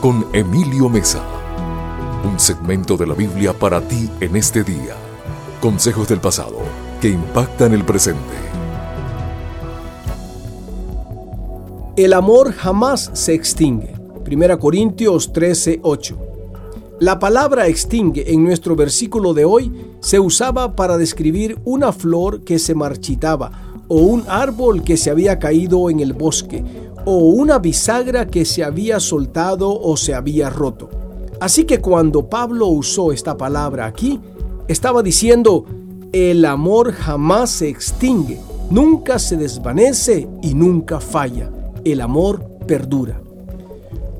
[0.00, 1.22] con Emilio Mesa.
[2.24, 4.96] Un segmento de la Biblia para ti en este día.
[5.60, 6.56] Consejos del pasado
[6.98, 8.22] que impactan el presente.
[11.98, 13.92] El amor jamás se extingue.
[14.26, 16.18] 1 Corintios 13, 8.
[17.00, 19.70] La palabra extingue en nuestro versículo de hoy
[20.00, 25.38] se usaba para describir una flor que se marchitaba o un árbol que se había
[25.38, 26.64] caído en el bosque
[27.04, 30.88] o una bisagra que se había soltado o se había roto.
[31.40, 34.20] Así que cuando Pablo usó esta palabra aquí,
[34.66, 35.64] estaba diciendo,
[36.12, 41.50] el amor jamás se extingue, nunca se desvanece y nunca falla.
[41.84, 43.20] El amor perdura.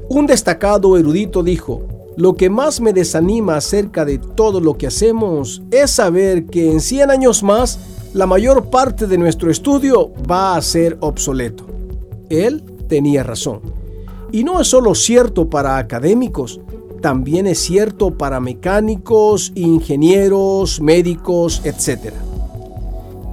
[0.09, 1.87] Un destacado erudito dijo,
[2.17, 6.81] lo que más me desanima acerca de todo lo que hacemos es saber que en
[6.81, 7.79] 100 años más
[8.13, 11.68] la mayor parte de nuestro estudio va a ser obsoleto.
[12.29, 13.61] Él tenía razón.
[14.31, 16.61] Y no es solo cierto para académicos,
[17.01, 22.13] también es cierto para mecánicos, ingenieros, médicos, etc.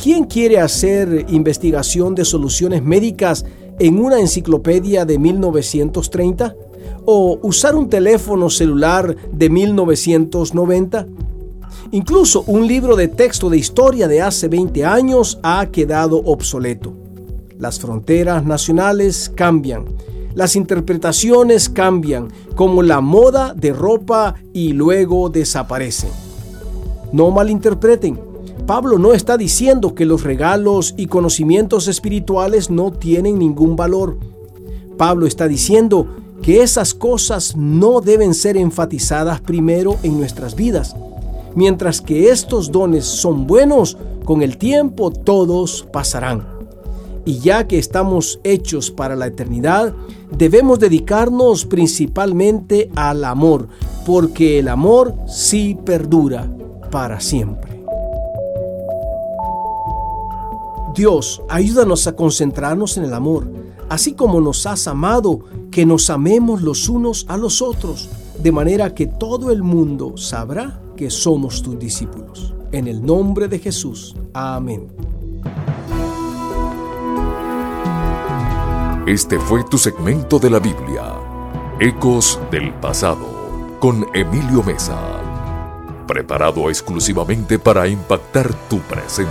[0.02, 3.46] ¿Quién quiere hacer investigación de soluciones médicas
[3.80, 6.56] en una enciclopedia de 1930?
[7.06, 11.08] ¿O usar un teléfono celular de 1990?
[11.92, 17.05] Incluso un libro de texto de historia de hace 20 años ha quedado obsoleto.
[17.58, 19.86] Las fronteras nacionales cambian,
[20.36, 26.10] las interpretaciones cambian, como la moda de ropa y luego desaparecen.
[27.14, 28.20] No malinterpreten,
[28.68, 34.18] Pablo no está diciendo que los regalos y conocimientos espirituales no tienen ningún valor.
[34.98, 36.08] Pablo está diciendo
[36.42, 40.96] que esas cosas no deben ser enfatizadas primero en nuestras vidas.
[41.56, 46.55] Mientras que estos dones son buenos, con el tiempo todos pasarán.
[47.26, 49.96] Y ya que estamos hechos para la eternidad,
[50.32, 53.68] debemos dedicarnos principalmente al amor,
[54.06, 56.48] porque el amor sí perdura
[56.92, 57.84] para siempre.
[60.96, 63.52] Dios, ayúdanos a concentrarnos en el amor,
[63.90, 65.42] así como nos has amado,
[65.72, 68.08] que nos amemos los unos a los otros,
[68.42, 72.54] de manera que todo el mundo sabrá que somos tus discípulos.
[72.72, 74.16] En el nombre de Jesús.
[74.34, 74.88] Amén.
[79.08, 81.14] Este fue tu segmento de la Biblia,
[81.80, 85.00] Ecos del Pasado, con Emilio Mesa,
[86.08, 89.30] preparado exclusivamente para impactar tu presente.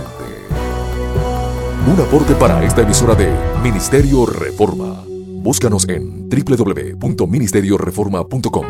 [1.93, 3.29] Un aporte para esta emisora de
[3.61, 5.03] Ministerio Reforma.
[5.43, 8.65] Búscanos en www.ministerioreforma.com.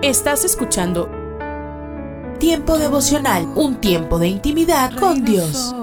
[0.00, 1.10] Estás escuchando
[2.38, 5.74] Tiempo devocional, un tiempo de intimidad con Dios.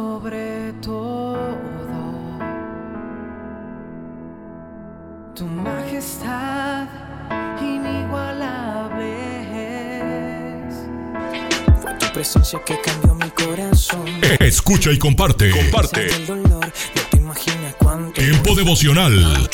[12.20, 14.06] Presencia que cambió mi corazón.
[14.42, 15.52] Escucha y comparte.
[15.52, 16.08] Comparte.
[16.14, 18.12] El dolor, no te imaginas cuánto.
[18.12, 19.50] Tiempo devocional.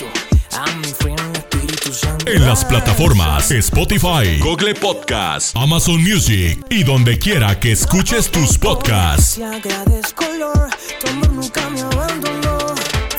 [0.52, 2.28] A mi friend Espíritu Santo.
[2.28, 9.36] En las plataformas Spotify, Google Podcast, Amazon Music y donde quiera que escuches tus podcasts.
[9.36, 12.58] Te agradezco, Lord, tu amor nunca me abandonó.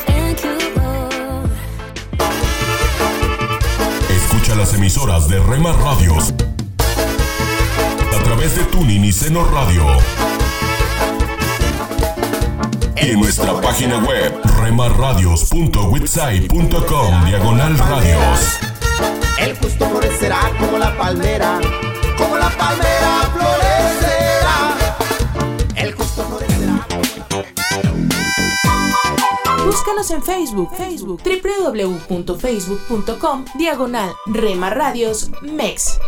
[0.07, 1.51] Thank you, Lord.
[4.11, 6.35] Escucha las emisoras de Rema Radios
[8.47, 9.85] través de Tuning y Seno Radio.
[12.97, 18.59] Y en nuestra página web remarradios.witsai.com diagonal radios.
[19.41, 21.61] El justo florecerá como la palmera,
[22.17, 24.77] como la palmera florecerá.
[25.75, 26.87] El justo florecerá.
[29.65, 35.99] Búscanos en Facebook, Facebook, www.facebook.com, diagonal Rema Radios MEX.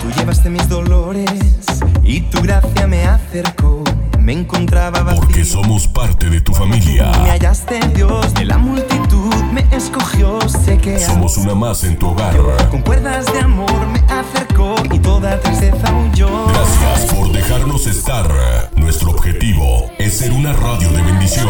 [0.00, 1.30] Tú llevaste mis dolores
[2.02, 3.82] y tu gracia me acercó.
[4.18, 5.20] Me encontraba vacío.
[5.20, 7.10] Porque somos parte de tu familia.
[7.22, 12.08] Me hallaste Dios de la multitud, me escogió, sé que Somos una más en tu
[12.08, 12.36] hogar.
[12.70, 16.28] con cuerdas de amor me acercó y toda tristeza huyó.
[16.48, 18.28] Gracias por dejarnos estar.
[18.74, 21.48] Nuestro objetivo es ser una radio de bendición.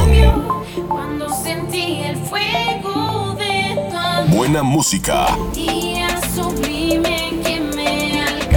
[0.86, 3.05] Cuando sentí el fuego
[4.36, 5.28] Buena música,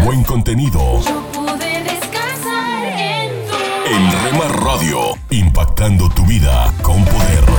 [0.04, 1.00] buen contenido.
[3.86, 5.00] En Rema Radio,
[5.30, 7.59] impactando tu vida con poder.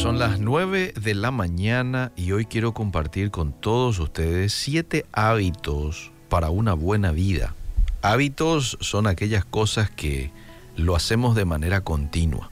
[0.00, 6.10] Son las 9 de la mañana y hoy quiero compartir con todos ustedes siete hábitos
[6.30, 7.54] para una buena vida.
[8.00, 10.30] Hábitos son aquellas cosas que
[10.74, 12.50] lo hacemos de manera continua.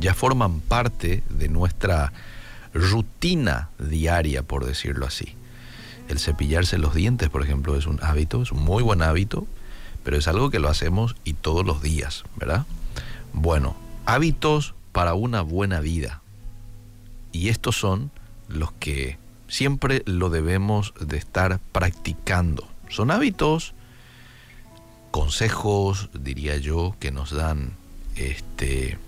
[0.00, 2.12] Ya forman parte de nuestra
[2.74, 5.36] rutina diaria, por decirlo así.
[6.08, 9.46] El cepillarse los dientes, por ejemplo, es un hábito, es un muy buen hábito,
[10.02, 12.66] pero es algo que lo hacemos y todos los días, ¿verdad?
[13.32, 16.22] Bueno, hábitos para una buena vida.
[17.38, 18.10] Y estos son
[18.48, 19.16] los que
[19.46, 22.66] siempre lo debemos de estar practicando.
[22.88, 23.74] Son hábitos,
[25.12, 27.74] consejos, diría yo, que nos dan
[28.16, 28.98] este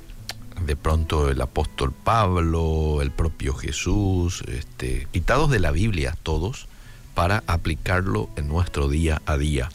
[0.65, 6.69] de pronto el apóstol Pablo, el propio Jesús, este, quitados de la Biblia todos,
[7.15, 9.71] para aplicarlo en nuestro día a día.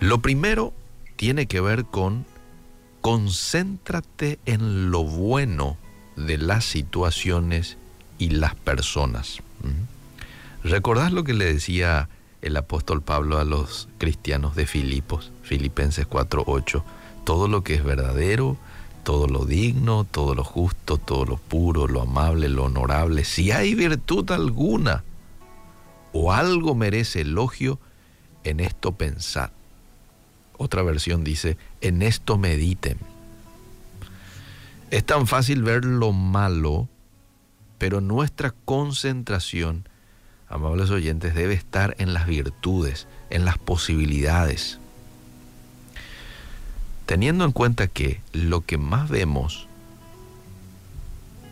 [0.00, 0.74] Lo primero
[1.16, 2.26] tiene que ver con
[3.00, 5.78] concéntrate en lo bueno
[6.16, 7.76] de las situaciones
[8.18, 9.40] y las personas.
[10.62, 12.08] ¿Recordás lo que le decía
[12.42, 16.82] el apóstol Pablo a los cristianos de Filipos, Filipenses 4:8?
[17.24, 18.58] Todo lo que es verdadero,
[19.04, 23.74] todo lo digno, todo lo justo, todo lo puro, lo amable, lo honorable, si hay
[23.74, 25.04] virtud alguna
[26.12, 27.78] o algo merece elogio,
[28.44, 29.50] en esto pensad.
[30.56, 32.98] Otra versión dice, en esto mediten.
[34.90, 36.88] Es tan fácil ver lo malo,
[37.78, 39.88] pero nuestra concentración,
[40.48, 44.80] amables oyentes, debe estar en las virtudes, en las posibilidades.
[47.06, 49.68] Teniendo en cuenta que lo que más vemos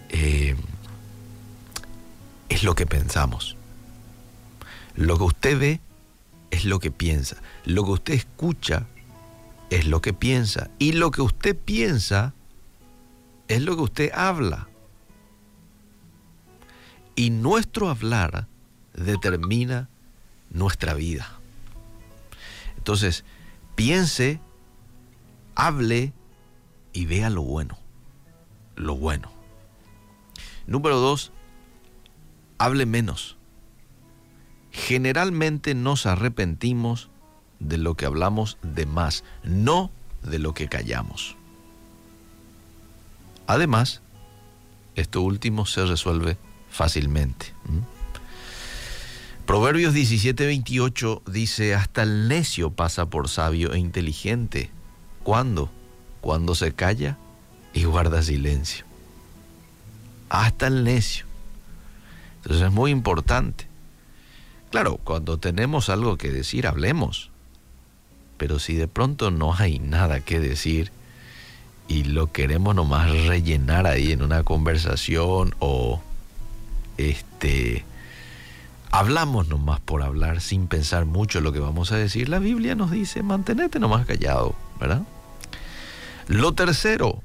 [0.08, 0.56] eh,
[2.48, 3.56] es lo que pensamos.
[4.96, 5.80] Lo que usted ve
[6.50, 7.36] es lo que piensa.
[7.64, 8.86] Lo que usted escucha
[9.70, 10.70] es lo que piensa.
[10.80, 12.34] Y lo que usted piensa
[13.48, 14.68] es lo que usted habla.
[17.16, 18.46] Y nuestro hablar
[18.94, 19.88] determina
[20.50, 21.26] nuestra vida.
[22.76, 23.24] Entonces,
[23.74, 24.40] piense,
[25.54, 26.12] hable
[26.92, 27.78] y vea lo bueno.
[28.76, 29.32] Lo bueno.
[30.66, 31.32] Número dos,
[32.58, 33.36] hable menos.
[34.70, 37.10] Generalmente nos arrepentimos
[37.58, 39.90] de lo que hablamos de más, no
[40.22, 41.37] de lo que callamos.
[43.48, 44.02] Además,
[44.94, 46.36] esto último se resuelve
[46.70, 47.54] fácilmente.
[49.46, 54.70] Proverbios 17:28 dice, hasta el necio pasa por sabio e inteligente.
[55.22, 55.70] ¿Cuándo?
[56.20, 57.16] Cuando se calla
[57.72, 58.84] y guarda silencio.
[60.28, 61.24] Hasta el necio.
[62.36, 63.66] Entonces es muy importante.
[64.70, 67.30] Claro, cuando tenemos algo que decir, hablemos.
[68.36, 70.92] Pero si de pronto no hay nada que decir
[71.88, 76.00] y lo queremos nomás rellenar ahí en una conversación o
[76.98, 77.84] este
[78.90, 82.90] hablamos nomás por hablar sin pensar mucho lo que vamos a decir, la Biblia nos
[82.90, 85.02] dice, mantenete nomás callado, ¿verdad?
[86.28, 87.22] Lo tercero,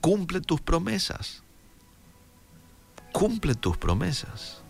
[0.00, 1.42] cumple tus promesas.
[3.12, 4.62] Cumple tus promesas.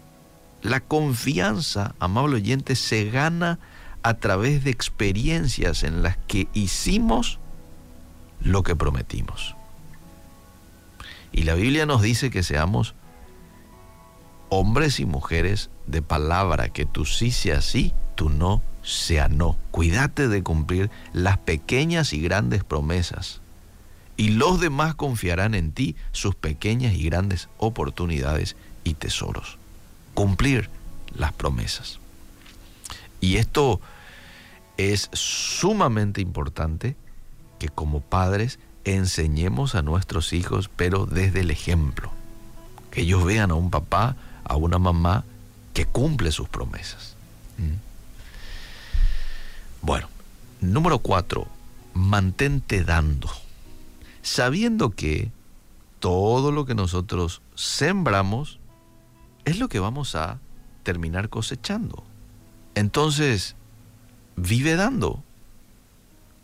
[0.63, 3.59] La confianza, amable oyente, se gana
[4.03, 7.40] a través de experiencias en las que hicimos
[8.41, 9.55] lo que prometimos.
[11.33, 12.95] Y la Biblia nos dice que seamos
[14.49, 19.57] hombres y mujeres de palabra, que tú sí sea sí, tú no sea no.
[19.71, 23.41] Cuídate de cumplir las pequeñas y grandes promesas.
[24.17, 29.61] Y los demás confiarán en ti sus pequeñas y grandes oportunidades y tesoros
[30.15, 30.69] cumplir
[31.15, 31.99] las promesas.
[33.21, 33.81] Y esto
[34.77, 36.97] es sumamente importante
[37.61, 42.11] que como padres enseñemos a nuestros hijos, pero desde el ejemplo.
[42.91, 45.25] Que ellos vean a un papá, a una mamá
[45.75, 47.15] que cumple sus promesas.
[47.59, 47.77] ¿Mm?
[49.83, 50.09] Bueno,
[50.61, 51.47] número cuatro,
[51.93, 53.31] mantente dando.
[54.23, 55.31] Sabiendo que
[56.01, 58.59] todo lo que nosotros sembramos
[59.45, 60.39] es lo que vamos a
[60.83, 62.05] terminar cosechando.
[62.75, 63.55] Entonces,
[64.37, 65.23] vive dando.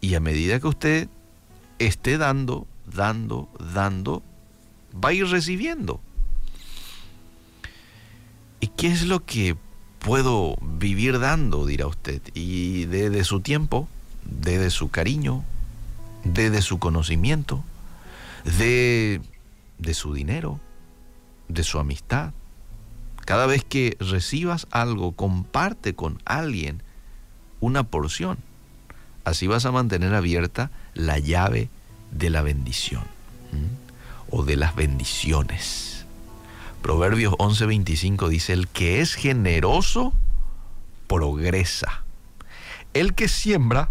[0.01, 1.09] Y a medida que usted
[1.79, 4.23] esté dando, dando, dando,
[4.93, 6.01] va a ir recibiendo.
[8.61, 9.57] ¿Y qué es lo que
[9.99, 12.23] puedo vivir dando, dirá usted?
[12.35, 13.89] Y desde su tiempo,
[14.25, 15.45] desde su cariño,
[16.25, 17.63] desde su conocimiento,
[18.45, 19.21] de,
[19.79, 20.61] de su dinero,
[21.49, 22.33] de su amistad,
[23.25, 26.83] cada vez que recibas algo, comparte con alguien
[27.61, 28.39] una porción.
[29.27, 31.69] Así vas a mantener abierta la llave
[32.13, 33.03] de la bendición
[34.31, 36.07] o de las bendiciones.
[36.81, 40.13] Proverbios 11:25 dice, el que es generoso
[41.09, 42.05] progresa.
[42.95, 43.91] El que siembra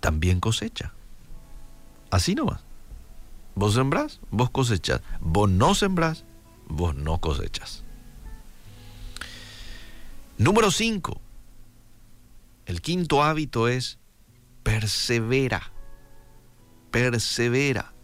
[0.00, 0.92] también cosecha.
[2.12, 2.60] Así nomás.
[3.56, 5.00] Vos sembrás, vos cosechas.
[5.18, 6.24] Vos no sembrás,
[6.68, 7.82] vos no cosechas.
[10.36, 11.20] Número 5.
[12.68, 13.98] El quinto hábito es
[14.62, 15.72] persevera.
[16.90, 17.94] Persevera.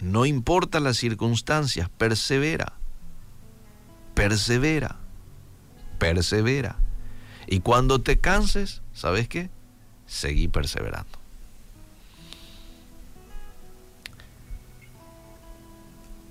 [0.00, 2.72] No importa las circunstancias, persevera.
[4.14, 4.96] Persevera.
[6.00, 6.78] Persevera.
[7.46, 9.50] Y cuando te canses, ¿sabes qué?
[10.06, 11.20] Seguí perseverando.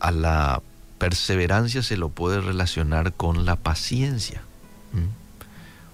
[0.01, 0.61] A la
[0.97, 4.41] perseverancia se lo puede relacionar con la paciencia.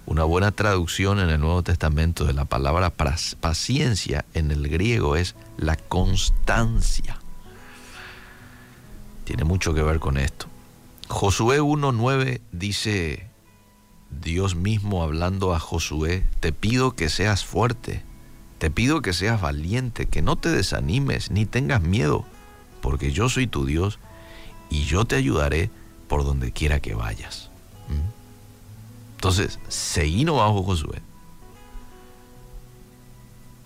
[0.07, 5.35] Una buena traducción en el Nuevo Testamento de la palabra paciencia en el griego es
[5.57, 7.19] la constancia.
[9.25, 10.47] Tiene mucho que ver con esto.
[11.09, 13.27] Josué 1.9 dice,
[14.09, 18.03] Dios mismo hablando a Josué, te pido que seas fuerte
[18.59, 22.25] Te pido que seas valiente, que no te desanimes ni tengas miedo,
[22.81, 23.99] porque yo soy tu Dios
[24.69, 25.69] y yo te ayudaré
[26.07, 27.46] por donde quiera que vayas.
[29.17, 31.01] Entonces, seguí bajo Josué.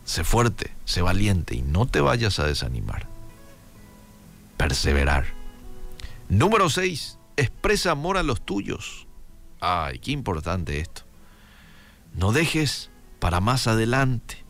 [0.06, 3.06] Sé fuerte, sé valiente y no te vayas a desanimar.
[4.56, 5.26] Perseverar.
[6.30, 7.18] Número 6.
[7.36, 9.08] Expresa amor a los tuyos.
[9.60, 11.02] Ay, qué importante esto.
[12.14, 14.46] No dejes para más adelante.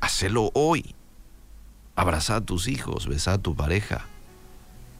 [0.00, 0.94] Hacelo hoy.
[1.96, 4.06] Abraza a tus hijos, besa a tu pareja.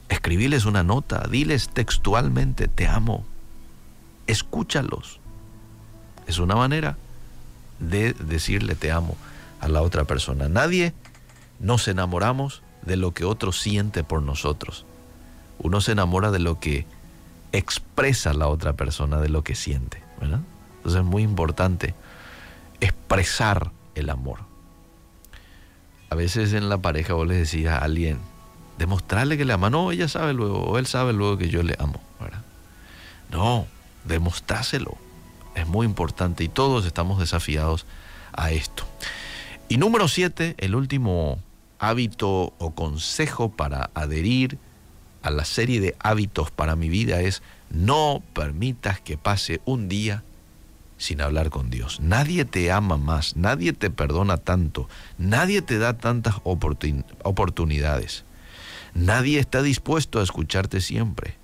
[0.09, 3.25] Escribiles una nota, diles textualmente, te amo.
[4.27, 5.21] Escúchalos.
[6.27, 6.97] Es una manera
[7.79, 9.17] de decirle te amo
[9.61, 10.49] a la otra persona.
[10.49, 10.95] Nadie
[11.61, 14.85] nos enamoramos de lo que otro siente por nosotros.
[15.59, 16.87] Uno se enamora de lo que
[17.53, 20.03] expresa la otra persona, de lo que siente.
[20.21, 21.95] Entonces es muy importante
[22.81, 24.41] expresar el amor.
[26.11, 28.19] A veces en la pareja vos le decís a alguien,
[28.79, 29.71] demostrarle que le ama.
[29.71, 32.01] No, ella sabe luego, o él sabe luego que yo le amo.
[33.31, 33.67] No,
[34.05, 34.97] demostrárselo.
[35.55, 37.87] Es muy importante y todos estamos desafiados
[38.33, 38.85] a esto.
[39.69, 41.39] Y número siete, el último
[41.79, 44.59] hábito o consejo para adherir
[45.23, 50.25] a la serie de hábitos para mi vida es no permitas que pase un día
[50.99, 52.01] sin hablar con Dios.
[52.01, 54.89] Nadie te ama más, nadie te perdona tanto,
[55.19, 58.25] nadie te da tantas oportunidades.
[58.95, 61.42] Nadie está dispuesto a escucharte siempre.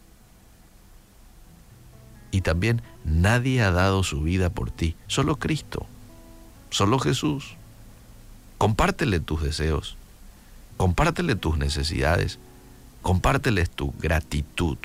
[2.31, 5.87] Y también nadie ha dado su vida por ti, solo Cristo,
[6.71, 7.55] solo Jesús.
[8.59, 9.97] Compártele tus deseos,
[10.77, 12.39] compártele tus necesidades,
[13.03, 14.79] compártele tu gratitud.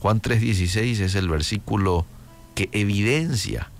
[0.00, 2.06] Juan 3:16 es el versículo
[2.54, 3.70] que evidencia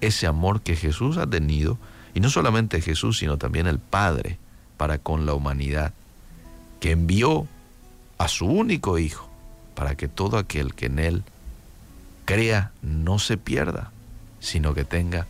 [0.00, 1.78] ese amor que Jesús ha tenido,
[2.14, 4.38] y no solamente Jesús, sino también el Padre
[4.76, 5.92] para con la humanidad,
[6.80, 7.46] que envió
[8.16, 9.27] a su único Hijo
[9.78, 11.22] para que todo aquel que en Él
[12.24, 13.92] crea no se pierda,
[14.40, 15.28] sino que tenga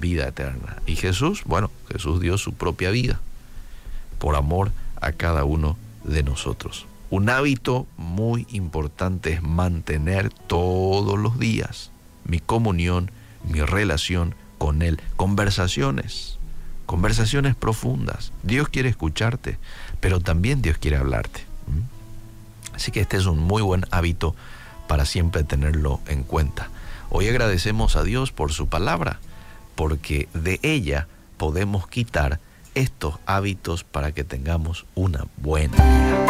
[0.00, 0.76] vida eterna.
[0.86, 3.18] Y Jesús, bueno, Jesús dio su propia vida
[4.20, 4.70] por amor
[5.00, 6.86] a cada uno de nosotros.
[7.10, 11.90] Un hábito muy importante es mantener todos los días
[12.24, 13.10] mi comunión,
[13.42, 15.00] mi relación con Él.
[15.16, 16.38] Conversaciones,
[16.86, 18.30] conversaciones profundas.
[18.44, 19.58] Dios quiere escucharte,
[19.98, 21.48] pero también Dios quiere hablarte.
[22.78, 24.36] Así que este es un muy buen hábito
[24.86, 26.68] para siempre tenerlo en cuenta.
[27.10, 29.18] Hoy agradecemos a Dios por su palabra,
[29.74, 32.38] porque de ella podemos quitar
[32.76, 36.26] estos hábitos para que tengamos una buena vida.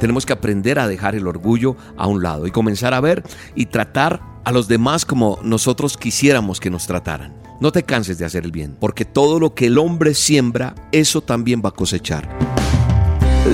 [0.00, 3.22] Tenemos que aprender a dejar el orgullo a un lado y comenzar a ver
[3.54, 7.36] y tratar a los demás como nosotros quisiéramos que nos trataran.
[7.60, 11.20] No te canses de hacer el bien, porque todo lo que el hombre siembra, eso
[11.20, 12.30] también va a cosechar.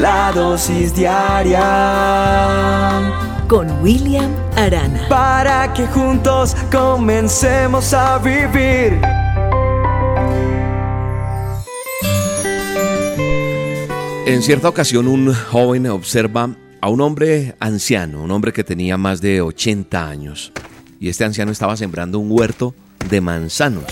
[0.00, 1.62] La dosis diaria
[3.46, 5.06] con William Arana.
[5.08, 9.00] Para que juntos comencemos a vivir.
[14.26, 16.50] En cierta ocasión un joven observa
[16.80, 20.52] a un hombre anciano, un hombre que tenía más de 80 años,
[20.98, 22.74] y este anciano estaba sembrando un huerto
[23.08, 23.84] de manzanos.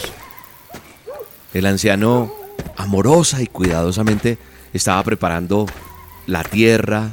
[1.55, 2.33] El anciano
[2.77, 4.39] amorosa y cuidadosamente
[4.73, 5.67] estaba preparando
[6.27, 7.11] la tierra,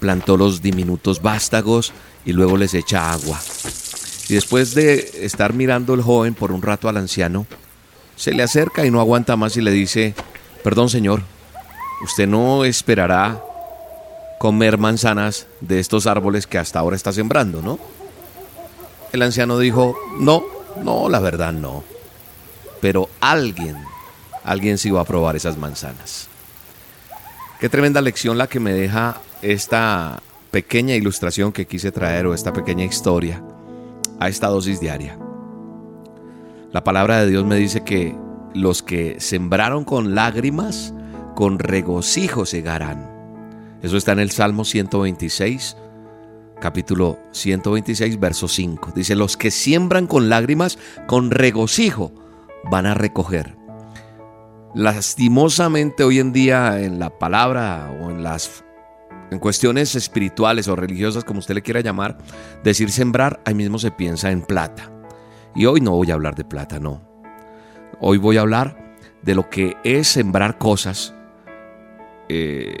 [0.00, 1.92] plantó los diminutos vástagos
[2.24, 3.40] y luego les echa agua.
[4.28, 7.46] Y después de estar mirando el joven por un rato al anciano,
[8.16, 10.14] se le acerca y no aguanta más y le dice,
[10.64, 11.22] perdón señor,
[12.02, 13.42] usted no esperará
[14.38, 17.78] comer manzanas de estos árboles que hasta ahora está sembrando, ¿no?
[19.12, 20.44] El anciano dijo, no,
[20.82, 21.84] no, la verdad no.
[22.80, 23.76] Pero alguien,
[24.44, 26.28] alguien sí va a probar esas manzanas.
[27.58, 32.52] Qué tremenda lección la que me deja esta pequeña ilustración que quise traer o esta
[32.52, 33.42] pequeña historia
[34.20, 35.18] a esta dosis diaria.
[36.70, 38.14] La palabra de Dios me dice que
[38.52, 40.92] los que sembraron con lágrimas,
[41.34, 43.10] con regocijo segarán.
[43.82, 45.78] Eso está en el Salmo 126,
[46.60, 48.92] capítulo 126, verso 5.
[48.94, 52.12] Dice, los que siembran con lágrimas, con regocijo,
[52.70, 53.56] van a recoger.
[54.76, 58.62] Lastimosamente hoy en día en la palabra o en las
[59.30, 62.18] en cuestiones espirituales o religiosas, como usted le quiera llamar,
[62.62, 64.92] decir sembrar, ahí mismo se piensa en plata.
[65.54, 67.00] Y hoy no voy a hablar de plata, no.
[68.00, 71.14] Hoy voy a hablar de lo que es sembrar cosas
[72.28, 72.76] eh,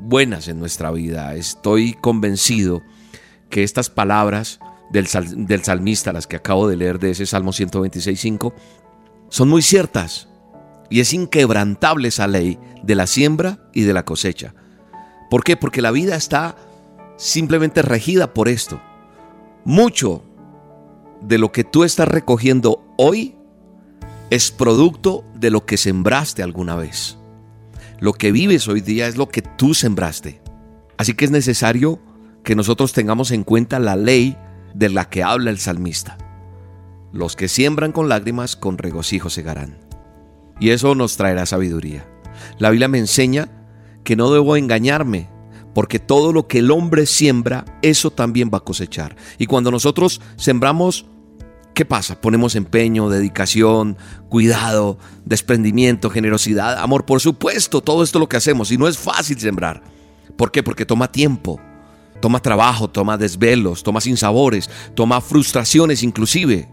[0.00, 1.34] buenas en nuestra vida.
[1.34, 2.82] Estoy convencido
[3.50, 4.60] que estas palabras
[4.90, 8.54] del, sal- del salmista, las que acabo de leer de ese Salmo 126.5,
[9.28, 10.27] son muy ciertas.
[10.90, 14.54] Y es inquebrantable esa ley de la siembra y de la cosecha.
[15.30, 15.56] ¿Por qué?
[15.56, 16.56] Porque la vida está
[17.16, 18.80] simplemente regida por esto.
[19.64, 20.22] Mucho
[21.20, 23.36] de lo que tú estás recogiendo hoy
[24.30, 27.18] es producto de lo que sembraste alguna vez.
[28.00, 30.40] Lo que vives hoy día es lo que tú sembraste.
[30.96, 32.00] Así que es necesario
[32.44, 34.36] que nosotros tengamos en cuenta la ley
[34.74, 36.16] de la que habla el salmista.
[37.12, 39.87] Los que siembran con lágrimas, con regocijo segarán.
[40.60, 42.06] Y eso nos traerá sabiduría.
[42.58, 43.48] La Biblia me enseña
[44.04, 45.28] que no debo engañarme,
[45.74, 49.16] porque todo lo que el hombre siembra, eso también va a cosechar.
[49.38, 51.06] Y cuando nosotros sembramos,
[51.74, 52.20] ¿qué pasa?
[52.20, 53.96] Ponemos empeño, dedicación,
[54.28, 58.72] cuidado, desprendimiento, generosidad, amor, por supuesto, todo esto es lo que hacemos.
[58.72, 59.82] Y no es fácil sembrar.
[60.36, 60.62] ¿Por qué?
[60.62, 61.60] Porque toma tiempo,
[62.20, 66.68] toma trabajo, toma desvelos, toma sinsabores, toma frustraciones inclusive.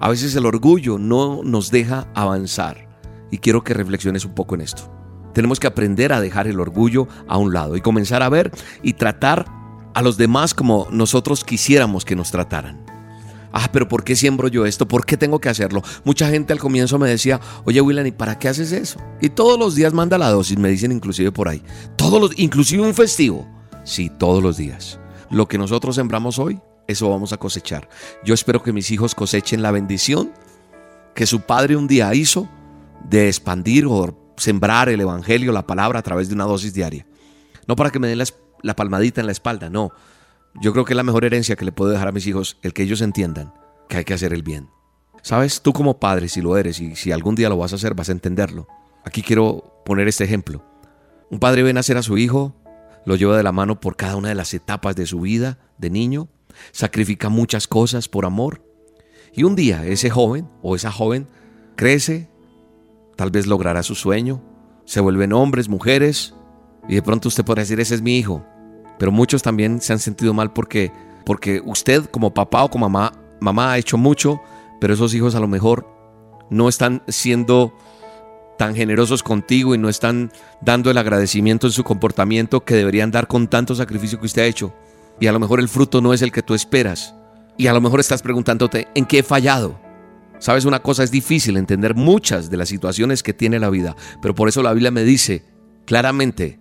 [0.00, 2.93] A veces el orgullo no nos deja avanzar.
[3.34, 4.88] Y quiero que reflexiones un poco en esto.
[5.34, 8.92] Tenemos que aprender a dejar el orgullo a un lado y comenzar a ver y
[8.92, 9.44] tratar
[9.92, 12.86] a los demás como nosotros quisiéramos que nos trataran.
[13.52, 14.86] Ah, pero ¿por qué siembro yo esto?
[14.86, 15.82] ¿Por qué tengo que hacerlo?
[16.04, 19.00] Mucha gente al comienzo me decía, oye Willan, ¿y para qué haces eso?
[19.20, 21.60] Y todos los días manda la dosis, me dicen inclusive por ahí.
[21.96, 23.48] Todos los, inclusive un festivo.
[23.82, 25.00] Sí, todos los días.
[25.28, 27.88] Lo que nosotros sembramos hoy, eso vamos a cosechar.
[28.24, 30.30] Yo espero que mis hijos cosechen la bendición
[31.16, 32.48] que su padre un día hizo
[33.04, 37.06] de expandir o sembrar el evangelio, la palabra a través de una dosis diaria.
[37.66, 38.24] No para que me den la,
[38.62, 39.92] la palmadita en la espalda, no.
[40.60, 42.72] Yo creo que es la mejor herencia que le puedo dejar a mis hijos, el
[42.72, 43.52] que ellos entiendan
[43.88, 44.68] que hay que hacer el bien.
[45.22, 47.94] Sabes, tú como padre, si lo eres y si algún día lo vas a hacer,
[47.94, 48.68] vas a entenderlo.
[49.04, 50.64] Aquí quiero poner este ejemplo.
[51.30, 52.54] Un padre ve nacer a su hijo,
[53.06, 55.90] lo lleva de la mano por cada una de las etapas de su vida de
[55.90, 56.28] niño,
[56.72, 58.62] sacrifica muchas cosas por amor.
[59.32, 61.26] Y un día ese joven o esa joven
[61.76, 62.28] crece,
[63.16, 64.42] tal vez logrará su sueño,
[64.84, 66.34] se vuelven hombres, mujeres,
[66.88, 68.44] y de pronto usted podrá decir, ese es mi hijo.
[68.98, 70.92] Pero muchos también se han sentido mal porque,
[71.24, 74.40] porque usted como papá o como mamá, mamá ha hecho mucho,
[74.80, 75.88] pero esos hijos a lo mejor
[76.50, 77.72] no están siendo
[78.58, 80.30] tan generosos contigo y no están
[80.60, 84.46] dando el agradecimiento en su comportamiento que deberían dar con tanto sacrificio que usted ha
[84.46, 84.72] hecho.
[85.20, 87.14] Y a lo mejor el fruto no es el que tú esperas.
[87.56, 89.80] Y a lo mejor estás preguntándote, ¿en qué he fallado?
[90.38, 94.34] Sabes, una cosa es difícil entender muchas de las situaciones que tiene la vida, pero
[94.34, 95.44] por eso la Biblia me dice
[95.86, 96.60] claramente,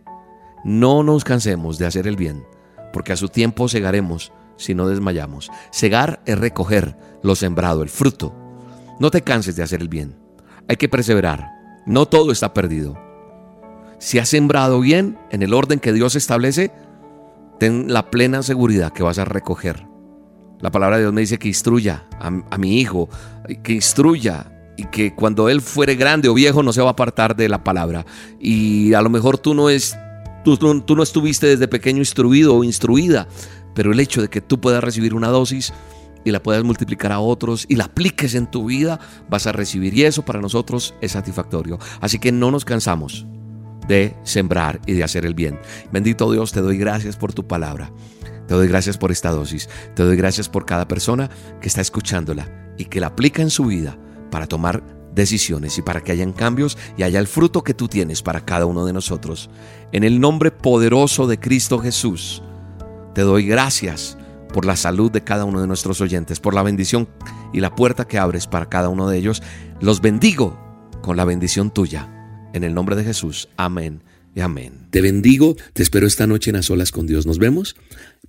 [0.63, 2.45] no nos cansemos de hacer el bien,
[2.93, 5.49] porque a su tiempo segaremos si no desmayamos.
[5.71, 8.33] Segar es recoger lo sembrado, el fruto.
[8.99, 10.15] No te canses de hacer el bien.
[10.67, 11.49] Hay que perseverar.
[11.85, 12.97] No todo está perdido.
[13.99, 16.71] Si has sembrado bien en el orden que Dios establece,
[17.59, 19.87] ten la plena seguridad que vas a recoger.
[20.63, 23.09] La palabra de Dios me dice que instruya a, mi hijo,
[23.63, 27.35] que instruya y que cuando él fuere grande o viejo no se va a apartar
[27.35, 28.05] de la palabra.
[28.39, 29.97] Y a lo mejor tú no es
[30.45, 33.27] tú, tú no estuviste desde pequeño instruido o instruida,
[33.75, 35.73] pero el hecho de que tú puedas recibir una dosis
[36.23, 39.93] y la puedas multiplicar a otros y la apliques en tu vida, vas a recibir
[39.93, 41.77] y eso para nosotros es satisfactorio.
[41.99, 43.25] Así que no nos cansamos
[43.89, 45.59] de sembrar y de hacer el bien.
[45.91, 47.91] Bendito Dios, te doy gracias por tu palabra.
[48.47, 49.69] Te doy gracias por esta dosis.
[49.95, 51.29] Te doy gracias por cada persona
[51.61, 53.97] que está escuchándola y que la aplica en su vida
[54.31, 54.83] para tomar
[55.13, 58.65] decisiones y para que hayan cambios y haya el fruto que tú tienes para cada
[58.65, 59.49] uno de nosotros.
[59.91, 62.41] En el nombre poderoso de Cristo Jesús,
[63.13, 64.17] te doy gracias
[64.53, 67.07] por la salud de cada uno de nuestros oyentes, por la bendición
[67.53, 69.41] y la puerta que abres para cada uno de ellos.
[69.81, 70.57] Los bendigo
[71.01, 72.09] con la bendición tuya.
[72.53, 73.49] En el nombre de Jesús.
[73.57, 74.03] Amén
[74.35, 74.82] y amén.
[74.93, 77.25] Te bendigo, te espero esta noche en A Solas con Dios.
[77.25, 77.75] Nos vemos.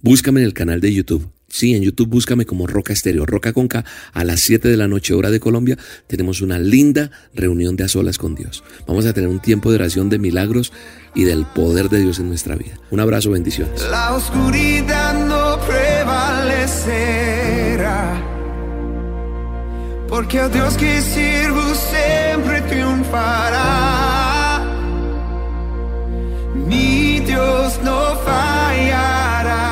[0.00, 1.28] Búscame en el canal de YouTube.
[1.46, 3.84] Sí, en YouTube búscame como Roca Estéreo, Roca con K.
[4.14, 5.76] A las 7 de la noche, hora de Colombia,
[6.06, 8.64] tenemos una linda reunión de A Solas con Dios.
[8.86, 10.72] Vamos a tener un tiempo de oración de milagros
[11.14, 12.80] y del poder de Dios en nuestra vida.
[12.90, 13.82] Un abrazo, bendiciones.
[13.90, 16.62] La oscuridad no prevalecerá.
[20.08, 20.40] Porque
[20.78, 23.93] que sirvo siempre triunfará.
[26.66, 29.66] Mi Dios no fallará.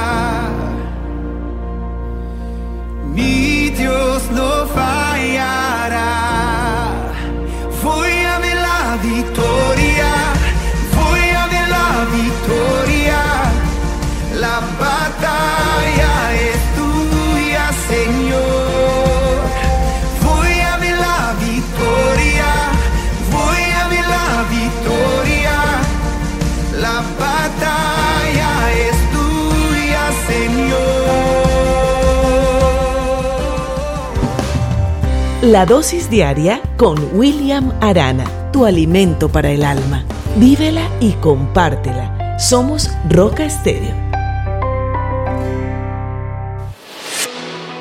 [3.15, 6.11] Mi Dios no fallará.
[7.83, 10.13] Voy a ver la victoria.
[10.99, 11.89] Voy a ver la
[12.21, 13.23] victoria.
[14.39, 15.62] La batalla
[35.43, 40.05] La dosis diaria con William Arana, tu alimento para el alma.
[40.37, 42.39] Vívela y compártela.
[42.39, 43.93] Somos Roca Estéreo.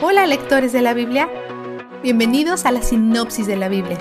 [0.01, 1.29] Hola lectores de la Biblia,
[2.01, 3.99] bienvenidos a la sinopsis de la Biblia.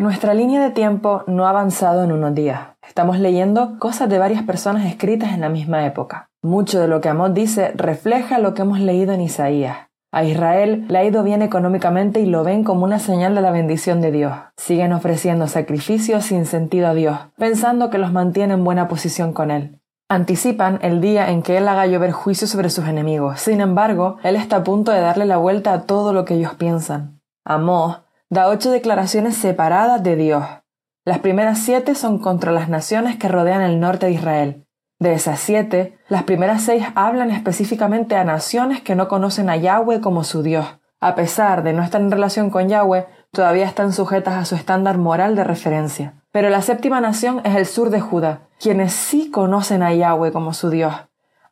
[0.00, 2.70] Nuestra línea de tiempo no ha avanzado en unos días.
[2.84, 6.31] Estamos leyendo cosas de varias personas escritas en la misma época.
[6.44, 9.88] Mucho de lo que Amós dice refleja lo que hemos leído en Isaías.
[10.10, 13.52] A Israel le ha ido bien económicamente y lo ven como una señal de la
[13.52, 14.34] bendición de Dios.
[14.56, 19.52] Siguen ofreciendo sacrificios sin sentido a Dios, pensando que los mantiene en buena posición con
[19.52, 19.80] Él.
[20.08, 23.40] Anticipan el día en que Él haga llover juicio sobre sus enemigos.
[23.40, 26.54] Sin embargo, Él está a punto de darle la vuelta a todo lo que ellos
[26.56, 27.20] piensan.
[27.44, 28.00] Amós
[28.30, 30.44] da ocho declaraciones separadas de Dios.
[31.04, 34.66] Las primeras siete son contra las naciones que rodean el norte de Israel.
[35.02, 40.00] De esas siete, las primeras seis hablan específicamente a naciones que no conocen a Yahweh
[40.00, 40.78] como su Dios.
[41.00, 44.98] A pesar de no estar en relación con Yahweh, todavía están sujetas a su estándar
[44.98, 46.14] moral de referencia.
[46.30, 50.52] Pero la séptima nación es el sur de Judá, quienes sí conocen a Yahweh como
[50.52, 50.94] su Dios.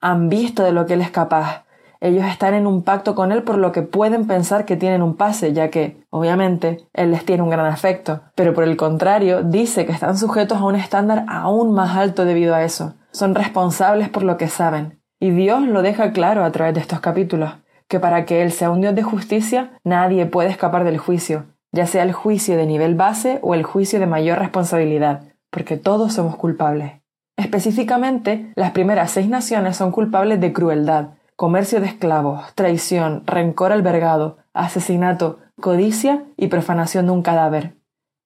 [0.00, 1.64] Han visto de lo que Él es capaz,
[2.00, 5.16] ellos están en un pacto con Él por lo que pueden pensar que tienen un
[5.16, 9.84] pase, ya que, obviamente, Él les tiene un gran afecto, pero por el contrario, dice
[9.84, 12.94] que están sujetos a un estándar aún más alto debido a eso.
[13.12, 15.00] Son responsables por lo que saben.
[15.18, 17.52] Y Dios lo deja claro a través de estos capítulos,
[17.86, 21.86] que para que Él sea un Dios de justicia, nadie puede escapar del juicio, ya
[21.86, 26.36] sea el juicio de nivel base o el juicio de mayor responsabilidad, porque todos somos
[26.36, 26.92] culpables.
[27.36, 31.10] Específicamente, las primeras seis naciones son culpables de crueldad,
[31.40, 37.78] comercio de esclavos, traición, rencor albergado, asesinato, codicia y profanación de un cadáver.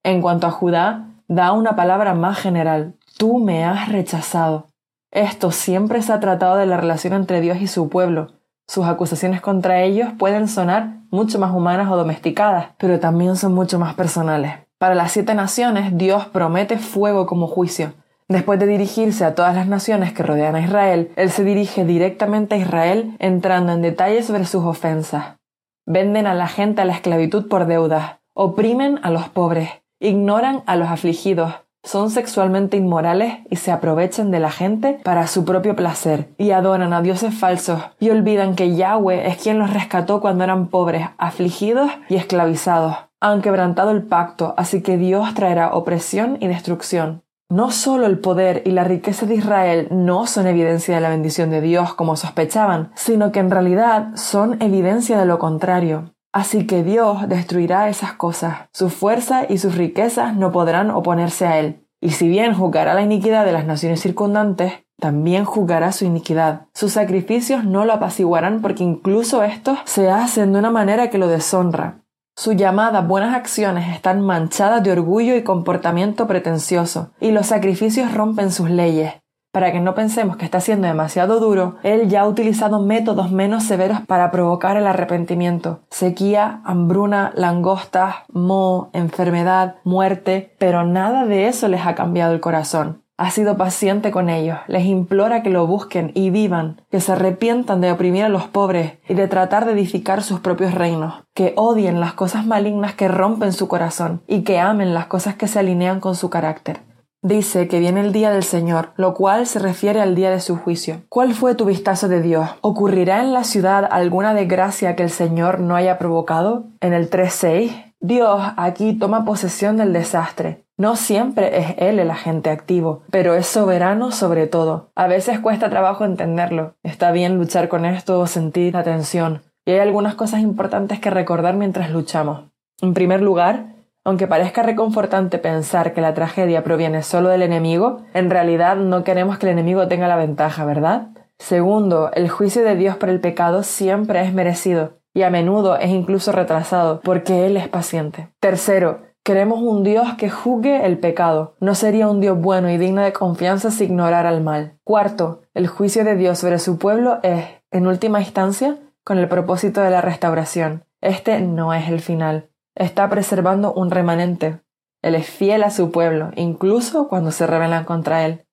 [0.03, 4.67] En cuanto a Judá, da una palabra más general, tú me has rechazado.
[5.11, 8.33] Esto siempre se ha tratado de la relación entre Dios y su pueblo.
[8.67, 13.79] Sus acusaciones contra ellos pueden sonar mucho más humanas o domesticadas, pero también son mucho
[13.79, 14.55] más personales.
[14.77, 17.93] Para las siete naciones, Dios promete fuego como juicio,
[18.27, 22.55] Después de dirigirse a todas las naciones que rodean a Israel, él se dirige directamente
[22.55, 25.37] a Israel entrando en detalles sobre sus ofensas.
[25.85, 29.69] Venden a la gente a la esclavitud por deudas, oprimen a los pobres,
[29.99, 31.53] ignoran a los afligidos,
[31.83, 36.93] son sexualmente inmorales y se aprovechan de la gente para su propio placer y adoran
[36.93, 41.91] a dioses falsos y olvidan que Yahweh es quien los rescató cuando eran pobres, afligidos
[42.09, 42.97] y esclavizados.
[43.21, 47.21] Han quebrantado el pacto, así que Dios traerá opresión y destrucción.
[47.49, 51.51] No solo el poder y la riqueza de Israel no son evidencia de la bendición
[51.51, 56.15] de Dios como sospechaban, sino que en realidad son evidencia de lo contrario.
[56.33, 58.67] Así que Dios destruirá esas cosas.
[58.73, 61.85] Su fuerza y sus riquezas no podrán oponerse a Él.
[62.01, 66.67] Y si bien juzgará la iniquidad de las naciones circundantes, también juzgará su iniquidad.
[66.73, 71.27] Sus sacrificios no lo apaciguarán porque incluso estos se hacen de una manera que lo
[71.27, 72.04] deshonra.
[72.37, 78.51] Su llamada buenas acciones están manchadas de orgullo y comportamiento pretencioso, y los sacrificios rompen
[78.51, 79.13] sus leyes.
[79.53, 83.63] Para que no pensemos que está siendo demasiado duro, él ya ha utilizado métodos menos
[83.63, 85.79] severos para provocar el arrepentimiento.
[85.89, 93.04] Sequía, hambruna, langostas, moho, enfermedad, muerte, pero nada de eso les ha cambiado el corazón.
[93.17, 97.79] Ha sido paciente con ellos, les implora que lo busquen y vivan, que se arrepientan
[97.79, 102.01] de oprimir a los pobres y de tratar de edificar sus propios reinos, que odien
[102.01, 106.01] las cosas malignas que rompen su corazón y que amen las cosas que se alinean
[106.01, 106.81] con su carácter.
[107.21, 110.57] Dice que viene el día del Señor, lo cual se refiere al día de su
[110.57, 111.03] juicio.
[111.07, 112.49] ¿Cuál fue tu vistazo de Dios?
[112.61, 116.65] ¿Ocurrirá en la ciudad alguna desgracia que el Señor no haya provocado?
[116.81, 122.49] En el 3.6, Dios aquí toma posesión del desastre no siempre es Él el agente
[122.49, 124.91] activo, pero es soberano sobre todo.
[124.93, 126.75] A veces cuesta trabajo entenderlo.
[126.83, 129.41] Está bien luchar con esto o sentir la tensión.
[129.65, 132.51] Y hay algunas cosas importantes que recordar mientras luchamos.
[132.81, 133.67] En primer lugar,
[134.03, 139.37] aunque parezca reconfortante pensar que la tragedia proviene solo del enemigo, en realidad no queremos
[139.37, 141.07] que el enemigo tenga la ventaja, ¿verdad?
[141.39, 145.89] Segundo, el juicio de Dios por el pecado siempre es merecido y a menudo es
[145.89, 148.29] incluso retrasado porque Él es paciente.
[148.39, 151.55] Tercero, Queremos un Dios que juzgue el pecado.
[151.59, 154.77] No sería un Dios bueno y digno de confianza si ignorara el mal.
[154.83, 159.81] Cuarto, el juicio de Dios sobre su pueblo es, en última instancia, con el propósito
[159.81, 160.85] de la restauración.
[161.01, 162.51] Este no es el final.
[162.75, 164.59] Está preservando un remanente.
[165.01, 168.45] Él es fiel a su pueblo, incluso cuando se rebelan contra él.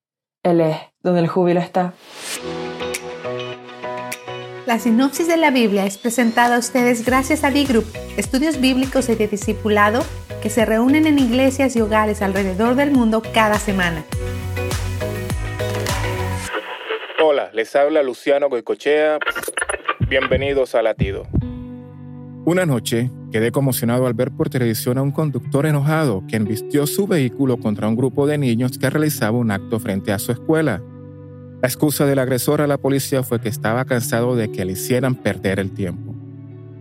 [0.43, 1.93] Él es donde el júbilo está.
[4.73, 7.85] La sinopsis de la Biblia es presentada a ustedes gracias a D-Group,
[8.17, 10.03] estudios bíblicos y de discipulado
[10.41, 14.03] que se reúnen en iglesias y hogares alrededor del mundo cada semana.
[17.23, 19.19] Hola, les habla Luciano Goicochea.
[20.09, 21.27] Bienvenidos a Latido.
[22.47, 27.07] Una noche quedé conmocionado al ver por televisión a un conductor enojado que embistió su
[27.07, 30.83] vehículo contra un grupo de niños que realizaba un acto frente a su escuela.
[31.63, 35.15] La excusa del agresor a la policía fue que estaba cansado de que le hicieran
[35.15, 36.13] perder el tiempo.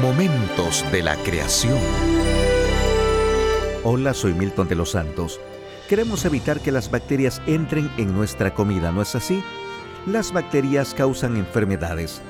[0.00, 1.80] Momentos de la creación.
[3.82, 5.40] Hola, soy Milton de los Santos.
[5.88, 9.42] Queremos evitar que las bacterias entren en nuestra comida, ¿no es así?
[10.06, 12.20] Las bacterias causan enfermedades.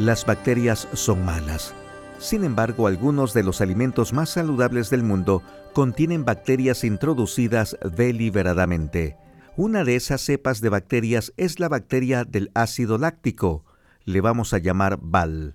[0.00, 1.72] Las bacterias son malas.
[2.18, 5.40] Sin embargo, algunos de los alimentos más saludables del mundo
[5.72, 9.16] contienen bacterias introducidas deliberadamente.
[9.56, 13.64] Una de esas cepas de bacterias es la bacteria del ácido láctico.
[14.04, 15.54] Le vamos a llamar BAL.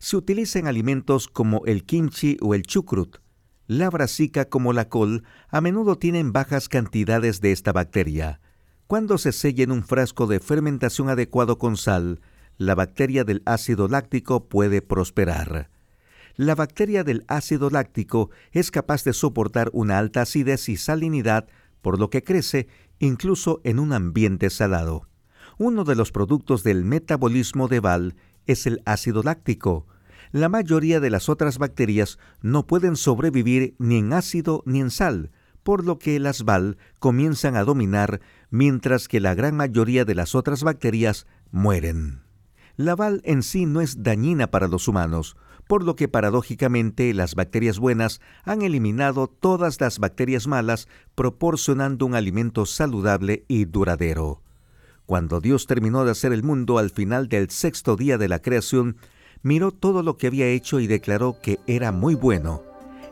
[0.00, 3.18] Se utiliza en alimentos como el kimchi o el chucrut.
[3.68, 8.40] La brasica como la col a menudo tienen bajas cantidades de esta bacteria.
[8.86, 12.20] Cuando se sella en un frasco de fermentación adecuado con sal,
[12.58, 15.70] la bacteria del ácido láctico puede prosperar.
[16.36, 21.46] La bacteria del ácido láctico es capaz de soportar una alta acidez y salinidad,
[21.82, 22.68] por lo que crece
[22.98, 25.08] incluso en un ambiente salado.
[25.58, 28.14] Uno de los productos del metabolismo de Val
[28.46, 29.86] es el ácido láctico.
[30.30, 35.30] La mayoría de las otras bacterias no pueden sobrevivir ni en ácido ni en sal,
[35.62, 38.20] por lo que las Val comienzan a dominar
[38.52, 42.20] mientras que la gran mayoría de las otras bacterias mueren.
[42.76, 47.34] La Val en sí no es dañina para los humanos, por lo que paradójicamente las
[47.34, 54.42] bacterias buenas han eliminado todas las bacterias malas, proporcionando un alimento saludable y duradero.
[55.06, 58.96] Cuando Dios terminó de hacer el mundo al final del sexto día de la creación,
[59.42, 62.62] miró todo lo que había hecho y declaró que era muy bueno.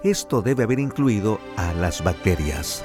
[0.04, 2.84] Esto debe haber incluido a las bacterias.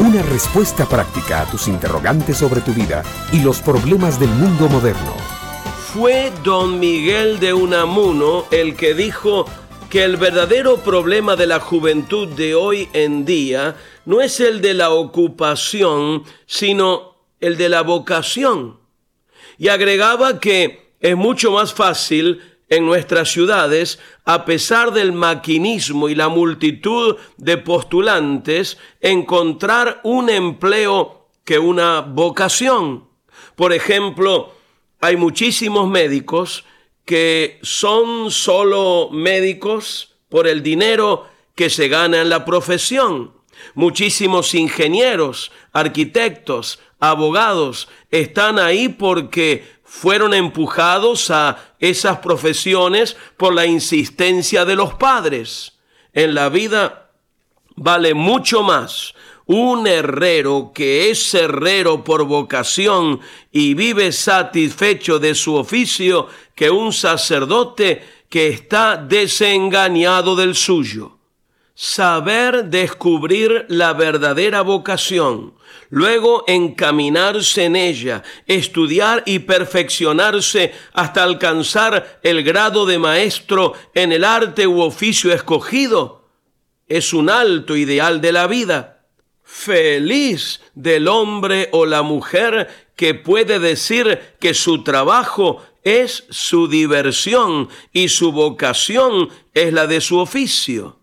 [0.00, 3.02] Una respuesta práctica a tus interrogantes sobre tu vida
[3.32, 5.12] y los problemas del mundo moderno.
[5.92, 9.44] Fue don Miguel de Unamuno el que dijo
[9.90, 14.74] que el verdadero problema de la juventud de hoy en día no es el de
[14.74, 18.78] la ocupación, sino el de la vocación.
[19.58, 26.14] Y agregaba que es mucho más fácil en nuestras ciudades, a pesar del maquinismo y
[26.14, 33.08] la multitud de postulantes, encontrar un empleo que una vocación.
[33.56, 34.52] Por ejemplo,
[35.00, 36.64] hay muchísimos médicos
[37.04, 43.32] que son solo médicos por el dinero que se gana en la profesión.
[43.74, 54.66] Muchísimos ingenieros, arquitectos, abogados están ahí porque fueron empujados a esas profesiones por la insistencia
[54.66, 55.78] de los padres.
[56.12, 57.10] En la vida
[57.74, 59.14] vale mucho más
[59.46, 63.20] un herrero que es herrero por vocación
[63.50, 71.17] y vive satisfecho de su oficio que un sacerdote que está desengañado del suyo.
[71.80, 75.54] Saber descubrir la verdadera vocación,
[75.90, 84.24] luego encaminarse en ella, estudiar y perfeccionarse hasta alcanzar el grado de maestro en el
[84.24, 86.28] arte u oficio escogido,
[86.88, 89.04] es un alto ideal de la vida
[89.44, 97.68] Feliz del hombre o la mujer que puede decir que su trabajo es su diversión
[97.92, 100.97] y su vocación es la de su oficio.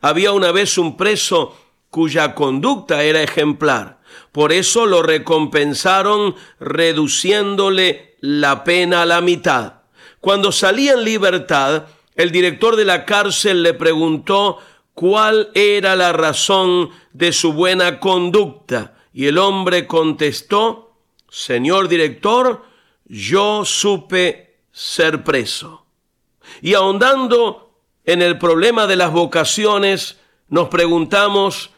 [0.00, 1.56] Había una vez un preso
[1.90, 3.98] cuya conducta era ejemplar.
[4.32, 9.74] Por eso lo recompensaron reduciéndole la pena a la mitad.
[10.20, 14.58] Cuando salía en libertad, el director de la cárcel le preguntó
[14.94, 18.96] cuál era la razón de su buena conducta.
[19.12, 20.96] Y el hombre contestó,
[21.28, 22.64] Señor director,
[23.06, 25.86] yo supe ser preso.
[26.62, 27.67] Y ahondando
[28.08, 30.16] en el problema de las vocaciones,
[30.48, 31.72] nos preguntamos,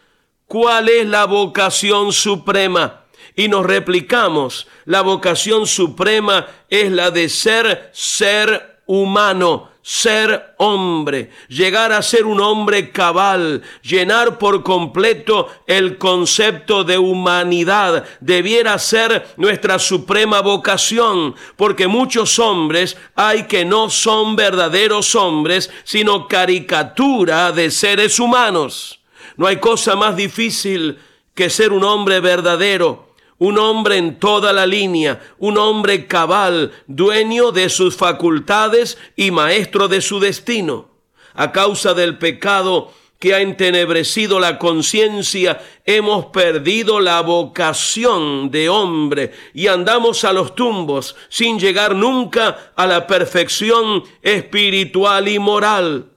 [0.47, 3.01] ¿cuál es la vocación suprema?
[3.35, 11.93] Y nos replicamos, la vocación suprema es la de ser ser humano, ser hombre, llegar
[11.93, 19.79] a ser un hombre cabal, llenar por completo el concepto de humanidad, debiera ser nuestra
[19.79, 28.21] suprema vocación, porque muchos hombres hay que no son verdaderos hombres, sino caricatura de seres
[28.21, 29.01] humanos.
[29.37, 30.99] No hay cosa más difícil
[31.35, 33.10] que ser un hombre verdadero
[33.41, 39.89] un hombre en toda la línea, un hombre cabal, dueño de sus facultades y maestro
[39.89, 40.91] de su destino.
[41.35, 49.33] A causa del pecado que ha entenebrecido la conciencia, hemos perdido la vocación de hombre
[49.55, 56.11] y andamos a los tumbos sin llegar nunca a la perfección espiritual y moral.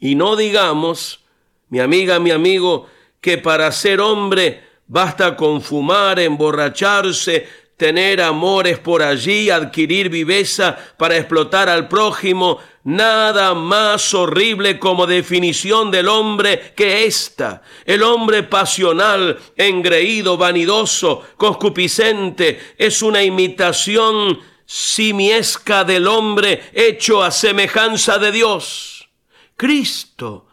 [0.00, 1.20] Y no digamos,
[1.68, 2.88] mi amiga, mi amigo,
[3.20, 11.16] que para ser hombre Basta con fumar, emborracharse, tener amores por allí, adquirir viveza para
[11.16, 17.62] explotar al prójimo, nada más horrible como definición del hombre que esta.
[17.84, 28.18] El hombre pasional, engreído, vanidoso, concupiscente, es una imitación simiesca del hombre hecho a semejanza
[28.18, 29.08] de Dios.
[29.56, 30.46] Cristo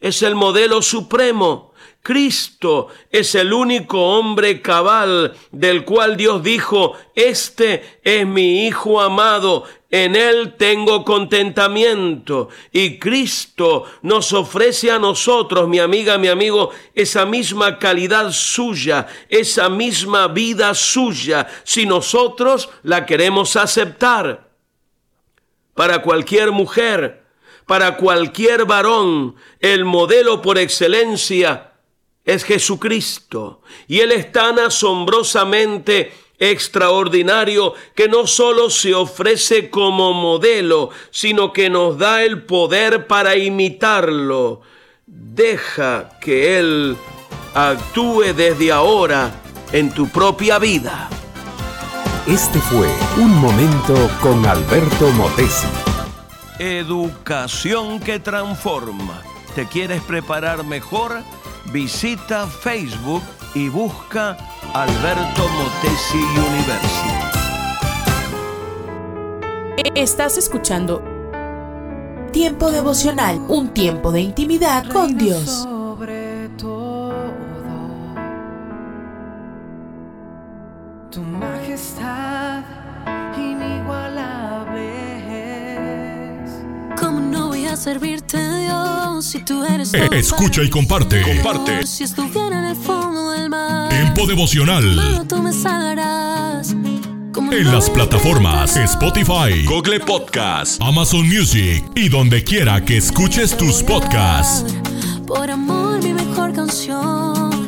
[0.00, 1.69] es el modelo supremo
[2.02, 9.64] Cristo es el único hombre cabal del cual Dios dijo, este es mi Hijo amado,
[9.90, 12.48] en Él tengo contentamiento.
[12.72, 19.68] Y Cristo nos ofrece a nosotros, mi amiga, mi amigo, esa misma calidad suya, esa
[19.68, 24.48] misma vida suya, si nosotros la queremos aceptar.
[25.74, 27.24] Para cualquier mujer,
[27.66, 31.69] para cualquier varón, el modelo por excelencia
[32.24, 33.62] es Jesucristo.
[33.88, 41.68] Y Él es tan asombrosamente extraordinario que no solo se ofrece como modelo, sino que
[41.70, 44.62] nos da el poder para imitarlo.
[45.06, 46.96] Deja que Él
[47.54, 49.42] actúe desde ahora
[49.72, 51.08] en tu propia vida.
[52.26, 55.66] Este fue Un Momento con Alberto Motesi.
[56.58, 59.22] Educación que transforma.
[59.54, 61.22] ¿Te quieres preparar mejor?
[61.72, 63.22] visita Facebook
[63.54, 64.36] y busca
[64.74, 67.30] Alberto Motesi University.
[69.94, 71.02] Estás escuchando
[72.32, 75.66] Tiempo devocional, un tiempo de intimidad con Dios.
[87.80, 91.22] Servirte, Dios, si tú eres Eh, todo escucha y comparte.
[91.22, 91.86] Comparte.
[91.86, 94.94] Si estuviera en el fondo del mar, Tiempo devocional.
[94.96, 96.74] solo tú me salvarás.
[97.32, 103.56] ¿Cómo En no las plataformas Spotify, Google Podcast, Amazon Music y donde quiera que escuches
[103.56, 104.74] tus podcasts.
[105.26, 107.66] Por amor, mi mejor canción.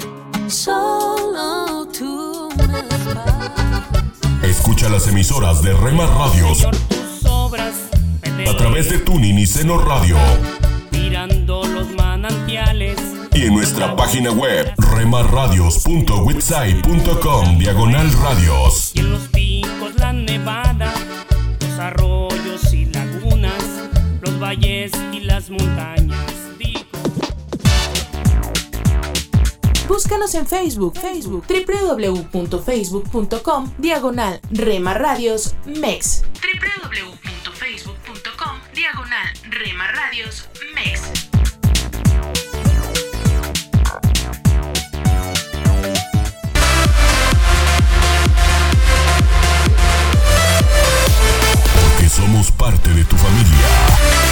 [0.49, 4.43] Solo tú me das paz.
[4.43, 6.67] Escucha las emisoras de Rema Radios
[8.49, 10.17] a través de Tuning y Seno Radio
[10.91, 12.99] mirando los manantiales.
[13.35, 18.93] y en nuestra página web remarradios.witsai.com diagonal radios.
[18.95, 20.93] Y en los picos la nevada,
[21.61, 23.63] los arroyos y lagunas,
[24.23, 26.32] los valles y las montañas.
[29.93, 36.23] Búscanos en Facebook, Facebook, www.facebook.com, diagonal Rema Radios MEX.
[36.33, 41.03] www.facebook.com, diagonal Rema Radios MEX.
[51.75, 54.32] Porque somos parte de tu familia.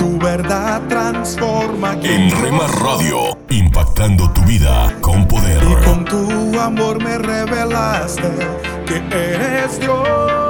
[0.00, 1.92] tu verdad transforma.
[2.02, 5.62] En Rema Radio, impactando tu vida con poder.
[5.62, 8.30] Y con tu amor me revelaste
[8.86, 10.49] que eres Dios.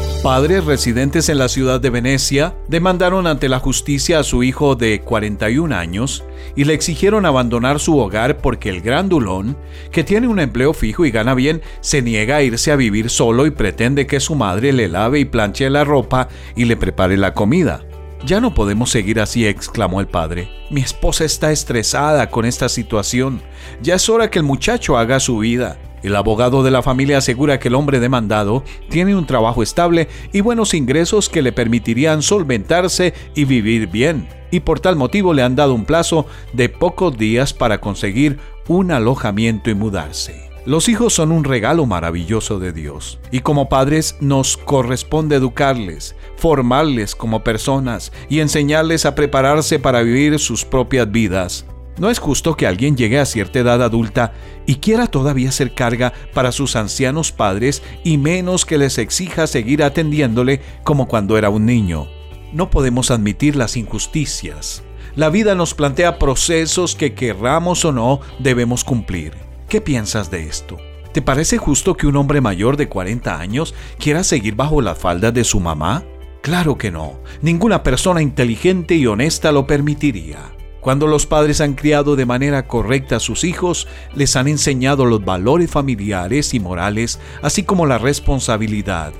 [0.23, 5.01] Padres residentes en la ciudad de Venecia demandaron ante la justicia a su hijo de
[5.01, 6.23] 41 años
[6.55, 9.57] y le exigieron abandonar su hogar porque el grandulón,
[9.91, 13.47] que tiene un empleo fijo y gana bien, se niega a irse a vivir solo
[13.47, 17.33] y pretende que su madre le lave y planche la ropa y le prepare la
[17.33, 17.83] comida.
[18.23, 20.49] Ya no podemos seguir así, exclamó el padre.
[20.69, 23.41] Mi esposa está estresada con esta situación.
[23.81, 25.79] Ya es hora que el muchacho haga su vida.
[26.03, 30.41] El abogado de la familia asegura que el hombre demandado tiene un trabajo estable y
[30.41, 35.55] buenos ingresos que le permitirían solventarse y vivir bien, y por tal motivo le han
[35.55, 40.51] dado un plazo de pocos días para conseguir un alojamiento y mudarse.
[40.65, 47.15] Los hijos son un regalo maravilloso de Dios y como padres nos corresponde educarles, formarles
[47.15, 51.65] como personas y enseñarles a prepararse para vivir sus propias vidas.
[52.01, 54.33] No es justo que alguien llegue a cierta edad adulta
[54.65, 59.83] y quiera todavía ser carga para sus ancianos padres y menos que les exija seguir
[59.83, 62.07] atendiéndole como cuando era un niño.
[62.53, 64.81] No podemos admitir las injusticias.
[65.15, 69.33] La vida nos plantea procesos que querramos o no debemos cumplir.
[69.69, 70.77] ¿Qué piensas de esto?
[71.13, 75.31] ¿Te parece justo que un hombre mayor de 40 años quiera seguir bajo la falda
[75.31, 76.03] de su mamá?
[76.41, 77.19] Claro que no.
[77.43, 80.51] Ninguna persona inteligente y honesta lo permitiría.
[80.81, 85.23] Cuando los padres han criado de manera correcta a sus hijos, les han enseñado los
[85.23, 89.13] valores familiares y morales, así como la responsabilidad.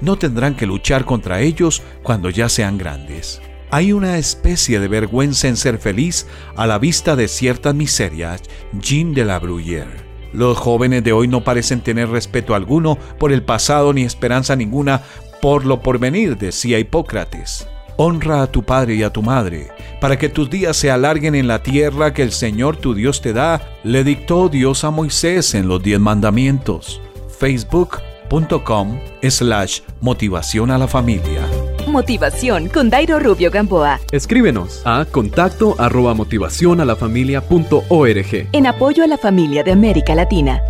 [0.00, 3.42] No tendrán que luchar contra ellos cuando ya sean grandes.
[3.72, 8.42] Hay una especie de vergüenza en ser feliz a la vista de ciertas miserias.
[8.80, 10.08] Jean de la Bruyère.
[10.32, 15.02] Los jóvenes de hoy no parecen tener respeto alguno por el pasado ni esperanza ninguna
[15.42, 17.66] por lo porvenir, decía Hipócrates.
[18.02, 19.68] Honra a tu padre y a tu madre,
[20.00, 23.34] para que tus días se alarguen en la tierra que el Señor tu Dios te
[23.34, 27.02] da, le dictó Dios a Moisés en los diez mandamientos.
[27.38, 31.42] Facebook.com slash motivación a la familia.
[31.88, 34.00] Motivación con Dairo Rubio Gamboa.
[34.12, 38.48] Escríbenos a contacto arroba motivación a la familia punto org.
[38.52, 40.62] En apoyo a la familia de América Latina.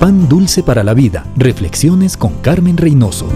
[0.00, 1.24] Pan dulce para la vida.
[1.36, 3.26] Reflexiones con Carmen Reynoso.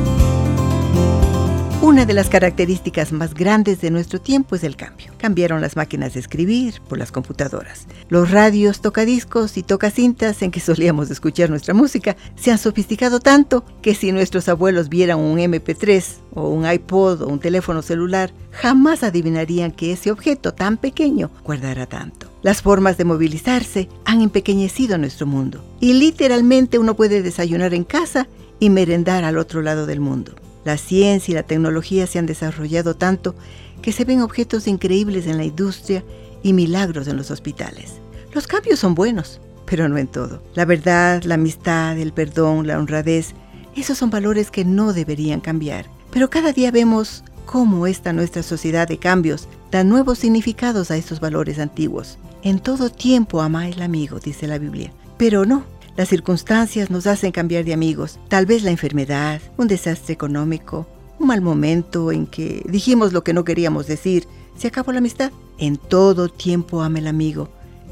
[1.80, 5.10] Una de las características más grandes de nuestro tiempo es el cambio.
[5.16, 7.86] Cambiaron las máquinas de escribir por las computadoras.
[8.10, 13.64] Los radios, tocadiscos y tocacintas en que solíamos escuchar nuestra música se han sofisticado tanto
[13.80, 16.04] que si nuestros abuelos vieran un MP3
[16.34, 21.86] o un iPod o un teléfono celular, jamás adivinarían que ese objeto tan pequeño guardara
[21.86, 22.29] tanto.
[22.42, 28.28] Las formas de movilizarse han empequeñecido nuestro mundo y literalmente uno puede desayunar en casa
[28.58, 30.32] y merendar al otro lado del mundo.
[30.64, 33.34] La ciencia y la tecnología se han desarrollado tanto
[33.82, 36.04] que se ven objetos increíbles en la industria
[36.42, 37.94] y milagros en los hospitales.
[38.32, 40.42] Los cambios son buenos, pero no en todo.
[40.54, 43.34] La verdad, la amistad, el perdón, la honradez,
[43.76, 45.86] esos son valores que no deberían cambiar.
[46.10, 51.18] Pero cada día vemos cómo esta nuestra sociedad de cambios da nuevos significados a estos
[51.18, 52.16] valores antiguos.
[52.44, 54.92] En todo tiempo ama el amigo, dice la Biblia.
[55.18, 55.64] Pero no,
[55.96, 58.20] las circunstancias nos hacen cambiar de amigos.
[58.28, 60.86] Tal vez la enfermedad, un desastre económico,
[61.18, 64.28] un mal momento en que dijimos lo que no queríamos decir.
[64.56, 65.32] Se acabó la amistad.
[65.58, 67.48] En todo tiempo ama el amigo.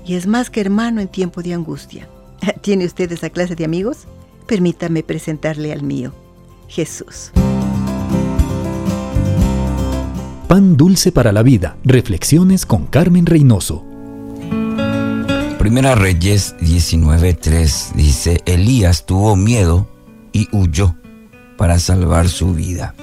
[0.06, 2.08] Y es más que hermano en tiempo de angustia.
[2.60, 4.06] ¿Tiene usted esa clase de amigos?
[4.46, 6.14] Permítame presentarle al mío,
[6.68, 7.32] Jesús.
[10.48, 11.76] Pan dulce para la vida.
[11.84, 13.84] Reflexiones con Carmen Reynoso.
[15.58, 19.86] Primera Reyes 19:3 dice, Elías tuvo miedo
[20.32, 20.96] y huyó
[21.58, 22.94] para salvar su vida.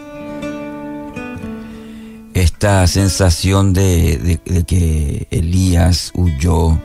[2.33, 6.79] Esta sensación de, que Elías huyó,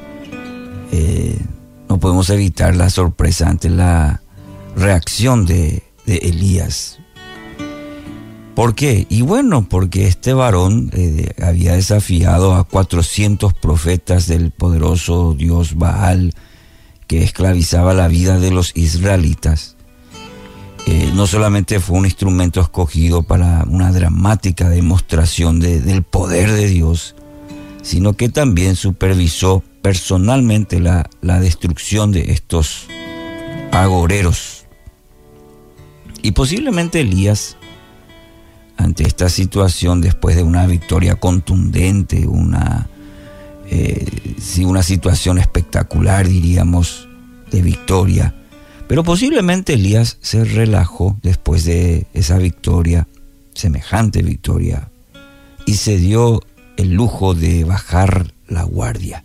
[0.92, 1.38] eh,
[1.88, 4.20] no podemos evitar la sorpresa ante la
[4.76, 6.99] reacción de, de Elías.
[8.60, 9.06] ¿Por qué?
[9.08, 16.34] Y bueno, porque este varón eh, había desafiado a 400 profetas del poderoso Dios Baal
[17.06, 19.78] que esclavizaba la vida de los israelitas.
[20.86, 27.14] Eh, no solamente fue un instrumento escogido para una dramática demostración del poder de Dios,
[27.80, 32.88] sino que también supervisó personalmente la, la destrucción de estos
[33.72, 34.66] agoreros.
[36.20, 37.56] Y posiblemente Elías
[38.81, 42.89] ante esta situación después de una victoria contundente, una,
[43.66, 44.07] eh,
[44.65, 47.07] una situación espectacular, diríamos,
[47.51, 48.35] de victoria.
[48.89, 53.07] Pero posiblemente Elías se relajó después de esa victoria,
[53.55, 54.90] semejante victoria,
[55.66, 56.40] y se dio
[56.78, 59.24] el lujo de bajar la guardia.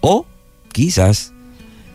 [0.00, 0.26] O
[0.72, 1.32] quizás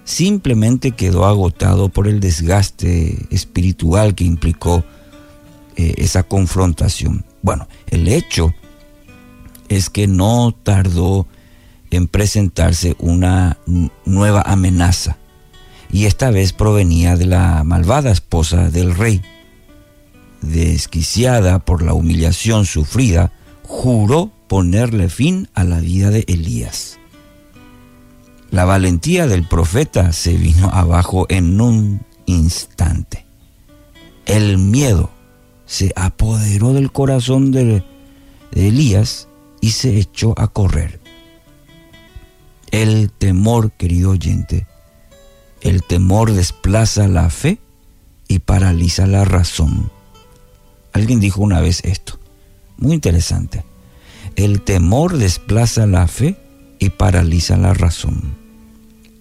[0.04, 4.84] simplemente quedó agotado por el desgaste espiritual que implicó
[5.78, 7.24] eh, esa confrontación.
[7.44, 8.54] Bueno, el hecho
[9.70, 11.28] es que no tardó
[11.92, 13.60] en presentarse una
[14.06, 15.18] nueva amenaza
[15.92, 19.22] y esta vez provenía de la malvada esposa del rey.
[20.42, 23.32] Desquiciada por la humillación sufrida,
[23.64, 26.98] juró ponerle fin a la vida de Elías.
[28.50, 33.28] La valentía del profeta se vino abajo en un instante.
[34.26, 35.12] El miedo
[35.68, 37.84] se apoderó del corazón de,
[38.54, 39.28] Elías
[39.62, 41.00] y se echó a correr.
[42.72, 44.66] El temor, querido oyente,
[45.62, 47.60] el temor desplaza la fe
[48.28, 49.92] y paraliza la razón.
[50.94, 52.20] Alguien dijo una vez esto,
[52.78, 53.64] muy interesante.
[54.36, 56.38] El temor desplaza la fe
[56.80, 58.36] y paraliza la razón.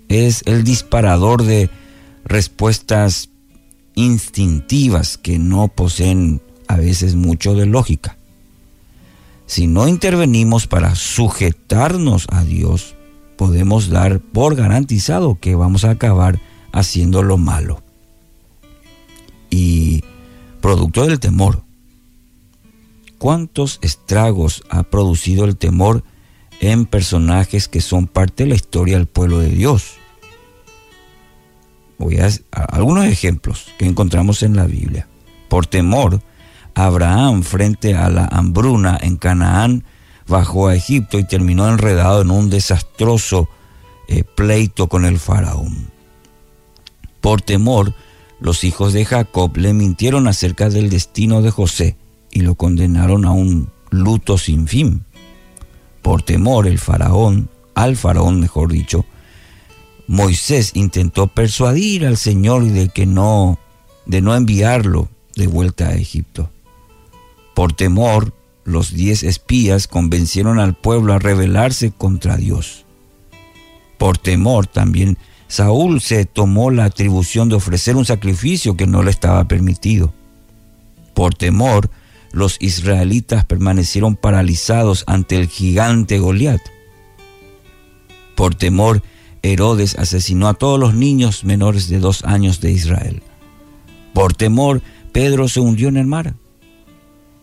[0.09, 1.69] Es el disparador de
[2.25, 3.29] respuestas
[3.97, 8.17] instintivas que no poseen a veces mucho de lógica.
[9.47, 12.95] Si no intervenimos para sujetarnos a Dios,
[13.37, 16.41] podemos dar por garantizado que vamos a acabar
[16.73, 17.83] haciendo lo malo.
[19.51, 20.05] Y
[20.61, 21.63] producto del temor,
[23.19, 26.05] ¿cuántos estragos ha producido el temor
[26.61, 29.95] en personajes que son parte de la historia del pueblo de Dios?
[31.99, 35.09] Voy a, algunos ejemplos que encontramos en la Biblia.
[35.49, 36.21] Por temor,
[36.75, 39.85] Abraham frente a la hambruna en Canaán
[40.29, 43.49] bajó a Egipto y terminó enredado en un desastroso
[44.09, 45.91] eh, pleito con el faraón.
[47.21, 47.95] Por temor,
[48.41, 51.97] los hijos de Jacob le mintieron acerca del destino de José
[52.31, 55.05] y lo condenaron a un luto sin fin.
[56.03, 59.07] Por temor, el faraón, al faraón mejor dicho,
[60.09, 63.59] Moisés intentó persuadir al Señor de que no,
[64.07, 66.51] de no enviarlo de vuelta a Egipto.
[67.55, 68.33] Por temor,
[68.65, 72.85] los diez espías convencieron al pueblo a rebelarse contra Dios.
[73.99, 75.19] Por temor también
[75.49, 80.13] Saúl se tomó la atribución de ofrecer un sacrificio que no le estaba permitido.
[81.15, 81.91] Por temor,
[82.33, 86.61] los israelitas permanecieron paralizados ante el gigante Goliat.
[88.35, 89.03] Por temor,
[89.53, 93.23] Herodes asesinó a todos los niños menores de dos años de Israel.
[94.13, 94.83] Por temor,
[95.13, 96.35] Pedro se hundió en el mar.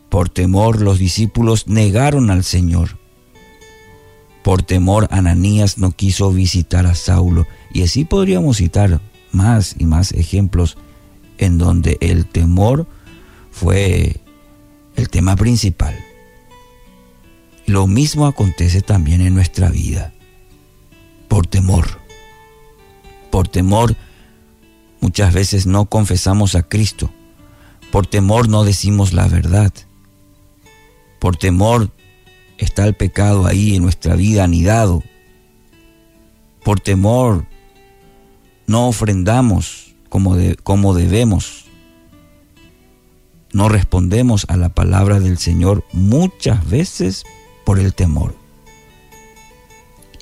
[0.10, 2.98] Por temor, los discípulos negaron al Señor.
[4.44, 7.48] Por temor, Ananías no quiso visitar a Saulo.
[7.74, 9.02] Y así podríamos citar
[9.32, 10.78] más y más ejemplos
[11.38, 12.88] en donde el temor
[13.52, 14.22] fue
[14.96, 15.96] el tema principal.
[17.66, 20.13] Lo mismo acontece también en nuestra vida
[21.34, 21.88] por temor.
[23.32, 23.96] Por temor
[25.02, 27.10] muchas veces no confesamos a Cristo.
[27.92, 29.74] Por temor no decimos la verdad.
[31.18, 31.90] Por temor
[32.60, 35.02] está el pecado ahí en nuestra vida anidado.
[36.64, 37.48] Por temor
[38.68, 41.66] no ofrendamos como, como debemos.
[43.54, 47.24] No respondemos a la palabra del Señor muchas veces
[47.66, 48.43] por el temor.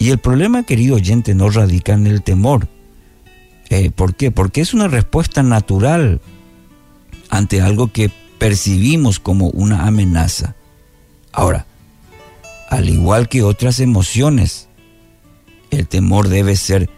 [0.01, 2.67] Y el problema, querido oyente, no radica en el temor.
[3.69, 4.31] Eh, ¿Por qué?
[4.31, 6.21] Porque es una respuesta natural
[7.29, 8.09] ante algo que
[8.39, 10.55] percibimos como una amenaza.
[11.31, 11.67] Ahora,
[12.67, 14.69] al igual que otras emociones,
[15.69, 16.89] el temor debe ser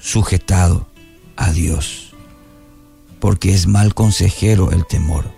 [0.00, 0.88] sujetado
[1.36, 2.14] a Dios,
[3.20, 5.30] porque es mal consejero el temor.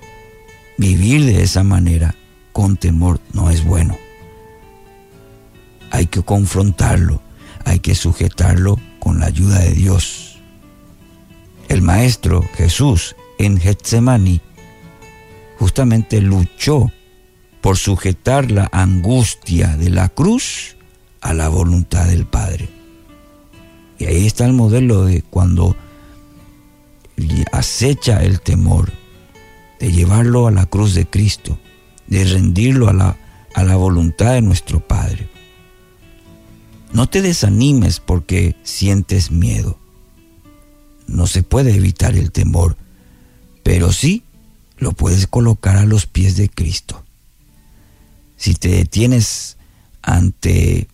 [0.79, 2.15] Vivir de esa manera
[2.53, 3.99] con temor no es bueno
[5.91, 7.21] hay que confrontarlo,
[7.65, 10.39] hay que sujetarlo con la ayuda de Dios.
[11.69, 14.41] El Maestro Jesús en Getsemani
[15.59, 16.91] justamente luchó
[17.61, 20.77] por sujetar la angustia de la cruz
[21.21, 22.69] a la voluntad del Padre.
[23.99, 25.77] Y ahí está el modelo de cuando
[27.53, 28.91] acecha el temor,
[29.79, 31.59] de llevarlo a la cruz de Cristo,
[32.07, 33.17] de rendirlo a la,
[33.55, 35.29] a la voluntad de nuestro Padre.
[36.93, 39.79] No te desanimes porque sientes miedo.
[41.07, 42.77] No se puede evitar el temor,
[43.63, 44.25] pero sí
[44.79, 47.05] lo puedes colocar a los pies de Cristo.
[48.37, 49.57] Si te detienes
[50.03, 50.89] ante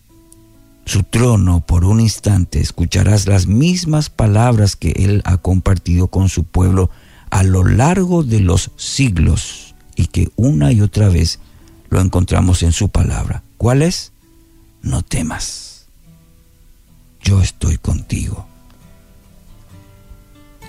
[0.85, 6.43] su trono por un instante, escucharás las mismas palabras que Él ha compartido con su
[6.43, 6.89] pueblo
[7.29, 11.39] a lo largo de los siglos y que una y otra vez
[11.89, 13.43] lo encontramos en su palabra.
[13.57, 14.11] ¿Cuál es?
[14.81, 15.66] No temas.
[17.27, 18.47] Yo estoy contigo.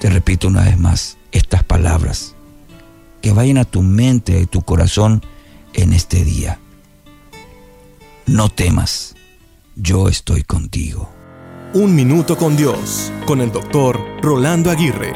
[0.00, 2.34] Te repito una vez más estas palabras
[3.22, 5.22] que vayan a tu mente y tu corazón
[5.72, 6.58] en este día.
[8.26, 9.14] No temas,
[9.76, 11.08] yo estoy contigo.
[11.74, 15.12] Un minuto con Dios, con el doctor Rolando Aguirre.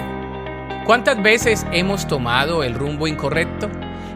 [0.86, 3.68] ¿Cuántas veces hemos tomado el rumbo incorrecto?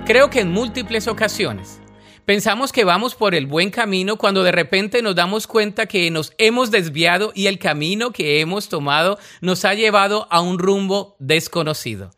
[0.05, 1.81] Creo que en múltiples ocasiones.
[2.27, 6.33] Pensamos que vamos por el buen camino cuando de repente nos damos cuenta que nos
[6.39, 12.11] hemos desviado y el camino que hemos tomado nos ha llevado a un rumbo desconocido.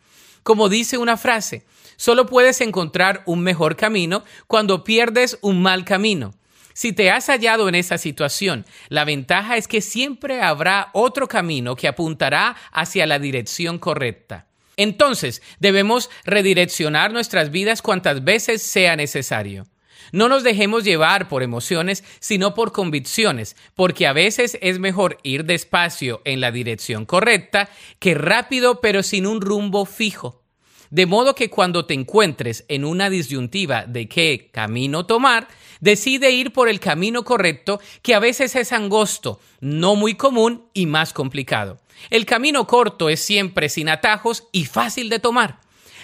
[0.43, 1.67] Como dice una frase,
[1.97, 6.33] solo puedes encontrar un mejor camino cuando pierdes un mal camino.
[6.73, 11.77] Si te has hallado en esa situación, la ventaja es que siempre habrá otro camino
[11.77, 14.47] que apuntará hacia la dirección correcta.
[14.79, 19.67] Entonces, debemos redireccionar nuestras vidas cuantas veces sea necesario.
[20.13, 25.45] No nos dejemos llevar por emociones, sino por convicciones, porque a veces es mejor ir
[25.45, 27.69] despacio en la dirección correcta
[27.99, 30.43] que rápido pero sin un rumbo fijo.
[30.91, 35.49] De modo que cuando te encuentres en una disyuntiva de qué camino tomar,
[35.81, 40.87] decide ir por el camino correcto, que a veces es angosto, no muy común y
[40.87, 41.79] más complicado.
[42.09, 45.61] El camino corto es siempre sin atajos y fácil de tomar.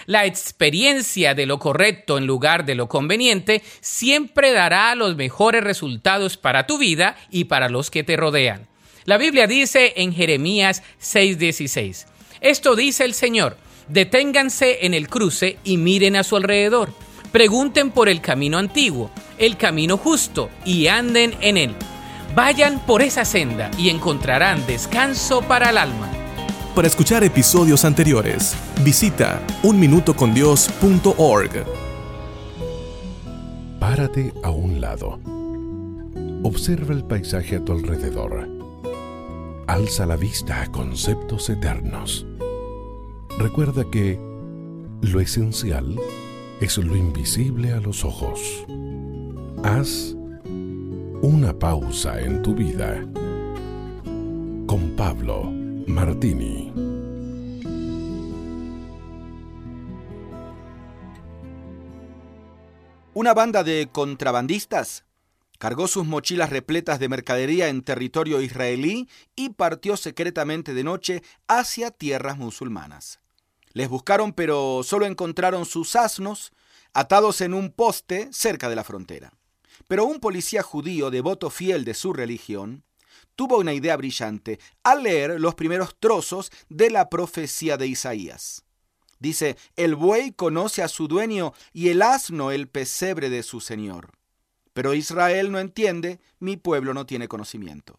[0.07, 6.37] La experiencia de lo correcto en lugar de lo conveniente siempre dará los mejores resultados
[6.37, 8.67] para tu vida y para los que te rodean.
[9.05, 12.07] La Biblia dice en Jeremías 6:16,
[12.41, 13.57] esto dice el Señor,
[13.89, 16.93] deténganse en el cruce y miren a su alrededor,
[17.33, 21.75] pregunten por el camino antiguo, el camino justo, y anden en él.
[22.35, 26.14] Vayan por esa senda y encontrarán descanso para el alma.
[26.75, 31.65] Para escuchar episodios anteriores, visita unminutocondios.org.
[33.79, 35.21] Párate a un lado.
[36.43, 38.49] Observa el paisaje a tu alrededor.
[39.69, 42.27] Alza la vista a conceptos eternos.
[43.39, 44.19] Recuerda que
[45.01, 45.97] lo esencial
[46.61, 48.41] es lo invisible a los ojos.
[49.63, 50.17] Haz
[51.23, 53.07] una pausa en tu vida.
[54.67, 56.73] Con Pablo Martini.
[63.13, 65.05] Una banda de contrabandistas
[65.59, 71.91] cargó sus mochilas repletas de mercadería en territorio israelí y partió secretamente de noche hacia
[71.91, 73.21] tierras musulmanas.
[73.73, 76.53] Les buscaron pero solo encontraron sus asnos
[76.93, 79.33] atados en un poste cerca de la frontera.
[79.87, 82.85] Pero un policía judío devoto fiel de su religión
[83.37, 88.65] tuvo una idea brillante al leer los primeros trozos de la profecía de Isaías.
[89.19, 94.13] Dice, el buey conoce a su dueño y el asno el pesebre de su señor.
[94.73, 97.99] Pero Israel no entiende, mi pueblo no tiene conocimiento.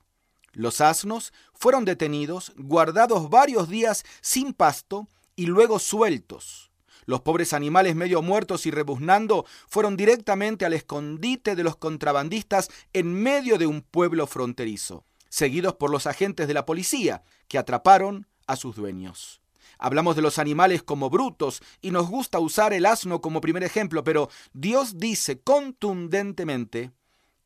[0.52, 6.72] Los asnos fueron detenidos, guardados varios días sin pasto y luego sueltos.
[7.06, 13.14] Los pobres animales medio muertos y rebuznando fueron directamente al escondite de los contrabandistas en
[13.14, 15.06] medio de un pueblo fronterizo,
[15.36, 19.42] seguidos por los agentes de la policía, que atraparon a sus dueños.
[19.78, 24.06] Hablamos de los animales como brutos y nos gusta usar el asno como primer ejemplo,
[24.06, 26.94] pero Dios dice contundentemente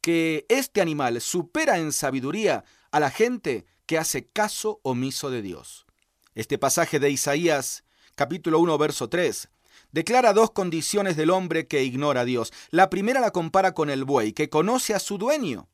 [0.02, 5.88] que este animal supera en sabiduría a la gente que hace caso omiso de Dios.
[6.36, 9.50] Este pasaje de Isaías capítulo 1, verso 3,
[9.92, 12.54] declara dos condiciones del hombre que ignora a Dios.
[12.70, 15.68] La primera la compara con el buey, que conoce a su dueño.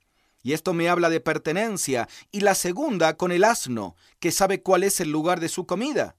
[0.45, 2.07] Y esto me habla de pertenencia.
[2.31, 6.17] Y la segunda con el asno, que sabe cuál es el lugar de su comida.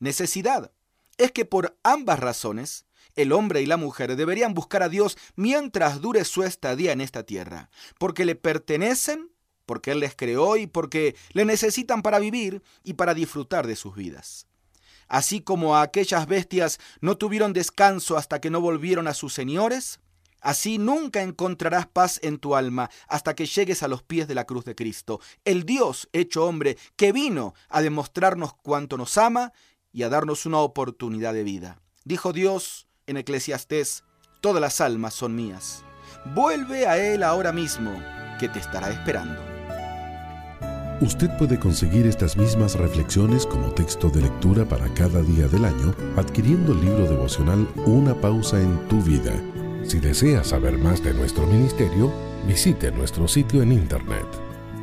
[0.00, 0.72] Necesidad.
[1.16, 6.00] Es que por ambas razones, el hombre y la mujer deberían buscar a Dios mientras
[6.00, 9.30] dure su estadía en esta tierra, porque le pertenecen,
[9.64, 13.94] porque Él les creó y porque le necesitan para vivir y para disfrutar de sus
[13.94, 14.48] vidas.
[15.06, 20.00] así como aquellas bestias no tuvieron descanso hasta que no volvieron a sus señores,
[20.40, 24.44] así nunca encontrarás paz en tu alma hasta que llegues a los pies de la
[24.44, 29.52] cruz de Cristo, el Dios hecho hombre que vino a demostrarnos cuánto nos ama
[29.92, 31.80] y a darnos una oportunidad de vida.
[32.04, 34.04] Dijo Dios en Eclesiastés,
[34.40, 35.84] todas las almas son mías.
[36.34, 37.92] Vuelve a Él ahora mismo,
[38.38, 39.58] que te estará esperando.
[41.00, 45.94] Usted puede conseguir estas mismas reflexiones como texto de lectura para cada día del año
[46.16, 49.32] adquiriendo el libro devocional Una pausa en tu vida.
[49.88, 52.12] Si desea saber más de nuestro ministerio,
[52.46, 54.26] visite nuestro sitio en internet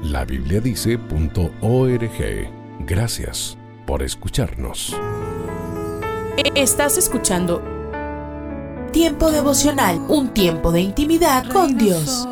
[0.01, 2.50] labibliadice.org.
[2.80, 4.98] Gracias por escucharnos.
[6.56, 7.61] Estás escuchando
[8.92, 12.27] Tiempo devocional, un tiempo de intimidad con Dios.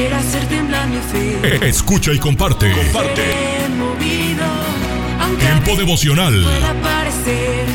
[0.00, 1.68] Esto quiere hacer temblar mi fe.
[1.68, 2.70] Escucha y comparte.
[2.72, 3.22] Comparte.
[3.76, 4.44] Movido,
[5.38, 6.44] Tiempo devocional.
[6.82, 7.66] parecer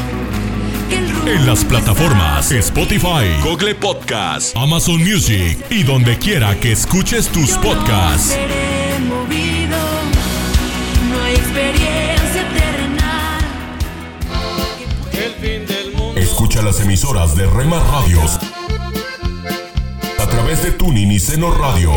[1.26, 8.28] En las plataformas Spotify, Google Podcast, Amazon Music y donde quiera que escuches tus podcasts.
[8.30, 9.78] seré movido,
[11.10, 13.40] no hay experiencia terrenal.
[15.12, 16.20] El fin del mundo.
[16.20, 18.40] Escucha las emisoras de Rema Radios
[20.46, 21.92] través de Tuning y Seno Radio.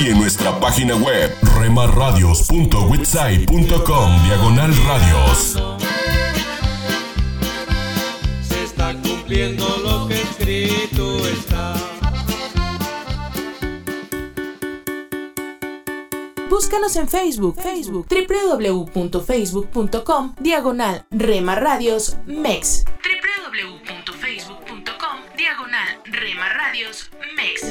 [0.00, 5.62] Y en nuestra página web remarradios.witsai.com diagonal radios.
[8.48, 11.74] Se está cumpliendo lo que escrito está.
[16.48, 22.86] Búscanos en Facebook, Facebook, www.facebook.com, diagonal Rema Radios MEX.
[26.76, 27.62] Radios MEX.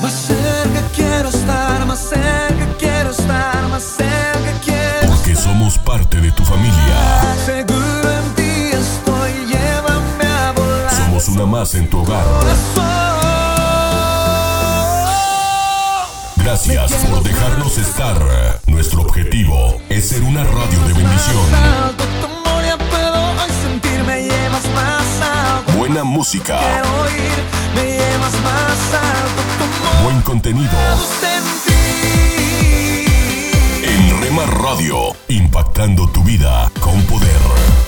[0.00, 6.32] Más cerca quiero estar, más cerca quiero estar, más cerca quiero Porque somos parte de
[6.32, 7.36] tu familia.
[7.44, 10.94] Seguro en ti estoy, llévame a volar.
[10.94, 12.24] Somos una más en tu hogar.
[16.36, 18.16] Gracias por dejarnos estar.
[18.66, 22.37] Nuestro objetivo es ser una radio de bendición.
[26.00, 26.24] Amor
[30.02, 30.70] buen contenido.
[33.82, 37.87] En Rema Radio, impactando tu vida con poder.